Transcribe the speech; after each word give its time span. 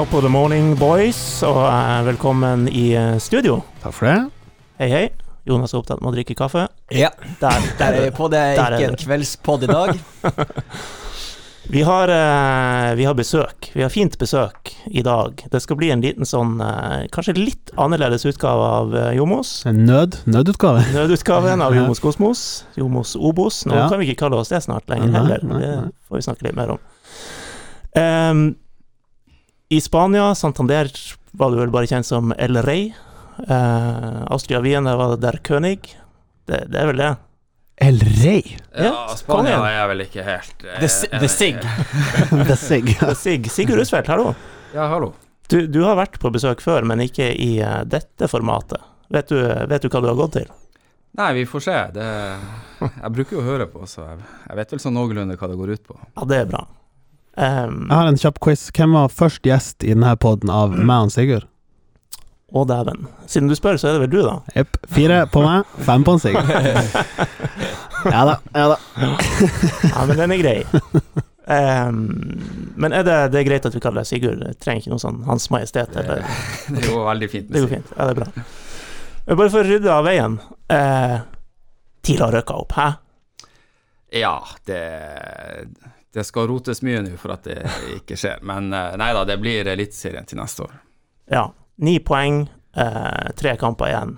Top 0.00 0.14
of 0.14 0.22
the 0.24 0.30
morning, 0.32 0.70
boys, 0.80 1.18
og 1.44 1.58
eh, 1.66 1.98
velkommen 2.06 2.62
i 2.72 2.86
eh, 2.96 3.18
studio. 3.20 3.58
Takk 3.82 3.92
for 3.92 4.08
det. 4.08 4.14
Hei, 4.80 4.86
hei. 4.88 5.02
Jonas 5.44 5.74
er 5.74 5.80
opptatt 5.82 6.00
med 6.00 6.08
å 6.08 6.14
drikke 6.14 6.32
kaffe. 6.38 6.62
Ja, 6.96 7.10
Der, 7.42 7.66
der 7.76 7.98
er 7.98 8.06
vi 8.06 8.12
på. 8.16 8.30
Det 8.32 8.38
er 8.40 8.54
Der 8.56 8.64
er 8.64 8.76
ikke 8.78 8.86
en 8.88 8.96
det. 8.96 9.02
kveldspod 9.04 9.66
i 9.66 9.68
dag. 9.68 9.92
Vi 11.70 11.82
har, 11.86 12.08
eh, 12.10 12.94
vi 12.98 13.04
har 13.06 13.14
besøk. 13.14 13.68
Vi 13.76 13.82
har 13.84 13.92
fint 13.94 14.16
besøk 14.18 14.72
i 14.90 15.04
dag. 15.06 15.38
Det 15.52 15.60
skal 15.62 15.76
bli 15.78 15.90
en 15.94 16.00
liten 16.02 16.26
sånn 16.26 16.56
kanskje 17.14 17.36
litt 17.36 17.70
annerledes 17.78 18.24
utgave 18.26 18.64
av 18.80 18.96
Jomos. 19.14 19.52
En 19.70 19.84
nød, 19.86 20.16
nødutgave. 20.26 20.80
Nødutgaven 20.96 21.62
av 21.62 21.76
Jomos 21.78 22.00
Kosmos. 22.02 22.42
Jomos 22.80 23.12
Obos. 23.14 23.60
Nå 23.70 23.76
Ja. 23.78 23.84
kan 23.92 24.00
vi 24.02 24.08
ikke 24.10 24.24
kalle 24.24 24.40
oss 24.40 24.50
det 24.50 24.64
snart 24.66 24.90
lenger 24.90 25.14
heller. 25.20 25.46
Det 25.60 25.70
får 26.08 26.18
vi 26.18 26.24
snakke 26.26 26.48
litt 26.48 26.58
mer 26.58 26.74
om. 26.74 26.82
Ehm, 28.02 28.42
I 29.72 29.80
Spania, 29.80 30.34
Santander, 30.34 30.90
var 31.30 31.50
du 31.50 31.60
vel 31.60 31.70
bare 31.70 31.86
kjent 31.86 32.06
som 32.06 32.32
El 32.34 32.58
Rey. 32.66 32.88
Uh, 33.38 34.24
Austria 34.26 34.58
Wiener 34.60 34.96
var 34.98 35.12
det 35.12 35.20
Der 35.22 35.38
König. 35.46 35.92
Det, 36.50 36.64
det 36.72 36.80
er 36.80 36.88
vel 36.88 36.98
det. 36.98 37.10
El 37.86 38.00
Rey. 38.02 38.56
Ja, 38.74 38.88
Ja, 38.88 39.14
Spania 39.14 39.60
er 39.68 39.78
er 39.84 39.86
vel 39.92 40.02
ikke 40.08 40.24
helt 40.26 40.66
eh, 40.66 40.88
the 41.14 41.28
Sig. 41.30 41.62
The 42.50 42.56
Sig. 42.58 42.90
Sig, 43.14 43.46
Sigurd 43.46 43.78
Rusfeldt, 43.78 44.10
hallo. 44.10 44.34
Ja, 44.74 44.88
hallo. 44.90 45.12
Du, 45.46 45.62
du 45.70 45.84
har 45.86 45.94
vært 46.02 46.18
på 46.18 46.34
besøk 46.34 46.66
før, 46.66 46.82
men 46.90 47.06
ikke 47.06 47.30
i 47.30 47.62
uh, 47.62 47.84
dette 47.86 48.26
formatet. 48.26 48.82
Vet 49.06 49.30
du, 49.30 49.38
vet 49.70 49.86
du 49.86 49.88
hva 49.88 50.02
du 50.02 50.10
har 50.10 50.18
gått 50.18 50.34
til? 50.40 50.50
Nei, 51.22 51.30
vi 51.38 51.46
får 51.46 51.66
se. 51.68 51.78
Det, 51.94 52.10
jeg 52.90 53.14
bruker 53.14 53.38
jo 53.38 53.46
å 53.46 53.46
høre 53.46 53.70
på, 53.70 53.86
så 53.86 54.02
jeg, 54.02 54.20
jeg 54.50 54.60
vet 54.64 54.74
vel 54.74 54.82
sånn 54.82 54.98
noenlunde 54.98 55.38
hva 55.38 55.54
det 55.54 55.62
går 55.62 55.76
ut 55.78 55.88
på. 55.94 56.02
Ja, 56.18 56.26
det 56.26 56.42
er 56.42 56.50
bra. 56.50 56.66
Ehm, 57.40 57.86
Jeg 57.88 57.96
har 57.96 58.10
en 58.10 58.18
kjapp 58.20 58.40
quiz. 58.44 58.66
Hvem 58.76 58.92
var 58.98 59.08
først 59.14 59.46
gjest 59.48 59.84
i 59.86 59.94
denne 59.94 60.12
poden 60.20 60.50
av 60.52 60.74
meg 60.76 61.06
og 61.08 61.14
Sigurd? 61.14 61.46
Å, 62.50 62.64
dæven. 62.66 63.04
Siden 63.30 63.46
du 63.48 63.54
spør, 63.54 63.78
så 63.78 63.88
er 63.88 63.96
det 63.96 64.00
vel 64.08 64.10
du, 64.10 64.20
da? 64.26 64.32
Jepp. 64.58 64.76
Fire 64.90 65.20
på 65.30 65.42
meg, 65.44 65.68
fem 65.86 66.02
på 66.06 66.16
en 66.16 66.22
Sigurd. 66.22 66.50
Ja 68.00 68.22
da, 68.24 68.34
ja 68.56 68.62
da. 68.70 68.76
Ja, 69.84 70.04
men 70.08 70.16
den 70.16 70.32
er 70.32 70.38
grei. 70.40 70.54
Um, 71.44 71.98
men 72.80 72.94
er 72.96 73.02
det, 73.04 73.16
det 73.34 73.42
er 73.42 73.44
greit 73.44 73.66
at 73.68 73.74
vi 73.76 73.82
kaller 73.84 74.00
deg 74.00 74.08
Sigurd? 74.08 74.40
Jeg 74.46 74.56
trenger 74.64 74.80
ikke 74.80 74.92
noe 74.94 75.02
sånn 75.02 75.18
Hans 75.26 75.50
Majestet, 75.52 75.92
eller 76.00 76.22
Det 76.70 76.86
går 76.86 77.04
veldig 77.10 77.28
fint. 77.28 77.50
Det 77.52 77.60
går 77.66 77.72
fint. 77.74 77.90
Ja, 77.98 78.06
det 78.08 78.14
er 78.14 78.20
bra. 78.22 78.46
Bare 79.36 79.50
for 79.52 79.60
å 79.60 79.66
rydde 79.68 79.92
av 79.92 80.08
veien. 80.08 80.38
Eh, 80.72 81.16
TIL 82.08 82.24
har 82.24 82.32
røkka 82.38 82.56
opp, 82.62 82.72
hæ? 82.78 82.88
Ja, 84.16 84.32
det, 84.66 84.80
det 86.14 86.24
skal 86.26 86.48
rotes 86.50 86.82
mye 86.82 87.02
nå 87.06 87.16
for 87.20 87.34
at 87.36 87.44
det 87.46 87.58
ikke 88.00 88.16
skjer. 88.18 88.40
Men 88.46 88.72
eh, 88.74 88.94
nei 89.00 89.10
da, 89.16 89.24
det 89.28 89.38
blir 89.42 89.68
Eliteserien 89.70 90.26
til 90.26 90.40
neste 90.40 90.64
år. 90.66 90.72
Ja. 91.30 91.44
Ni 91.80 91.98
poeng, 92.04 92.42
eh, 92.76 93.28
tre 93.38 93.54
kamper 93.60 93.92
igjen. 93.92 94.16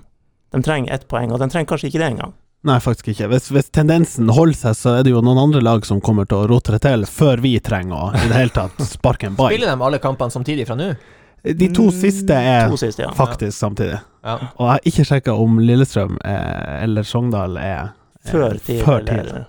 De 0.53 0.63
trenger 0.65 0.93
ett 0.95 1.05
poeng, 1.09 1.33
og 1.33 1.41
de 1.41 1.49
trenger 1.53 1.69
kanskje 1.71 1.89
ikke 1.93 2.01
det 2.03 2.09
engang. 2.15 2.33
Nei, 2.63 2.77
faktisk 2.79 3.09
ikke. 3.11 3.27
Hvis, 3.33 3.49
hvis 3.51 3.71
tendensen 3.75 4.29
holder 4.31 4.55
seg, 4.55 4.77
så 4.79 4.93
er 4.99 5.07
det 5.07 5.11
jo 5.11 5.23
noen 5.25 5.41
andre 5.49 5.63
lag 5.65 5.83
som 5.87 5.99
kommer 6.05 6.29
til 6.31 6.45
å 6.45 6.49
rote 6.51 6.77
det 6.77 6.83
til 6.85 7.03
før 7.11 7.41
vi 7.43 7.57
trenger 7.65 7.97
å 7.97 8.11
i 8.15 8.29
det 8.31 8.37
hele 8.37 8.55
tatt 8.55 8.79
sparke 8.87 9.27
en 9.31 9.39
ball. 9.39 9.51
Spiller 9.51 9.73
de 9.73 9.87
alle 9.89 9.99
kampene 10.03 10.31
samtidig 10.35 10.69
fra 10.69 10.77
nå? 10.79 10.93
De 11.43 11.69
to 11.75 11.89
siste 11.91 12.37
er 12.39 12.69
To 12.71 12.77
siste, 12.79 13.03
ja. 13.03 13.11
faktisk 13.19 13.57
samtidig. 13.59 13.97
Ja. 14.23 14.37
Og 14.55 14.63
jeg 14.63 14.71
har 14.77 14.85
ikke 14.93 15.07
sjekka 15.09 15.35
om 15.43 15.57
Lillestrøm 15.59 16.21
eh, 16.23 16.85
eller 16.85 17.03
Sogndal 17.09 17.59
er 17.59 17.81
eh, 17.81 18.29
Før 18.31 18.61
tid. 18.63 18.85
Før 18.87 19.03
eller- 19.03 19.33
TIL. 19.33 19.49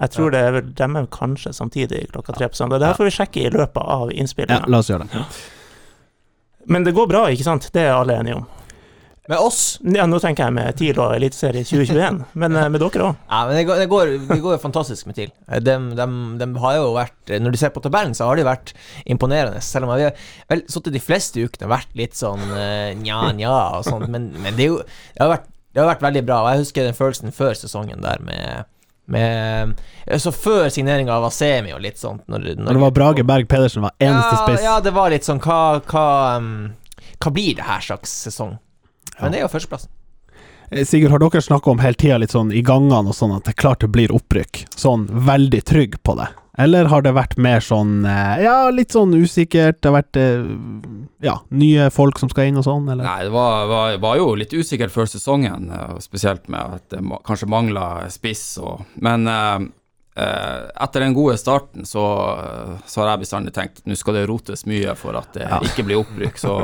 Jeg 0.00 0.14
tror 0.14 0.32
det 0.32 0.40
er 0.40 0.54
vel 0.56 0.70
dem 0.76 0.96
kanskje 1.12 1.52
samtidig 1.52 2.06
klokka 2.14 2.32
tre 2.36 2.48
på 2.48 2.56
søndag. 2.56 2.80
Det 2.80 2.88
her 2.88 2.96
får 2.96 3.10
vi 3.10 3.16
sjekke 3.18 3.42
i 3.44 3.50
løpet 3.52 3.82
av 3.84 4.12
Ja, 4.14 4.62
la 4.66 4.80
oss 4.80 4.88
gjøre 4.88 5.08
det. 5.10 5.26
Men 6.72 6.86
det 6.86 6.94
går 6.96 7.08
bra, 7.10 7.26
ikke 7.32 7.44
sant? 7.44 7.68
Det 7.74 7.84
er 7.84 7.92
alle 7.96 8.16
enige 8.20 8.40
om. 8.40 8.48
Med 9.30 9.38
oss? 9.38 9.78
Ja, 9.84 10.08
nå 10.10 10.18
tenker 10.18 10.48
jeg 10.48 10.54
med 10.56 10.74
TIL 10.78 10.98
og 10.98 11.12
Eliteserie 11.14 11.62
2021, 11.62 12.16
men 12.40 12.56
eh, 12.58 12.64
med 12.72 12.82
dere 12.82 13.04
òg. 13.10 13.20
Ja, 13.28 13.42
men 13.46 13.54
det 13.54 13.66
går, 13.68 13.82
det 14.26 14.38
går, 14.40 14.56
det 14.56 14.62
fantastisk 14.64 15.06
med 15.06 15.18
TIL. 15.20 15.30
De, 15.62 15.76
de, 15.94 16.06
de 16.40 16.48
har 16.64 16.78
jo 16.80 16.88
vært 16.96 17.34
Når 17.38 17.54
du 17.54 17.60
ser 17.60 17.70
på 17.74 17.82
tabellen, 17.84 18.16
så 18.16 18.26
har 18.26 18.40
de 18.40 18.48
vært 18.48 18.72
imponerende. 19.04 19.62
Selv 19.62 19.86
om 19.86 19.94
vi 19.94 20.08
har 20.08 20.26
vel 20.50 20.64
sittet 20.66 20.96
de 20.96 21.04
fleste 21.04 21.44
ukene 21.44 21.70
vært 21.70 21.94
litt 22.00 22.18
sånn 22.18 22.42
eh, 22.56 22.90
nja, 22.98 23.20
nja 23.36 23.54
og 23.78 23.86
sånt. 23.86 24.08
Men, 24.10 24.32
men 24.40 24.56
det, 24.58 24.66
er 24.66 24.72
jo, 24.72 24.82
det, 24.82 25.22
har 25.22 25.32
vært, 25.36 25.46
det 25.70 25.84
har 25.84 25.92
vært 25.92 26.04
veldig 26.08 26.26
bra. 26.26 26.42
Og 26.42 26.50
jeg 26.50 26.64
husker 26.64 26.88
den 26.88 26.98
følelsen 26.98 27.36
før 27.36 27.54
sesongen 27.60 28.02
der 28.02 28.26
med 28.26 28.66
med, 29.10 29.80
så 30.22 30.32
Før 30.34 30.68
signeringa 30.72 31.14
av 31.16 31.28
Asemi 31.28 31.74
og 31.74 31.82
litt 31.84 32.00
sånt 32.00 32.26
når, 32.30 32.52
Når 32.58 32.76
det 32.76 32.82
var 32.82 32.96
Brage 32.96 33.24
Berg 33.26 33.48
Pedersen 33.50 33.84
var 33.84 33.94
eneste 33.98 34.34
ja, 34.36 34.42
spiss. 34.42 34.64
Ja, 34.64 34.74
det 34.84 34.94
var 34.96 35.12
litt 35.12 35.26
sånn 35.26 35.42
Hva, 35.42 35.80
hva, 35.90 36.06
um, 36.40 36.50
hva 37.20 37.32
blir 37.34 37.58
det 37.58 37.66
her 37.68 37.82
slags 37.84 38.12
sesong? 38.26 38.58
Men 39.20 39.34
det 39.34 39.40
er 39.40 39.44
jo 39.44 39.52
førsteplassen. 39.52 39.90
Eh, 40.70 40.84
Sigurd, 40.86 41.10
har 41.10 41.20
dere 41.20 41.42
snakka 41.42 41.70
om 41.70 41.82
hele 41.82 41.98
tida 41.98 42.18
litt 42.22 42.32
sånn 42.32 42.52
i 42.54 42.62
gangene 42.64 43.10
og 43.10 43.16
sånn 43.16 43.34
at 43.36 43.44
det 43.44 43.56
er 43.56 43.62
klart 43.62 43.82
det 43.84 43.90
blir 43.92 44.14
opprykk? 44.14 44.64
Sånn 44.76 45.08
veldig 45.26 45.62
trygg 45.66 45.98
på 46.06 46.16
det? 46.20 46.30
Eller 46.60 46.90
har 46.92 47.04
det 47.04 47.14
vært 47.16 47.36
mer 47.40 47.64
sånn 47.64 48.04
eh, 48.08 48.42
ja, 48.44 48.56
litt 48.74 48.92
sånn 48.94 49.14
usikkert? 49.16 49.80
Det 49.80 49.90
har 49.90 49.96
vært 49.96 50.20
eh, 50.20 50.44
ja, 51.24 51.38
nye 51.48 51.88
folk 51.94 52.20
som 52.20 52.30
skal 52.32 52.50
inn 52.50 52.60
og 52.60 52.66
sånn, 52.66 52.88
eller? 52.92 53.04
Nei, 53.06 53.26
det 53.28 53.34
var, 53.34 53.66
var, 53.70 53.98
var 54.02 54.20
jo 54.20 54.32
litt 54.38 54.54
usikkert 54.54 54.94
før 54.94 55.08
sesongen, 55.10 55.70
eh, 55.74 55.96
spesielt 56.04 56.50
med 56.52 56.80
at 56.80 56.86
det 56.92 57.02
kanskje 57.26 57.50
mangla 57.50 57.86
spiss 58.12 58.44
og 58.60 58.84
Men 59.00 59.26
etter 60.84 61.00
den 61.04 61.14
gode 61.16 61.36
starten 61.40 61.86
så, 61.88 62.02
eh, 62.40 62.72
så 62.86 63.02
har 63.02 63.10
jeg 63.12 63.22
bestandig 63.24 63.52
tenkt 63.56 63.80
nå 63.88 63.96
skal 63.98 64.16
det 64.18 64.26
rotes 64.30 64.66
mye 64.68 64.94
for 64.98 65.16
at 65.20 65.32
det 65.36 65.46
Ja. 65.48 65.58
ikke 65.64 65.84
blir 65.88 66.00
opprykk. 66.02 66.38
Så, 66.40 66.54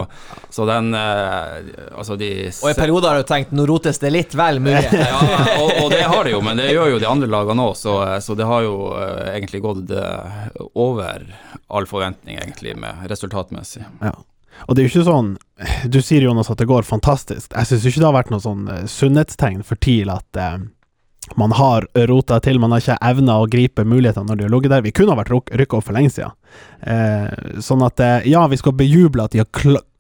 så 0.51 0.67
den 0.69 0.93
eh, 0.95 1.73
Altså, 1.97 2.17
de 2.21 2.31
Og 2.63 2.71
i 2.71 2.75
perioder 2.77 3.09
har 3.15 3.23
du 3.23 3.29
tenkt 3.29 3.53
nå 3.57 3.67
rotes 3.69 3.99
det 4.03 4.11
litt 4.13 4.35
vel 4.37 4.61
mye. 4.65 4.83
ja, 4.93 5.21
og, 5.63 5.73
og 5.85 5.91
det 5.95 6.03
har 6.05 6.25
det 6.27 6.33
jo, 6.37 6.41
men 6.45 6.61
det 6.61 6.71
gjør 6.75 6.95
jo 6.95 7.03
de 7.03 7.09
andre 7.11 7.31
lagene 7.33 7.67
òg, 7.71 7.75
så, 7.79 7.97
så 8.23 8.37
det 8.39 8.47
har 8.49 8.65
jo 8.67 8.77
eh, 9.01 9.35
egentlig 9.37 9.63
gått 9.65 9.91
eh, 9.97 10.49
over 10.75 11.27
all 11.69 11.87
forventning, 11.91 12.39
egentlig, 12.43 12.77
med 12.79 13.07
resultatmessig. 13.11 13.85
Ja. 14.05 14.13
Og 14.67 14.75
det 14.77 14.83
er 14.83 14.87
jo 14.87 14.93
ikke 14.95 15.09
sånn 15.11 15.27
Du 15.93 15.99
sier 16.01 16.25
Jonas 16.25 16.49
at 16.53 16.57
det 16.63 16.69
går 16.71 16.87
fantastisk. 16.89 17.51
Jeg 17.53 17.69
syns 17.69 17.85
ikke 17.91 18.01
det 18.01 18.07
har 18.09 18.15
vært 18.17 18.31
noe 18.33 18.41
sånn 18.45 18.69
eh, 18.73 18.87
sunnhetstegn 18.89 19.61
for 19.67 19.77
TIL 19.85 20.09
at 20.13 20.41
eh, 20.41 20.57
man 21.35 21.53
har 21.53 21.89
rota 22.09 22.39
til, 22.41 22.61
man 22.63 22.73
har 22.73 22.85
ikke 22.85 22.99
evna 23.03 23.41
å 23.41 23.49
gripe 23.51 23.85
mulighetene 23.85 24.31
når 24.31 24.39
de 24.39 24.47
har 24.47 24.55
ligget 24.55 24.75
der. 24.77 24.85
Vi 24.87 24.95
kunne 24.95 25.17
ha 25.17 25.21
vært 25.21 25.51
rykka 25.59 25.81
opp 25.81 25.89
for 25.89 25.97
lenge 25.97 26.15
siden. 26.15 26.35
Eh, 26.81 27.61
sånn 27.65 27.83
at 27.85 28.01
eh, 28.01 28.31
ja, 28.31 28.47
vi 28.47 28.59
skal 28.61 28.77
bejuble 28.79 29.27
at 29.27 29.35
de 29.35 29.45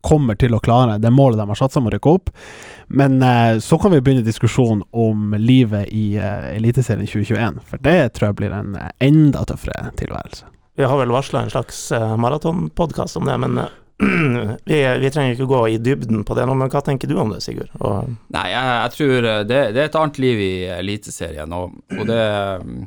kommer 0.06 0.38
til 0.38 0.54
å 0.54 0.62
klare 0.62 1.00
det 1.03 1.10
målet 1.10 1.41
de 1.41 1.48
har 1.50 1.59
satsa 1.59 1.81
om 1.82 1.88
å 1.91 1.94
rykke 1.97 2.12
opp, 2.19 2.31
men 2.86 3.19
eh, 3.26 3.59
så 3.65 3.78
kan 3.82 3.92
vi 3.92 4.00
begynne 4.00 4.26
diskusjonen 4.26 4.84
om 4.94 5.34
livet 5.38 5.91
i 5.91 6.12
eh, 6.15 6.53
Eliteserien 6.54 7.09
2021, 7.10 7.59
for 7.66 7.82
det 7.82 7.98
tror 8.15 8.31
jeg 8.31 8.38
blir 8.42 8.54
en 8.54 8.76
eh, 8.78 8.92
enda 9.09 9.42
tøffere 9.48 9.91
tilværelse. 9.98 10.47
Vi 10.76 10.84
har 10.84 10.98
vel 11.00 11.09
varsla 11.09 11.42
en 11.42 11.50
slags 11.50 11.92
uh, 11.92 12.16
maratonpodkast 12.20 13.16
om 13.16 13.25
det, 13.25 13.38
men 13.41 13.59
eh, 13.59 13.76
vi, 14.68 14.80
vi 15.00 15.10
trenger 15.12 15.32
ikke 15.32 15.48
gå 15.48 15.60
i 15.72 15.78
dybden 15.80 16.24
på 16.28 16.36
det 16.36 16.44
nå. 16.48 16.56
Men 16.58 16.72
hva 16.72 16.82
tenker 16.84 17.08
du 17.08 17.16
om 17.20 17.32
det, 17.32 17.40
Sigurd? 17.44 17.72
Og, 17.80 18.10
Nei, 18.34 18.48
jeg, 18.52 18.74
jeg 18.74 18.92
tror 18.96 19.30
eh, 19.30 19.40
det, 19.48 19.62
det 19.76 19.82
er 19.82 19.88
et 19.88 19.98
annet 20.02 20.20
liv 20.20 20.42
i 20.44 20.52
Eliteserien, 20.76 21.56
og, 21.56 21.80
og 21.96 22.04
det 22.10 22.20
mm, 22.66 22.84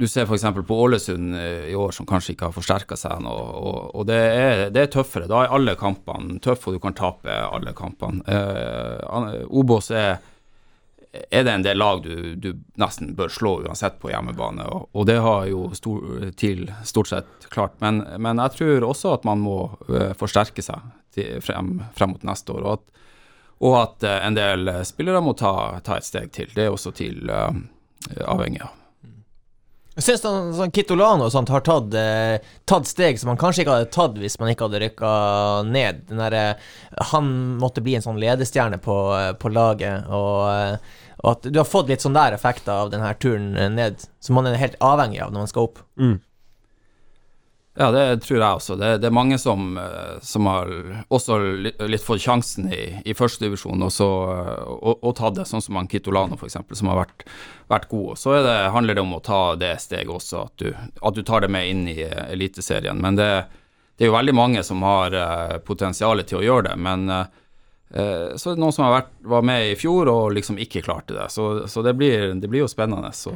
Du 0.00 0.06
ser 0.10 0.24
f.eks. 0.24 0.48
på 0.56 0.80
Ålesund 0.86 1.36
eh, 1.36 1.68
i 1.70 1.76
år, 1.76 1.92
som 1.92 2.08
kanskje 2.08 2.32
ikke 2.34 2.48
har 2.48 2.56
forsterka 2.56 2.96
seg 2.98 3.20
nå, 3.22 3.36
og, 3.60 3.80
og 4.00 4.08
det, 4.08 4.20
er, 4.40 4.64
det 4.74 4.86
er 4.86 4.92
tøffere. 4.96 5.28
Da 5.30 5.44
er 5.44 5.56
alle 5.58 5.76
kampene 5.78 6.40
tøffe, 6.42 6.70
og 6.70 6.78
du 6.78 6.82
kan 6.82 6.96
tape 6.96 7.36
alle 7.44 7.76
kampene. 7.76 8.24
Eh, 8.24 9.42
Obos 9.52 9.92
er 9.92 10.16
er 11.12 11.44
det 11.44 11.52
en 11.52 11.64
del 11.64 11.78
lag 11.78 12.02
du, 12.02 12.34
du 12.34 12.54
nesten 12.80 13.12
bør 13.16 13.28
slå 13.28 13.52
uansett 13.66 13.98
på 14.00 14.10
hjemmebane, 14.12 14.64
og, 14.64 14.88
og 14.96 15.06
det 15.08 15.18
har 15.20 15.44
jo 15.50 15.66
stor, 15.76 16.30
TIL 16.40 16.64
stort 16.88 17.10
sett 17.12 17.48
klart. 17.52 17.76
Men, 17.84 18.00
men 18.18 18.40
jeg 18.40 18.56
tror 18.56 18.88
også 18.88 19.12
at 19.18 19.26
man 19.28 19.42
må 19.44 19.58
eh, 19.92 20.14
forsterke 20.18 20.64
seg 20.64 20.80
til, 21.12 21.36
frem, 21.44 21.82
frem 21.96 22.14
mot 22.14 22.24
neste 22.24 22.56
år, 22.56 22.64
og 22.64 22.78
at, 22.78 23.08
og 23.62 23.78
at 23.82 24.08
eh, 24.08 24.20
en 24.24 24.38
del 24.38 24.72
spillere 24.88 25.20
må 25.24 25.36
ta, 25.36 25.54
ta 25.84 26.00
et 26.00 26.08
steg 26.08 26.32
til. 26.32 26.48
Det 26.56 26.64
er 26.64 26.72
også 26.72 26.94
TIL 26.96 27.28
eh, 27.28 27.60
avhengig 28.24 28.64
av. 28.64 28.78
Jeg 29.92 30.06
syns 30.06 30.22
sånn, 30.24 30.52
sånn 30.56 30.72
Kitolano 30.72 31.26
og 31.28 31.50
har 31.52 31.64
tatt, 31.66 31.94
eh, 32.00 32.52
tatt 32.64 32.88
steg 32.88 33.18
som 33.20 33.28
han 33.28 33.40
kanskje 33.40 33.64
ikke 33.64 33.74
hadde 33.74 33.90
tatt 33.92 34.16
hvis 34.16 34.38
man 34.40 34.48
ikke 34.48 34.64
hadde 34.68 34.80
rykka 34.80 35.10
ned. 35.68 36.06
Den 36.08 36.22
derre 36.22 36.56
Han 37.12 37.58
måtte 37.60 37.82
bli 37.84 37.96
en 37.96 38.04
sånn 38.04 38.20
ledestjerne 38.20 38.80
på, 38.80 38.96
eh, 39.18 39.32
på 39.36 39.52
laget, 39.52 40.08
og, 40.08 40.48
eh, 40.48 40.76
og 41.22 41.30
at 41.30 41.52
du 41.52 41.58
har 41.58 41.68
fått 41.68 41.88
litt 41.88 42.00
sånn 42.00 42.16
der 42.16 42.32
effekter 42.32 42.72
av 42.72 42.90
denne 42.90 43.12
turen 43.20 43.56
eh, 43.56 43.68
ned, 43.68 44.00
som 44.20 44.34
man 44.34 44.46
er 44.46 44.56
helt 44.56 44.78
avhengig 44.80 45.20
av 45.20 45.32
når 45.32 45.44
man 45.44 45.52
skal 45.52 45.68
opp. 45.68 45.78
Mm. 45.98 46.20
Ja, 47.74 47.88
det 47.90 48.20
tror 48.20 48.36
jeg 48.36 48.56
også. 48.58 48.74
Det, 48.76 48.88
det 49.00 49.08
er 49.08 49.14
mange 49.16 49.38
som, 49.40 49.78
eh, 49.80 50.18
som 50.20 50.44
har 50.50 50.68
også 51.08 51.38
litt, 51.64 52.04
fått 52.04 52.20
sjansen 52.20 52.66
i, 52.68 52.82
i 53.08 53.14
førstedivisjon 53.16 53.80
og, 53.86 53.94
eh, 54.04 54.58
og, 54.68 54.98
og 55.00 55.14
tatt 55.16 55.38
det, 55.38 55.46
sånn 55.48 55.64
som 55.64 55.78
han 55.80 55.88
Kitolano 55.88 56.36
f.eks., 56.36 56.58
som 56.76 56.90
har 56.92 57.00
vært, 57.00 57.24
vært 57.72 57.88
god. 57.88 58.10
Og 58.12 58.20
Så 58.20 58.36
det, 58.44 58.58
handler 58.76 58.98
det 58.98 59.04
om 59.06 59.16
å 59.16 59.22
ta 59.24 59.40
det 59.56 59.78
steget 59.80 60.12
også, 60.12 60.44
at 60.50 60.60
du, 60.60 60.68
at 61.00 61.16
du 61.16 61.22
tar 61.24 61.46
det 61.46 61.52
med 61.54 61.70
inn 61.70 61.86
i 61.88 61.96
eh, 62.04 62.26
Eliteserien. 62.34 63.00
Men 63.00 63.16
det, 63.16 63.30
det 63.96 64.04
er 64.04 64.12
jo 64.12 64.18
veldig 64.18 64.36
mange 64.36 64.66
som 64.68 64.84
har 64.84 65.16
potensial 65.64 66.20
til 66.28 66.42
å 66.42 66.44
gjøre 66.44 66.72
det, 66.72 66.76
men 66.80 67.08
så 67.92 68.48
er 68.48 68.54
det 68.54 68.60
noen 68.62 68.72
som 68.72 68.86
vært, 68.88 69.10
var 69.28 69.44
med 69.44 69.66
i 69.68 69.74
fjor 69.76 70.08
og 70.08 70.32
liksom 70.32 70.56
ikke 70.64 70.80
klarte 70.80 71.12
det. 71.12 71.26
Så, 71.28 71.68
så 71.68 71.82
det, 71.84 71.92
blir, 72.00 72.32
det, 72.40 72.48
blir, 72.48 72.64
jo 72.64 72.70
spennende. 72.72 73.10
Så. 73.12 73.34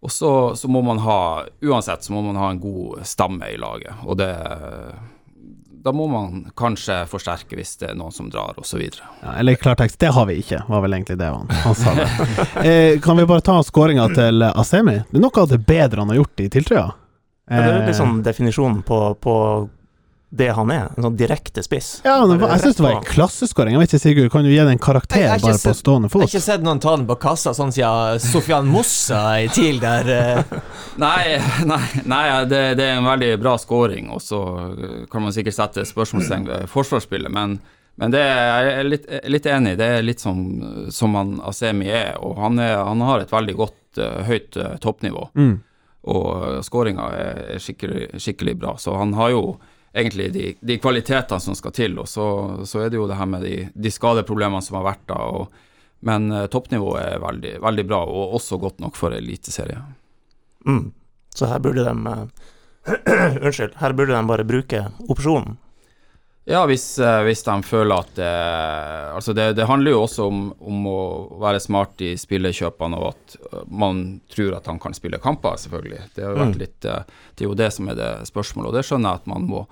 Og 0.00 0.12
så, 0.14 0.32
så, 0.56 0.68
må 0.70 0.82
man 0.86 1.00
ha, 1.02 1.44
uansett 1.64 2.04
så 2.06 2.12
må 2.14 2.22
man 2.22 2.36
ha 2.38 2.52
en 2.52 2.60
god 2.62 3.00
stamme 3.08 3.48
i 3.50 3.56
laget. 3.58 3.94
Og 4.06 4.18
det 4.20 4.30
da 5.82 5.92
må 5.92 6.06
man 6.10 6.50
kanskje 6.56 7.06
forsterke 7.08 7.56
hvis 7.56 7.76
det 7.80 7.92
er 7.92 7.98
noen 7.98 8.12
som 8.12 8.26
drar, 8.30 8.56
osv. 8.60 8.82
Ja, 9.22 9.34
eller 9.38 9.54
klartekst, 9.56 9.98
det 10.02 10.10
har 10.12 10.26
vi 10.28 10.40
ikke, 10.42 10.60
var 10.68 10.82
vel 10.84 10.96
egentlig 10.98 11.16
det 11.20 11.30
han, 11.30 11.46
han 11.64 11.76
sa. 11.78 11.94
eh, 12.66 12.98
kan 13.00 13.16
vi 13.16 13.26
bare 13.30 13.44
ta 13.46 13.56
skåringa 13.64 14.08
til 14.12 14.42
Asemi? 14.50 14.98
Det 15.08 15.20
er 15.20 15.24
noe 15.24 15.44
av 15.44 15.52
det 15.52 15.60
bedre 15.64 16.02
han 16.02 16.12
har 16.12 16.20
gjort 16.20 16.42
i 16.44 16.48
tiltrøya. 16.52 16.86
Ja, 17.48 17.62
det 17.62 17.70
er 17.72 17.86
litt 17.86 17.96
sånn 17.96 18.18
definisjonen 18.26 18.82
på, 18.84 18.98
på 19.22 19.34
det 20.30 20.48
han 20.52 20.70
er. 20.70 20.90
En 20.96 21.06
sånn 21.06 21.16
direkte 21.16 21.62
spiss. 21.64 21.88
Ja, 22.04 22.18
var, 22.26 22.42
jeg 22.52 22.60
syns 22.66 22.78
det 22.78 22.84
var 22.84 22.96
en 22.98 23.06
klasseskåring. 23.06 23.74
Jeg 23.74 23.80
vet 23.82 23.94
ikke, 23.94 24.02
Sigurd, 24.02 24.30
kan 24.34 24.44
du 24.44 24.50
gi 24.50 24.58
det 24.58 24.74
en 24.74 24.82
karakter 24.82 25.22
jeg, 25.22 25.30
jeg 25.30 25.44
bare 25.46 25.60
på 25.62 25.74
stående 25.78 26.10
fot? 26.12 26.24
Jeg 26.24 26.28
har 26.28 26.34
ikke 26.34 26.44
sett 26.44 26.66
noen 26.66 26.82
ta 26.84 26.92
den 26.98 27.06
på 27.08 27.16
kassa 27.22 27.54
sånn 27.56 27.72
siden 27.72 28.20
Sofian 28.20 28.68
Mossa 28.68 29.22
i 29.40 29.48
TIL 29.52 29.80
der. 29.80 30.10
Uh. 30.12 30.58
nei, 31.04 31.38
nei, 31.68 31.80
nei 32.04 32.24
det, 32.50 32.62
det, 32.80 32.90
er 32.90 33.00
en 33.00 33.08
veldig 33.08 33.32
bra 33.40 33.56
skåring, 33.60 34.10
og 34.12 34.20
så 34.24 34.42
kan 35.08 35.24
man 35.24 35.34
sikkert 35.36 35.56
sette 35.56 35.86
spørsmålstegn 35.88 36.44
ved 36.50 36.68
forsvarsspillet, 36.72 37.32
men, 37.32 37.56
men 37.96 38.12
det 38.12 38.20
er 38.20 38.68
jeg 38.68 38.90
litt, 38.90 39.08
litt 39.32 39.48
enig 39.48 39.76
i. 39.76 39.80
Det 39.80 39.88
er 39.94 40.04
litt 40.04 40.24
som, 40.24 40.42
som 40.92 41.16
han 41.16 41.38
Asemi 41.48 41.88
er, 41.88 42.18
og 42.20 42.36
han, 42.44 42.60
er, 42.60 42.76
han 42.84 43.06
har 43.08 43.24
et 43.24 43.32
veldig 43.32 43.56
godt, 43.64 43.80
uh, 44.02 44.20
høyt 44.28 44.60
uh, 44.60 44.76
toppnivå. 44.84 45.30
Mm 45.38 45.56
og 46.08 46.62
skåringa 46.64 47.06
er 47.12 47.58
skikkelig, 47.60 48.06
skikkelig, 48.22 48.54
bra. 48.62 48.76
Så 48.80 48.94
han 48.96 49.10
har 49.18 49.32
jo 49.34 49.42
egentlig 49.92 50.32
de, 50.32 50.44
de 50.60 50.78
kvalitetene 50.82 51.40
som 51.40 51.56
skal 51.58 51.74
til, 51.76 51.96
og 51.98 52.08
så, 52.08 52.26
så, 52.68 52.84
er 52.84 52.92
det 52.92 53.00
jo 53.00 53.08
det 53.08 53.18
her 53.18 53.30
med 53.30 53.44
de, 53.46 53.56
de 53.74 53.92
skadeproblemene 53.92 54.64
som 54.64 54.78
har 54.80 54.86
vært 54.90 55.06
da. 55.10 55.18
Og, 55.38 55.64
men 56.08 56.30
uh, 56.32 56.46
toppnivået 56.50 57.02
er 57.04 57.22
veldig, 57.22 57.54
veldig, 57.64 57.86
bra, 57.88 58.02
og 58.06 58.36
også 58.38 58.60
godt 58.62 58.82
nok 58.84 58.98
for 58.98 59.16
eliteserie. 59.16 59.80
Mm. 60.66 60.90
Så 61.34 61.48
her 61.50 61.62
burde 61.62 61.86
de 61.86 61.94
uh, 61.94 62.26
Unnskyld, 63.46 63.78
her 63.80 63.96
burde 63.96 64.14
de 64.14 64.28
bare 64.28 64.46
bruke 64.48 64.84
opsjonen 65.08 65.58
ja, 66.48 66.62
hvis, 66.66 66.84
eh, 66.98 67.22
hvis, 67.26 67.42
de 67.44 67.54
føler 67.66 67.92
at 68.00 68.12
det 68.16 68.32
Altså, 69.18 69.34
det, 69.36 69.50
det 69.58 69.66
handler 69.68 69.92
jo 69.92 70.02
også 70.06 70.28
om, 70.30 70.42
om, 70.58 70.86
å 70.88 71.00
være 71.42 71.60
smart 71.60 72.00
i 72.04 72.14
spillekjøpene, 72.16 72.96
og 72.96 73.10
at 73.10 73.38
eh, 73.38 73.64
man 73.68 74.02
tror 74.32 74.56
at 74.56 74.68
han 74.70 74.80
kan 74.80 74.96
spille 74.96 75.20
kamper, 75.20 75.58
selvfølgelig. 75.60 76.02
Det, 76.16 76.24
har 76.24 76.38
vært 76.38 76.56
mm. 76.56 76.60
litt, 76.62 76.88
eh, 76.88 77.24
det 77.36 77.44
er 77.44 77.50
jo 77.50 77.58
det 77.58 77.70
som 77.76 77.90
er 77.92 77.98
det 77.98 78.12
spørsmålet, 78.30 78.70
og 78.70 78.78
det 78.78 78.84
skjønner 78.88 79.10
jeg 79.10 79.22
at 79.22 79.32
man 79.34 79.48
må, 79.50 79.64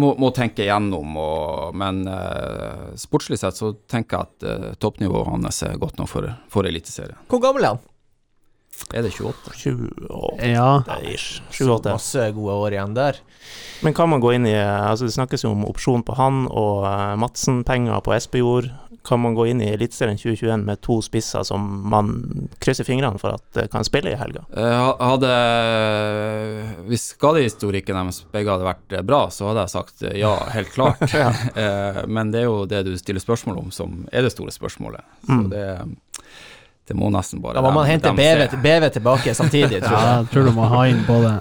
må, 0.00 0.12
må 0.20 0.30
tenke 0.34 0.64
igjennom. 0.66 1.18
Og, 1.22 1.76
men 1.78 2.02
eh, 2.10 2.86
sportslig 2.98 3.38
sett 3.42 3.58
så 3.58 3.72
tenker 3.90 4.18
jeg 4.18 4.30
at 4.30 4.48
eh, 4.50 4.72
toppnivået 4.82 5.30
hans 5.36 5.62
er 5.66 5.78
godt 5.82 6.00
nok 6.00 6.10
for, 6.10 6.32
for 6.52 6.68
Eliteserien. 6.68 7.18
Hvor 7.30 7.42
gammel 7.44 7.68
er 7.68 7.76
han? 7.76 7.84
Er 8.94 9.02
det 9.02 9.12
28? 9.12 9.54
28 9.64 10.48
ja. 10.52 10.84
ish. 11.02 11.42
28. 11.50 11.92
Masse 11.92 12.30
gode 12.36 12.56
år 12.62 12.76
igjen 12.76 12.96
der. 12.96 13.20
Men 13.84 13.94
kan 13.94 14.08
man 14.08 14.22
gå 14.22 14.32
inn 14.36 14.46
i 14.48 14.54
altså 14.56 15.08
Det 15.08 15.14
snakkes 15.16 15.44
jo 15.44 15.52
om 15.52 15.66
opsjon 15.68 16.04
på 16.06 16.16
han 16.18 16.46
og 16.48 16.86
uh, 16.86 17.14
Madsen-penger 17.20 18.02
på 18.04 18.14
Espejord. 18.16 18.70
Kan 19.06 19.20
man 19.22 19.36
gå 19.38 19.44
inn 19.50 19.60
i 19.62 19.68
Eliteserien 19.70 20.18
2021 20.18 20.64
med 20.66 20.80
to 20.82 20.96
spisser 21.04 21.44
som 21.46 21.66
man 21.90 22.48
krysser 22.62 22.86
fingrene 22.88 23.20
for 23.22 23.36
at 23.36 23.60
uh, 23.60 23.68
kan 23.70 23.86
spille 23.86 24.14
i 24.14 24.18
helga? 24.18 24.46
Uh, 24.54 24.94
hadde 25.02 25.34
Hvis 26.88 27.10
skadehistorikken 27.14 27.98
deres 27.98 28.24
begge 28.32 28.54
hadde 28.54 28.70
vært 28.70 28.98
bra, 29.06 29.26
så 29.34 29.50
hadde 29.50 29.66
jeg 29.66 29.74
sagt 29.76 30.08
ja, 30.16 30.34
helt 30.56 30.74
klart. 30.74 31.04
ja. 31.20 31.30
men 32.06 32.32
det 32.34 32.44
er 32.44 32.50
jo 32.50 32.66
det 32.70 32.84
du 32.88 32.96
stiller 33.00 33.22
spørsmål 33.22 33.64
om, 33.66 33.72
som 33.74 34.02
er 34.12 34.26
det 34.26 34.34
store 34.34 34.54
spørsmålet. 34.54 35.06
Så 35.26 35.40
mm. 35.40 35.48
det 35.54 35.66
det 36.86 36.94
må 36.98 37.08
nesten 37.10 37.40
bare 37.42 37.56
Da 37.58 37.62
må 37.64 37.72
man 37.74 37.86
hente 37.88 38.12
BV, 38.14 38.46
BV, 38.62 38.86
tilbake 38.94 39.34
samtidig, 39.34 39.80
tror 39.82 39.96
jeg. 39.98 40.06
Ja, 40.06 40.14
jeg 40.20 40.30
tror 40.32 40.46
du 40.46 40.52
må 40.56 40.68
ha 40.70 40.84
inn 40.90 41.02
både 41.08 41.32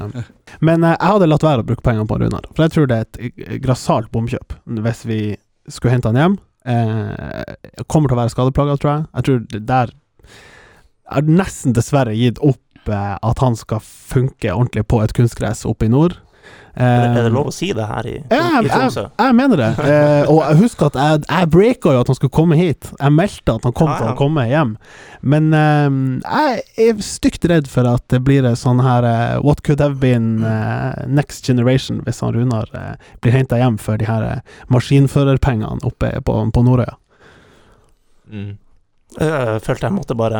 Men 0.61 0.83
eh, 0.83 0.95
jeg 0.95 1.11
hadde 1.13 1.29
latt 1.29 1.45
være 1.45 1.63
å 1.65 1.67
bruke 1.69 1.85
penger 1.85 2.07
på 2.09 2.17
Runar, 2.21 2.47
for 2.55 2.65
jeg 2.65 2.73
tror 2.75 2.89
det 2.89 2.97
er 2.97 3.07
et 3.29 3.61
grassat 3.63 4.09
bomkjøp 4.13 4.57
hvis 4.85 5.05
vi 5.09 5.19
skulle 5.69 5.95
hente 5.95 6.09
han 6.11 6.19
hjem. 6.21 6.35
Eh, 6.65 7.81
kommer 7.89 8.09
til 8.09 8.17
å 8.17 8.21
være 8.23 8.33
skadeplaga, 8.33 8.77
tror 8.81 8.91
jeg. 8.95 9.07
Jeg 9.19 9.27
tror 9.27 9.39
det 9.53 9.63
der 9.69 9.93
Jeg 11.05 11.13
har 11.19 11.27
nesten 11.29 11.73
dessverre 11.77 12.13
gitt 12.17 12.39
opp 12.41 12.89
eh, 12.89 13.15
at 13.21 13.41
han 13.45 13.57
skal 13.57 13.81
funke 13.85 14.53
ordentlig 14.53 14.85
på 14.89 15.01
et 15.05 15.13
kunstgress 15.17 15.65
oppe 15.69 15.85
i 15.85 15.91
nord. 15.93 16.17
Er 16.75 17.13
det, 17.13 17.19
er 17.21 17.23
det, 17.29 17.31
lov 17.31 17.47
å 17.47 17.51
si 17.55 17.69
det 17.71 17.85
her 17.87 18.07
i, 18.09 18.17
Tromsø? 18.27 19.05
Jeg, 19.05 19.11
jeg, 19.21 19.35
mener 19.37 19.61
det. 19.61 19.69
Eh, 19.95 20.27
og 20.27 20.41
jeg 20.41 20.57
husker 20.59 20.89
at 20.89 20.97
jeg, 20.99 21.21
jeg 21.29 21.49
breaka 21.53 21.93
jo 21.95 22.01
at 22.03 22.09
han 22.11 22.17
skulle 22.17 22.35
komme 22.35 22.57
hit. 22.59 22.89
Jeg 22.99 23.15
meldte 23.15 23.55
at 23.55 23.67
han 23.67 23.75
kom 23.77 23.91
ja, 23.93 23.95
til 24.01 24.09
å 24.11 24.15
komme 24.19 24.43
hjem. 24.49 24.73
Men 25.23 25.47
eh, 25.55 25.95
jeg 26.25 26.89
er 26.89 27.05
stygt 27.05 27.47
redd 27.47 27.69
for 27.71 27.87
at 27.87 28.03
det 28.11 28.19
blir 28.27 28.49
sånn 28.59 28.83
her 28.83 29.07
uh, 29.07 29.37
What 29.45 29.63
could 29.63 29.79
have 29.83 30.01
been 30.03 30.43
uh, 30.43 30.99
next 31.07 31.47
generation 31.47 32.03
hvis 32.03 32.19
han 32.25 32.35
Runar 32.35 32.67
uh, 32.75 32.93
blir 33.23 33.37
henta 33.37 33.61
hjem 33.61 33.79
for 33.79 34.01
de 34.01 34.09
her 34.09 34.43
maskinførerpengene 34.73 35.79
oppe 35.87 36.11
på, 36.27 36.37
på 36.51 36.67
Nordøya. 36.67 36.99
Mm. 38.27 38.55
Jeg 39.15 39.59
følte 39.63 39.87
jeg 39.87 39.95
måtte 39.95 40.15
bare 40.17 40.39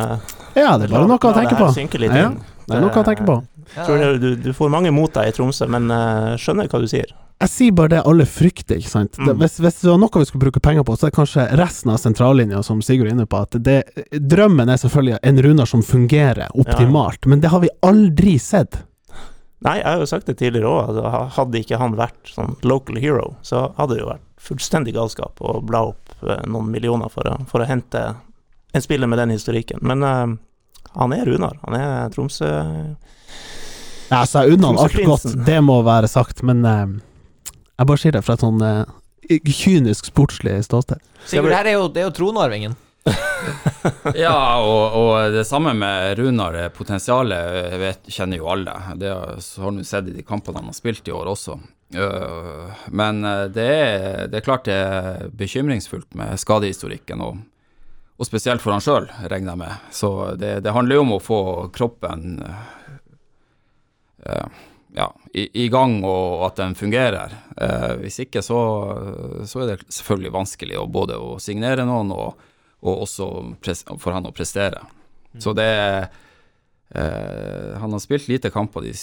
Ja, 0.52 0.76
det 0.76 0.90
er 0.90 0.92
bare 0.98 1.08
noe 1.08 1.16
å 1.16 1.32
tenke 1.32 1.56
på. 1.56 1.70
Ja, 1.72 2.32
det 2.66 2.76
er 2.76 2.82
noe 2.82 2.92
å 2.92 3.06
tenke 3.06 3.24
på. 3.24 3.40
Tror 3.74 4.18
du, 4.22 4.34
du, 4.40 4.50
får 4.56 4.72
mange 4.72 4.92
mot 4.94 5.12
deg 5.12 5.30
i 5.30 5.36
Tromsø, 5.36 5.68
men 5.70 5.90
uh, 5.92 6.34
skjønner 6.40 6.70
hva 6.70 6.80
du 6.82 6.88
sier. 6.90 7.10
Jeg 7.36 7.52
sier 7.52 7.72
bare 7.76 7.92
det 7.92 8.04
alle 8.08 8.24
frykter, 8.24 8.78
ikke 8.80 8.88
sant. 8.88 9.18
Mm. 9.20 9.28
Det, 9.28 9.34
hvis, 9.42 9.58
hvis, 9.60 9.80
det 9.82 9.90
var 9.90 9.98
noe 10.00 10.22
vi 10.22 10.28
skulle 10.28 10.46
bruke 10.46 10.62
penger 10.64 10.86
på, 10.88 10.94
så 10.96 11.06
er 11.06 11.12
det 11.12 11.18
kanskje 11.18 11.44
resten 11.60 11.92
av 11.92 11.98
sentrallinja, 12.00 12.62
som 12.64 12.80
Sigurd 12.84 13.10
er 13.10 13.12
inne 13.12 13.26
på. 13.28 13.42
At 13.44 13.58
det, 13.60 13.82
drømmen 14.16 14.72
er 14.72 14.80
selvfølgelig 14.80 15.18
en 15.20 15.42
Runar 15.44 15.68
som 15.68 15.84
fungerer 15.84 16.46
optimalt, 16.56 17.20
ja. 17.26 17.32
men 17.32 17.44
det 17.44 17.52
har 17.52 17.60
vi 17.64 17.72
aldri 17.84 18.38
sett. 18.40 18.80
Nei, 19.64 19.78
jeg 19.80 19.88
har 19.88 20.00
jo 20.00 20.08
sagt 20.08 20.28
det 20.30 20.38
tidligere 20.40 20.70
òg. 20.70 20.92
Altså, 20.92 21.12
hadde 21.36 21.60
ikke 21.60 21.80
han 21.80 21.98
vært 21.98 22.32
sånn 22.32 22.56
local 22.64 23.00
hero, 23.00 23.28
så 23.44 23.66
hadde 23.76 23.96
det 23.96 24.02
jo 24.02 24.10
vært 24.14 24.24
fullstendig 24.46 24.96
galskap 24.96 25.40
å 25.44 25.58
bla 25.64 25.82
opp 25.90 26.16
uh, 26.24 26.40
noen 26.48 26.68
millioner 26.72 27.12
for 27.12 27.28
å, 27.28 27.36
for 27.50 27.64
å, 27.64 27.68
hente 27.68 28.02
en 28.72 28.84
spiller 28.84 29.10
med 29.10 29.20
den 29.20 29.32
historikken. 29.34 29.80
Men 29.84 30.04
uh, 30.04 30.36
han 30.96 31.12
er 31.16 31.28
Runar. 31.28 31.58
Han 31.66 31.76
er 31.78 32.14
Tromsø 32.14 32.50
ja, 34.08 34.22
så 34.26 34.44
jeg 34.44 34.54
unner 34.54 34.70
han 34.70 34.80
alt 34.84 34.98
godt, 35.06 35.28
det 35.46 35.58
må 35.66 35.80
være 35.86 36.08
sagt, 36.10 36.42
men 36.46 36.62
eh, 36.66 36.86
jeg 37.76 37.88
bare 37.90 38.02
sier 38.02 38.14
det 38.14 38.22
fra 38.26 38.36
et 38.36 38.44
sånn 38.44 38.62
eh, 38.62 39.38
kynisk 39.50 40.10
sportslig 40.12 40.60
ståsted. 40.66 41.02
Sigurd, 41.26 41.54
her 41.56 41.66
er 41.66 41.80
jo, 41.80 41.88
det 41.90 42.04
er 42.04 42.06
jo 42.10 42.16
tronarvingen. 42.20 42.76
ja, 44.18 44.36
og, 44.62 44.94
og, 44.98 45.10
det 45.34 45.44
samme 45.46 45.74
med 45.78 46.18
Runar. 46.18 46.58
Potensialet 46.74 47.74
vet, 47.82 48.06
kjenner 48.10 48.40
jo 48.40 48.50
alle. 48.50 48.74
Det 48.98 49.10
har 49.10 49.74
du 49.74 49.82
sett 49.86 50.10
i 50.10 50.14
de 50.14 50.26
kampene 50.26 50.62
han 50.62 50.70
har 50.70 50.78
spilt 50.78 51.06
i 51.10 51.14
år 51.14 51.30
også. 51.34 51.58
Uh, 51.94 52.72
men 52.90 53.22
det 53.54 53.66
er, 53.66 54.24
det 54.30 54.40
er, 54.40 54.46
klart 54.46 54.66
det 54.66 54.74
er 54.74 55.28
bekymringsfullt 55.38 56.18
med 56.18 56.34
skadehistorikken, 56.42 57.22
og, 57.22 57.42
og 58.16 58.28
spesielt 58.28 58.62
for 58.64 58.72
han 58.72 58.84
sjøl, 58.84 59.10
regner 59.28 59.52
jeg 59.52 59.60
med. 59.60 59.88
Så 59.92 60.10
det, 60.40 60.58
det 60.64 60.72
handler 60.72 60.98
jo 60.98 61.04
om 61.04 61.14
å 61.18 61.22
få 61.22 61.40
kroppen 61.74 62.40
Eh, 64.26 64.46
ja, 64.94 65.16
i, 65.32 65.64
i, 65.64 65.68
gang 65.68 66.04
og 66.04 66.46
at 66.46 66.60
den 66.60 66.74
fungerer. 66.74 67.34
Eh, 67.56 67.94
hvis 68.00 68.20
ikke 68.24 68.42
så, 68.42 68.60
så, 69.44 69.62
er 69.62 69.74
det 69.74 69.90
selvfølgelig 69.92 70.32
vanskelig 70.34 70.78
å 70.80 70.86
både 70.90 71.18
å 71.20 71.36
signere 71.42 71.84
noen 71.86 72.14
og, 72.14 72.46
og 72.86 73.02
også 73.04 73.28
for 74.00 74.16
han 74.16 74.28
å 74.28 74.34
prestere. 74.34 74.80
Mm. 75.34 75.42
Så 75.44 75.52
det 75.58 75.68
eh, 76.96 77.76
Han 77.76 77.92
har 77.92 78.00
spilt 78.00 78.28
lite 78.30 78.50
kamper 78.54 78.86
de, 78.86 78.94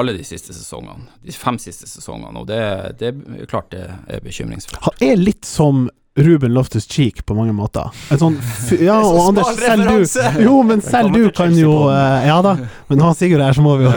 alle 0.00 0.16
de 0.16 0.24
siste 0.24 0.56
sesongene, 0.56 1.10
de 1.20 1.36
fem 1.36 1.60
siste 1.60 1.90
sesongene, 1.90 2.40
og 2.40 2.48
det, 2.48 2.62
det 3.02 3.12
er 3.12 3.50
klart 3.50 3.70
det 3.74 3.84
er 4.08 4.24
bekymringsfullt. 4.24 4.80
Han 4.88 5.04
er 5.04 5.20
litt 5.20 5.44
som 5.44 5.90
Ruben 6.16 6.54
Loftus 6.54 6.86
Cheek 6.86 7.26
på 7.26 7.34
mange 7.34 7.52
måter. 7.52 7.90
En 8.14 8.20
sånn 8.20 8.36
Ja, 8.86 9.00
og 9.02 9.18
Anders, 9.28 9.56
selv 9.58 9.88
du 9.88 10.44
Jo, 10.44 10.60
men 10.66 10.82
selv 10.84 11.14
du 11.14 11.26
kan 11.34 11.54
jo 11.58 11.72
uh, 11.88 12.22
Ja 12.22 12.36
da, 12.44 12.54
men 12.86 13.02
han 13.02 13.16
Sigurd 13.18 13.42
her, 13.42 13.56
så 13.56 13.64
må 13.64 13.74
vi 13.80 13.88
jo 13.88 13.94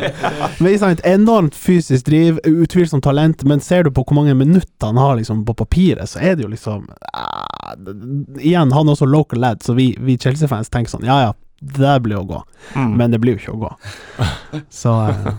Men 0.60 0.68
ikke 0.68 0.82
sant, 0.82 1.04
enormt 1.08 1.56
fysisk 1.56 2.04
driv, 2.10 2.42
utvilsomt 2.44 3.06
talent, 3.06 3.46
men 3.48 3.64
ser 3.64 3.86
du 3.86 3.92
på 3.94 4.04
hvor 4.04 4.20
mange 4.20 4.36
minutter 4.36 4.90
han 4.90 5.00
har 5.00 5.16
liksom 5.16 5.44
på 5.48 5.56
papiret, 5.56 6.04
så 6.10 6.20
er 6.20 6.36
det 6.36 6.44
jo 6.44 6.52
liksom 6.52 6.84
uh, 6.90 7.72
Igjen, 8.40 8.74
han 8.74 8.84
er 8.84 8.92
også 8.92 9.08
local 9.08 9.40
lad, 9.40 9.64
så 9.64 9.76
vi, 9.78 9.94
vi 10.00 10.18
Chelsea-fans 10.20 10.68
tenker 10.72 10.92
sånn 10.92 11.08
Ja 11.08 11.20
ja, 11.24 11.32
det 11.64 11.80
der 11.80 12.00
blir 12.04 12.20
å 12.20 12.26
gå. 12.28 12.40
Mm. 12.74 12.96
Men 12.98 13.14
det 13.14 13.20
blir 13.22 13.38
jo 13.38 13.40
ikke 13.40 13.54
å 13.54 13.62
gå. 13.62 13.70
Så 14.84 14.92
uh, 14.92 15.30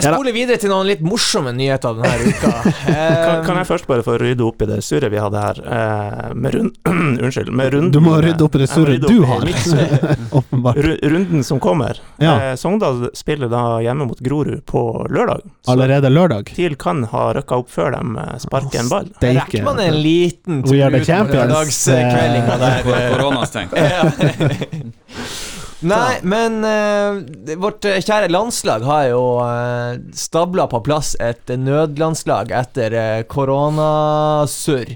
Jeg 0.00 0.10
spoler 0.14 0.34
videre 0.34 0.58
til 0.60 0.70
noen 0.72 0.86
litt 0.88 1.02
morsomme 1.06 1.52
nyheter 1.54 1.94
denne 1.98 2.32
uka. 2.32 2.50
Kan, 3.24 3.44
kan 3.46 3.58
jeg 3.60 3.66
først 3.68 3.86
bare 3.88 4.02
få 4.04 4.16
rydde 4.20 4.44
opp 4.44 4.62
i 4.64 4.66
det 4.68 4.78
surret 4.84 5.12
vi 5.12 5.20
hadde 5.22 5.40
her, 5.40 5.60
uh, 5.64 6.34
med 6.34 6.54
rund... 6.56 6.72
Unnskyld, 7.24 7.50
med 7.54 7.72
runden 7.74 7.92
Du 7.94 8.00
må 8.04 8.16
rydde 8.22 8.44
opp 8.44 8.56
i 8.58 8.62
det 8.64 8.68
surret 8.72 9.04
du 9.06 9.22
har. 9.28 9.46
Åpenbart. 10.40 10.76
Runden 11.02 11.44
som 11.46 11.60
kommer. 11.62 12.00
Ja. 12.22 12.34
Uh, 12.50 12.54
Sogndal 12.60 13.08
spiller 13.16 13.48
da 13.52 13.62
hjemme 13.84 14.08
mot 14.10 14.20
Grorud 14.24 14.64
på 14.68 14.84
lørdag. 15.10 15.44
Så 15.64 15.72
Allerede 15.76 16.10
lørdag. 16.12 16.52
TIL 16.56 16.76
kan 16.80 17.04
ha 17.14 17.26
røkka 17.38 17.62
opp 17.62 17.70
før 17.72 17.94
de 17.96 18.02
eh, 18.24 18.34
sparker 18.42 18.82
en 18.82 18.90
ball. 18.92 19.08
Rekker 19.24 19.64
man 19.66 19.80
en 19.84 19.96
liten 20.04 20.62
tur 20.66 20.74
champions. 21.04 21.34
lørdagskveldinga 21.34 22.58
der? 22.60 22.82
Kor- 22.84 23.10
Koronastengt. 23.16 23.72
Nei, 25.80 26.20
men 26.22 26.60
uh, 26.64 27.56
vårt 27.60 27.84
eh, 27.88 28.00
kjære 28.00 28.30
landslag 28.32 28.86
har 28.86 29.08
jo 29.10 29.22
uh, 29.42 29.98
stabla 30.16 30.68
på 30.70 30.80
plass 30.86 31.12
et 31.20 31.50
nødlandslag 31.58 32.54
etter 32.54 32.96
uh, 32.96 33.20
koronasurr. 33.28 34.94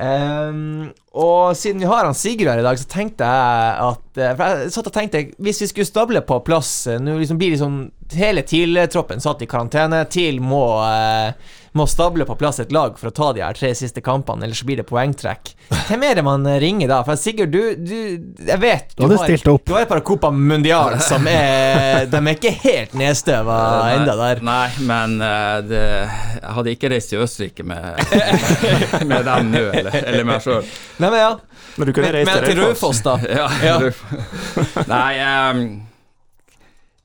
Um, 0.00 0.92
og 1.16 1.56
siden 1.56 1.80
vi 1.80 1.88
har 1.88 2.04
han 2.04 2.16
Sigurd 2.16 2.50
her 2.50 2.60
i 2.60 2.64
dag, 2.66 2.78
så 2.78 2.88
tenkte 2.90 3.26
jeg 3.26 3.76
at 3.86 4.20
eh, 4.20 4.34
For 4.36 4.60
jeg 4.60 4.72
satt 4.74 4.90
og 4.90 4.94
tenkte 4.94 5.22
Hvis 5.42 5.62
vi 5.62 5.68
skulle 5.70 5.88
stable 5.88 6.20
på 6.28 6.40
plass 6.44 6.72
eh, 6.92 7.00
Nå 7.00 7.16
liksom 7.16 7.40
blir 7.40 7.54
liksom 7.54 7.78
Hele 8.12 8.44
TIL-troppen 8.46 9.22
satt 9.22 9.40
i 9.42 9.48
karantene. 9.50 10.04
TIL 10.12 10.42
må 10.44 10.62
eh, 10.84 11.32
Må 11.76 11.84
stable 11.90 12.24
på 12.24 12.36
plass 12.40 12.60
et 12.62 12.72
lag 12.72 12.94
for 12.96 13.10
å 13.10 13.14
ta 13.14 13.30
de 13.36 13.42
her 13.44 13.56
tre 13.58 13.72
siste 13.76 14.00
kampene, 14.04 14.46
ellers 14.46 14.62
så 14.62 14.68
blir 14.68 14.78
det 14.80 14.86
poengtrekk. 14.88 15.50
Hvem 15.90 16.04
er 16.08 16.18
det 16.18 16.24
man 16.24 16.46
eh, 16.48 16.58
ringer 16.62 16.88
da? 16.88 17.02
For 17.04 17.20
Sigurd, 17.20 17.52
du, 17.52 17.74
du 17.76 18.46
Jeg 18.46 18.60
vet 18.62 18.94
Du 18.96 19.04
hadde 19.04 19.18
stilt 19.24 19.50
opp. 19.50 19.66
Du 19.68 19.74
har 19.74 19.84
et 19.84 19.90
par 19.90 20.00
Copa 20.06 20.30
Mundial 20.32 20.96
som 21.10 21.26
er 21.28 22.06
De 22.10 22.20
er 22.22 22.30
ikke 22.32 22.54
helt 22.62 22.94
nedstøva 22.96 23.58
enda 23.96 24.14
der. 24.20 24.40
Nei, 24.46 24.68
men 24.88 25.18
eh, 25.20 25.58
det, 25.68 25.82
jeg 26.40 26.54
hadde 26.58 26.74
ikke 26.76 26.92
reist 26.94 27.12
til 27.12 27.24
Østerrike 27.26 27.66
med, 27.66 28.00
med 29.10 29.26
dem 29.28 29.52
nå, 29.52 29.64
eller, 29.82 30.00
eller 30.02 30.26
meg 30.28 30.44
sjøl. 30.44 30.64
Men 31.02 31.18
ja. 31.20 31.32
Men 31.76 31.90
du 31.90 31.92
kunne 31.96 32.12
reist 32.14 32.30
men 32.30 32.46
til 32.46 32.62
Raufoss, 32.62 33.02
da. 33.04 33.18
Ja, 33.36 33.50
Ja. 33.66 33.76
Nei, 34.88 35.10
ehm, 35.20 35.62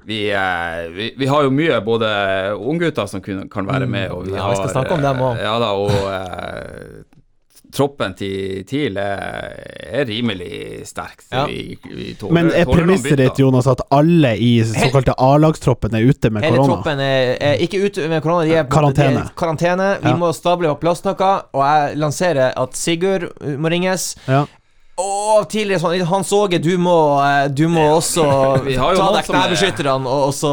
vi, 0.05 0.31
eh, 0.33 0.89
vi, 0.95 1.13
vi 1.17 1.27
har 1.29 1.43
jo 1.45 1.51
mye 1.53 1.77
både 1.85 2.09
unggutter 2.57 3.05
som 3.07 3.21
kun, 3.21 3.47
kan 3.49 3.67
være 3.69 3.87
med, 3.87 4.11
og 4.11 4.25
vi 4.25 4.31
Mm. 4.31 4.37
Ja, 4.37 4.49
vi 4.49 4.55
skal 4.55 4.67
har, 4.67 4.75
snakke 4.77 4.93
om 4.93 5.01
dem 5.01 5.17
eh, 5.17 5.25
også. 5.29 5.41
Ja 5.43 5.59
da, 5.59 5.71
og 5.71 5.91
eh, 6.13 7.01
troppen 7.71 8.13
til 8.19 8.65
TIL 8.67 8.97
er, 8.99 9.53
er 9.95 10.05
rimelig 10.09 10.81
sterk. 10.89 11.21
Ja. 11.31 11.45
Vi, 11.47 11.77
vi 11.87 12.13
tåler, 12.19 12.33
Men 12.35 12.49
er 12.51 12.65
premisset 12.67 13.15
ditt, 13.21 13.39
Jonas, 13.39 13.67
at 13.71 13.79
alle 13.95 14.33
i 14.43 14.49
såkalte 14.67 15.15
A-lagstroppen 15.17 15.95
er 15.95 16.03
ute 16.09 16.31
med 16.35 16.43
Hele 16.43 16.57
korona? 16.59 16.73
troppen 16.73 16.99
er, 17.05 17.35
er 17.39 17.63
ikke 17.63 17.79
ute 17.85 18.09
med 18.11 18.23
korona, 18.25 18.43
de 18.49 18.57
er 18.59 18.65
på 18.67 18.75
Karantene. 18.75 19.21
De 19.21 19.23
er 19.29 19.37
karantene. 19.39 19.87
Vi 20.03 20.09
Ja. 20.11 20.17
må 20.19 20.33
stable 20.35 20.67
opp 20.73 20.81
plass 20.83 21.05
noe, 21.07 21.31
og 21.53 21.63
jeg 21.63 21.97
lanserer 22.03 22.51
at 22.59 22.75
Sigurd 22.75 23.29
uh, 23.39 23.55
må 23.57 23.71
ringes. 23.71 24.15
Og 24.99 25.47
tidligere 25.49 25.79
sånn 25.79 26.07
Hans 26.09 26.31
Åge, 26.35 26.59
du 26.61 26.73
må, 26.77 26.95
eh, 27.23 27.47
du 27.47 27.67
må 27.71 27.85
også 27.95 28.25
ta 28.75 29.11
deg 29.15 29.25
er- 29.29 29.55
og 30.09 30.27
og 30.27 30.33
så 30.35 30.51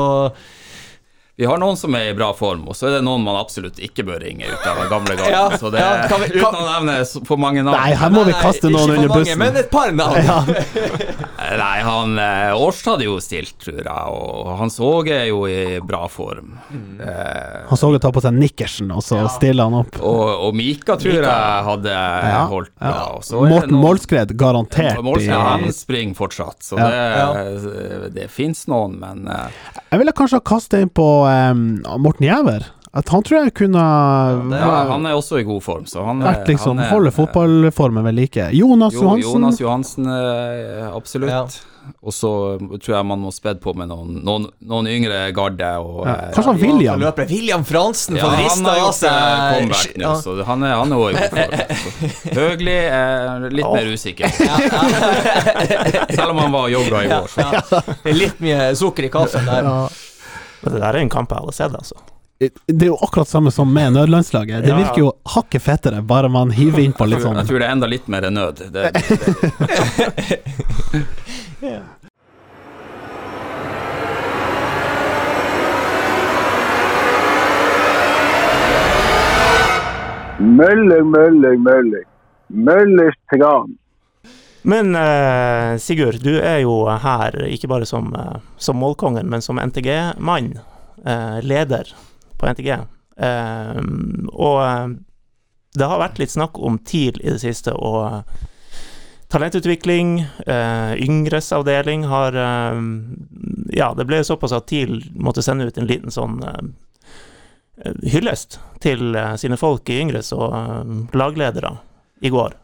Vi 1.39 1.47
har 1.47 1.59
noen 1.63 1.77
som 1.79 1.95
er 1.95 2.09
i 2.11 2.15
bra 2.19 2.33
form, 2.35 2.65
og 2.67 2.75
så 2.75 2.89
er 2.89 2.97
det 2.97 3.05
noen 3.07 3.23
man 3.23 3.37
absolutt 3.39 3.77
ikke 3.79 4.03
bør 4.09 4.19
ringe 4.27 4.49
ut 4.51 4.65
av 4.67 4.81
den 4.81 4.89
gamle 4.91 5.15
garden. 5.15 5.31
Ja, 5.31 5.45
så 5.61 5.71
det, 5.71 5.79
ja, 5.85 6.09
kan 6.11 6.21
vi- 6.25 6.33
kan- 6.35 6.51
uten 6.51 6.65
å 6.65 6.73
nevne 6.73 7.27
for 7.29 7.39
mange 7.39 7.63
navn. 7.63 7.79
Nei, 7.79 7.93
her 7.95 8.11
må 8.11 8.25
vi 8.27 8.33
Nei, 8.33 8.41
kaste 8.43 8.67
ikke 8.67 8.75
noen 8.75 8.89
for 8.89 8.97
under 8.97 9.09
mange. 9.15 9.37
Men 9.39 9.57
et 9.61 9.71
par 9.71 9.93
navn. 9.95 10.51
Nei, 11.59 11.79
han 11.87 12.19
eh, 12.19 12.57
Årstad 12.59 12.97
hadde 12.97 13.07
jo 13.07 13.15
stilt, 13.23 13.55
tror 13.63 13.79
jeg, 13.79 13.87
og 13.87 14.51
Hans 14.59 14.81
Åge 14.83 15.15
er 15.15 15.29
jo 15.31 15.45
i 15.49 15.79
bra 15.87 16.09
form. 16.11 16.57
Mm. 16.75 16.99
Eh, 17.07 17.63
Han 17.71 17.79
så 17.79 17.93
jo 17.95 18.01
ta 18.03 18.11
på 18.13 18.21
seg 18.25 18.35
nikkersen, 18.35 18.91
og 18.95 19.03
så 19.07 19.21
stiller 19.33 19.71
han 19.71 19.79
opp. 19.85 20.01
og, 20.03 20.25
og 20.49 20.59
Mika 20.59 20.97
tror 21.01 21.21
jeg 21.23 21.65
hadde 21.71 21.95
holdt 22.51 22.75
bra. 22.75 22.91
ja. 22.91 23.05
og 23.15 23.23
så 23.27 23.45
er 23.45 23.55
Morten 23.55 23.71
noen- 23.77 23.85
Molskred, 23.87 24.35
garantert. 24.37 24.99
Målskred, 25.07 25.39
han 25.39 25.71
springer 25.73 26.19
fortsatt, 26.19 26.59
så 26.67 26.83
Ja. 26.83 27.33
det, 27.33 28.13
det 28.19 28.29
fins 28.35 28.67
noen, 28.67 28.99
men 28.99 29.25
eh, 29.31 29.49
Jeg 29.93 30.03
ville 30.03 30.13
kanskje 30.13 30.43
ha 30.43 30.47
kastet 30.51 30.83
inn 30.83 30.91
på 30.91 31.09
em, 31.33 31.63
Morten 31.99 32.27
Jæver. 32.29 32.67
At 32.99 33.11
han 33.13 33.23
tror 33.23 33.43
jeg 33.45 33.53
kunne 33.55 33.79
ja, 33.79 34.69
han 34.89 35.05
er 35.07 35.13
også 35.15 35.39
i 35.39 35.45
god 35.47 35.61
form, 35.63 35.85
så 35.87 36.03
han 36.07 36.23
er- 36.23 36.33
vært 36.33 36.49
liksom 36.49 36.79
han 36.79 36.87
er- 36.87 36.91
Holder 36.91 37.11
fotballformen 37.13 38.03
ved 38.09 38.15
like. 38.17 38.49
Jonas 38.57 38.95
Jo, 38.95 39.03
Johansen. 39.03 39.33
Jonas 39.33 39.61
Johansen, 39.61 40.07
eh, 40.09 40.97
absolutt. 40.97 41.31
Ja. 41.31 41.43
Og 42.05 42.13
så 42.13 42.31
tror 42.81 42.97
jeg 42.97 43.07
man 43.07 43.21
må 43.21 43.31
spedd 43.33 43.61
på 43.61 43.73
med 43.77 43.89
noen, 43.89 44.19
noen, 44.25 44.47
noen 44.61 44.87
yngre 44.89 45.33
garde. 45.37 45.69
Og, 45.81 46.07
Ja. 46.07 46.13
eh, 46.15 46.33
Kanskje 46.35 46.45
han 46.53 46.61
William? 46.61 47.01
Løper 47.01 47.29
William 47.31 47.65
Fransen 47.65 48.17
Ja, 48.17 48.25
får 48.25 48.37
rista 48.43 48.71
av 48.71 48.93
seg 48.93 49.11
Ja. 50.01 50.15
han 50.45 50.63
er, 50.65 50.75
han 50.75 50.93
er 50.93 50.97
også 50.97 51.11
i 51.11 51.15
god 51.15 51.31
form. 51.31 51.53
Så 52.25 52.41
Høgli 52.41 52.77
er 52.89 53.51
litt 53.51 53.73
mer 53.73 53.87
usikker. 53.93 54.29
Selv 56.15 56.31
om 56.31 56.39
han 56.39 56.53
var 56.53 56.61
og 56.67 56.71
jogga 56.73 57.05
i 57.05 57.09
går. 57.09 57.29
Så. 57.33 57.47
Ja. 57.53 57.81
Er 58.05 58.13
litt 58.17 58.41
mye 58.41 58.71
sukker 58.77 59.05
i 59.05 59.09
kaffen 59.13 59.45
der. 59.49 59.71
Men 60.63 60.73
det 60.75 60.81
der 60.81 60.89
er 60.95 61.01
en 61.05 61.09
kamp 61.13 61.31
jeg 61.31 61.39
hadde 61.45 61.53
sett, 61.57 61.75
altså. 61.79 61.95
Det 62.39 62.83
er 62.83 62.87
jo 62.93 62.97
akkurat 63.03 63.27
samme 63.29 63.51
som 63.51 63.73
med 63.75 63.93
nødlandslaget. 63.93 64.63
Det 64.63 64.69
Ja. 64.71 64.77
virker 64.79 64.99
jo 64.99 65.13
hakket 65.35 65.63
fettere, 65.63 66.03
bare 66.07 66.29
man 66.29 66.51
hiver 66.51 66.79
inn 66.85 66.93
på 66.93 67.05
litt 67.07 67.19
Jeg 67.19 67.27
sånn 67.27 67.47
tror 67.47 67.59
det 67.59 67.67
er 67.67 67.73
enda 67.73 67.87
litt 67.91 68.07
mer 68.09 68.31
nød. 68.31 68.57
Det, 68.71 68.93
det, 68.93 68.93
Mølling, 80.39 81.11
mølling, 81.11 81.63
mølling. 81.63 82.05
Møllers 82.49 83.17
tran. 83.33 83.75
Men 84.63 84.97
uh, 84.97 85.79
Sigurd, 85.79 86.19
du 86.25 86.41
er 86.41 86.63
jo 86.65 86.81
her 86.91 87.37
ikke 87.47 87.71
bare 87.71 87.87
som, 87.87 88.11
uh, 88.17 88.41
som 88.59 88.81
målkongen, 88.81 89.29
men 89.31 89.45
som 89.45 89.61
NTG-mann. 89.63 90.57
Uh, 90.99 91.39
leder 91.47 91.93
på 92.39 92.47
NTG. 92.47 92.79
Eh, 93.19 93.81
og 94.33 94.59
eh, 94.63 94.87
det 95.79 95.89
har 95.91 96.01
vært 96.03 96.21
litt 96.23 96.35
snakk 96.35 96.59
om 96.59 96.79
TIL 96.79 97.19
i 97.23 97.33
det 97.33 97.41
siste, 97.43 97.75
og 97.75 97.99
eh, 98.07 98.45
talentutvikling, 99.33 100.21
eh, 100.47 100.93
yngres 101.05 101.51
avdeling 101.53 102.07
har 102.09 102.39
eh, 102.39 102.83
Ja, 103.75 103.93
det 103.95 104.07
ble 104.09 104.23
såpass 104.25 104.55
at 104.57 104.69
TIL 104.71 105.03
måtte 105.15 105.45
sende 105.45 105.69
ut 105.69 105.79
en 105.79 105.91
liten 105.91 106.15
sånn 106.15 106.41
eh, 106.47 107.93
hyllest 108.15 108.61
til 108.83 109.15
eh, 109.15 109.35
sine 109.41 109.59
folk 109.61 109.91
i 109.91 110.01
Yngres 110.05 110.33
og 110.37 110.55
eh, 110.55 110.97
lagledere 111.19 111.77
i 112.23 112.33
går. 112.35 112.57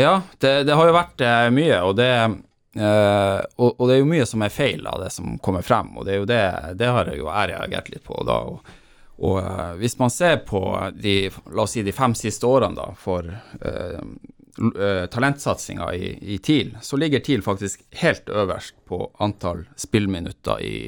Ja, 0.00 0.22
det, 0.38 0.64
det 0.64 0.76
har 0.76 0.88
jo 0.88 0.96
vært 0.96 1.22
eh, 1.24 1.48
mye, 1.54 1.78
og 1.86 1.96
det 1.98 2.08
eh, 2.14 3.40
og, 3.56 3.70
og 3.72 3.84
det 3.88 3.96
er 3.96 4.02
jo 4.02 4.10
mye 4.10 4.26
som 4.28 4.44
er 4.44 4.54
feil 4.54 4.86
av 4.86 5.00
det 5.02 5.12
som 5.14 5.38
kommer 5.44 5.64
frem, 5.66 5.94
og 5.96 6.06
det 6.06 6.14
er 6.14 6.20
jo 6.20 6.28
det 6.28 6.42
Det 6.78 6.90
har 6.94 7.10
jeg 7.10 7.22
jo 7.22 7.30
jeg 7.30 7.52
reagert 7.52 7.88
litt 7.94 8.04
på 8.06 8.20
da. 8.28 8.42
og 8.52 8.76
og 9.18 9.40
eh, 9.42 9.72
hvis 9.80 9.96
man 9.98 10.12
ser 10.14 10.36
på 10.46 10.60
de, 10.94 11.30
la 11.50 11.64
oss 11.64 11.72
si 11.74 11.82
de 11.82 11.90
fem 11.90 12.12
siste 12.14 12.46
årene 12.46 12.78
da, 12.78 12.84
for 12.94 13.26
uh, 13.26 15.06
talentsatsinga 15.10 15.88
i, 15.98 16.12
i 16.34 16.36
TIL, 16.38 16.70
så 16.82 16.94
ligger 17.02 17.24
TIL 17.26 17.42
faktisk 17.42 17.82
helt 17.98 18.30
øverst 18.30 18.76
på 18.86 19.00
antall 19.18 19.64
spillminutter 19.74 20.62
i, 20.62 20.78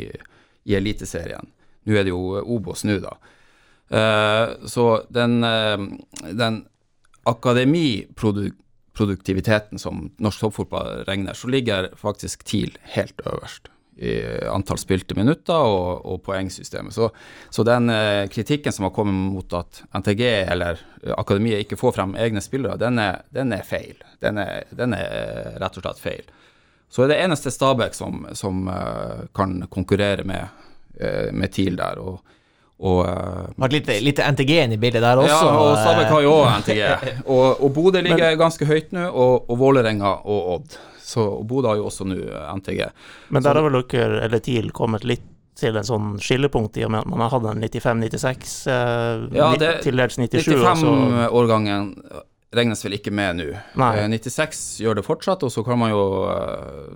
i 0.62 0.76
Eliteserien. 0.78 1.50
Nå 1.90 1.98
er 1.98 2.06
det 2.06 2.14
jo 2.14 2.38
Obos 2.54 2.86
nå, 2.86 3.00
da. 3.02 3.16
Så 4.70 4.86
den, 5.10 5.40
den 6.38 6.60
akademiproduktiviteten 8.90 9.78
som 9.78 10.11
norsk 10.18 10.40
toppfotball 10.40 11.04
regner, 11.06 11.35
så 11.35 11.49
ligger 11.49 11.90
faktisk 11.97 12.44
TIL 12.44 12.78
helt 12.82 13.20
øverst 13.26 13.68
i 13.97 14.47
antall 14.49 14.78
spilte 14.78 15.14
minutter 15.14 15.54
og, 15.54 16.06
og 16.06 16.23
poengsystemet. 16.25 16.94
Så, 16.94 17.11
så 17.50 17.62
den 17.62 17.90
eh, 17.90 18.28
kritikken 18.28 18.73
som 18.73 18.85
har 18.85 18.94
kommet 18.97 19.12
mot 19.12 19.52
at 19.52 19.82
NTG 19.92 20.23
eller 20.49 20.80
akademiet 21.18 21.66
ikke 21.66 21.76
får 21.76 21.92
frem 21.99 22.14
egne 22.16 22.40
spillere, 22.40 22.78
den 22.78 22.99
er, 22.99 23.20
den 23.30 23.52
er 23.52 23.62
feil. 23.62 24.00
Den 24.20 24.38
er, 24.38 24.64
den 24.70 24.94
er 24.94 25.04
eh, 25.04 25.59
rett 25.61 25.76
og 25.76 25.85
slett 25.85 26.00
feil. 26.00 26.25
Så 26.88 27.04
er 27.04 27.12
det 27.12 27.20
eneste 27.20 27.50
Stabæk 27.52 27.94
som, 27.94 28.25
som 28.32 28.68
eh, 28.73 29.26
kan 29.37 29.66
konkurrere 29.68 30.25
med, 30.25 30.49
med 31.32 31.52
TIL 31.52 31.76
der. 31.76 31.99
og 32.00 32.25
og 32.80 33.00
eh, 33.06 33.49
Har 33.60 33.72
litt, 33.75 33.88
litt 34.02 34.20
NTG-en 34.25 34.72
i 34.72 34.78
bildet 34.80 35.02
der 35.04 35.20
også. 35.20 35.34
ja, 35.34 35.56
og 35.60 35.75
Stabæk 35.78 36.12
har 36.14 36.22
jo 36.25 36.30
eh, 36.37 36.44
òg 36.44 36.60
NTG. 36.62 37.10
Og, 37.26 37.60
og 37.66 37.75
Bodø 37.76 38.00
ligger 38.06 38.38
ganske 38.40 38.64
høyt 38.70 38.94
nå, 38.96 39.08
og, 39.12 39.50
og 39.52 39.58
Vålerenga 39.60 40.14
og 40.25 40.54
Odd. 40.54 40.78
Så 41.10 41.26
Bodø 41.44 41.68
har 41.72 41.76
jo 41.80 41.88
også 41.90 42.06
nå 42.08 42.16
NTG. 42.60 42.87
Men 43.34 43.42
der 43.44 43.58
har 43.60 43.66
vel 43.68 43.82
dere, 43.82 44.22
eller 44.25 44.40
TIL, 44.44 44.70
kommet 44.72 45.04
litt 45.04 45.26
til 45.60 45.76
en 45.76 45.84
sånn 45.84 46.12
skillepunkt 46.22 46.78
i 46.80 46.84
og 46.87 46.92
med 46.94 47.02
at 47.02 47.08
man 47.10 47.20
har 47.20 47.32
hatt 47.34 47.49
en 47.50 47.60
95-96, 47.66 48.52
eh, 48.72 49.26
Ja, 49.37 49.50
det- 49.60 49.82
til 49.84 49.96
dels 50.00 50.16
97, 50.16 50.54
og 50.56 50.62
så 50.64 50.87
95-årgangen 50.87 51.90
regnes 52.56 52.80
vel 52.84 52.96
ikke 52.96 53.12
med 53.14 53.37
nå. 53.42 53.49
Nei. 53.78 53.90
Eh, 54.00 54.08
96 54.08 54.62
gjør 54.80 54.96
det 55.00 55.04
fortsatt, 55.06 55.42
og 55.44 55.52
så 55.52 55.62
kan 55.66 55.78
man 55.78 55.92
jo 55.92 56.00
eh, 56.32 56.94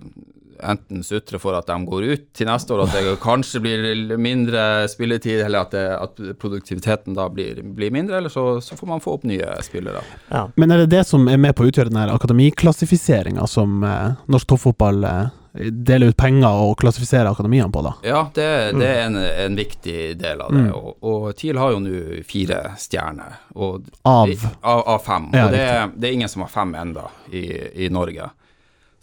enten 0.65 1.05
sutre 1.07 1.39
for 1.43 1.57
at 1.59 1.69
de 1.69 1.77
går 1.87 2.09
ut 2.11 2.25
til 2.37 2.49
neste 2.49 2.75
år, 2.75 2.85
at 2.87 2.97
det 2.97 3.15
kanskje 3.23 3.63
blir 3.65 4.17
mindre 4.21 4.89
spilletid, 4.91 5.45
eller 5.45 5.65
at, 5.65 5.77
det, 5.77 5.85
at 5.95 6.41
produktiviteten 6.41 7.17
da 7.17 7.29
blir, 7.33 7.63
blir 7.77 7.95
mindre, 7.95 8.19
eller 8.19 8.33
så, 8.33 8.61
så, 8.65 8.77
får 8.77 8.91
man 8.91 9.05
få 9.05 9.19
opp 9.19 9.29
nye 9.29 9.55
spillere. 9.65 10.03
Ja. 10.31 10.47
Men 10.57 10.75
er 10.75 10.85
det 10.85 10.93
det 10.97 11.05
som 11.09 11.29
er 11.29 11.41
med 11.41 11.57
på 11.57 11.65
å 11.65 11.71
utgjøre 11.71 11.93
den 11.93 12.15
akademiklassifiseringa 12.17 13.47
som 13.51 13.83
eh, 13.87 14.21
norsk 14.31 14.55
toppfotball 14.55 15.09
eh, 15.09 15.25
deler 15.55 16.11
ut 16.11 16.17
penger 16.19 16.63
og 16.67 16.79
klassifiserer 16.81 17.31
akademiene 17.31 17.71
på, 17.73 17.83
da? 17.87 17.95
Ja, 18.03 18.23
det, 18.35 18.47
det 18.79 18.89
er 18.89 19.03
en, 19.07 19.19
en 19.19 19.59
viktig 19.59 19.99
del 20.19 20.43
av 20.43 20.55
det. 20.55 20.65
Mm. 20.67 20.73
Og, 20.75 20.97
og 21.07 21.29
TIL 21.39 21.61
har 21.63 21.75
jo 21.77 21.83
nå 21.85 22.23
fire 22.27 22.63
stjerner. 22.81 23.39
Og 23.55 23.87
Av 24.03 24.33
av, 24.61 24.81
av 24.97 25.05
fem. 25.05 25.29
Ja, 25.33 25.47
og 25.47 25.55
det, 25.55 25.67
det 25.95 26.09
er 26.09 26.17
ingen 26.19 26.33
som 26.33 26.43
har 26.47 26.51
fem 26.51 26.75
enda 26.79 27.07
i, 27.31 27.45
i 27.87 27.91
Norge. 27.93 28.33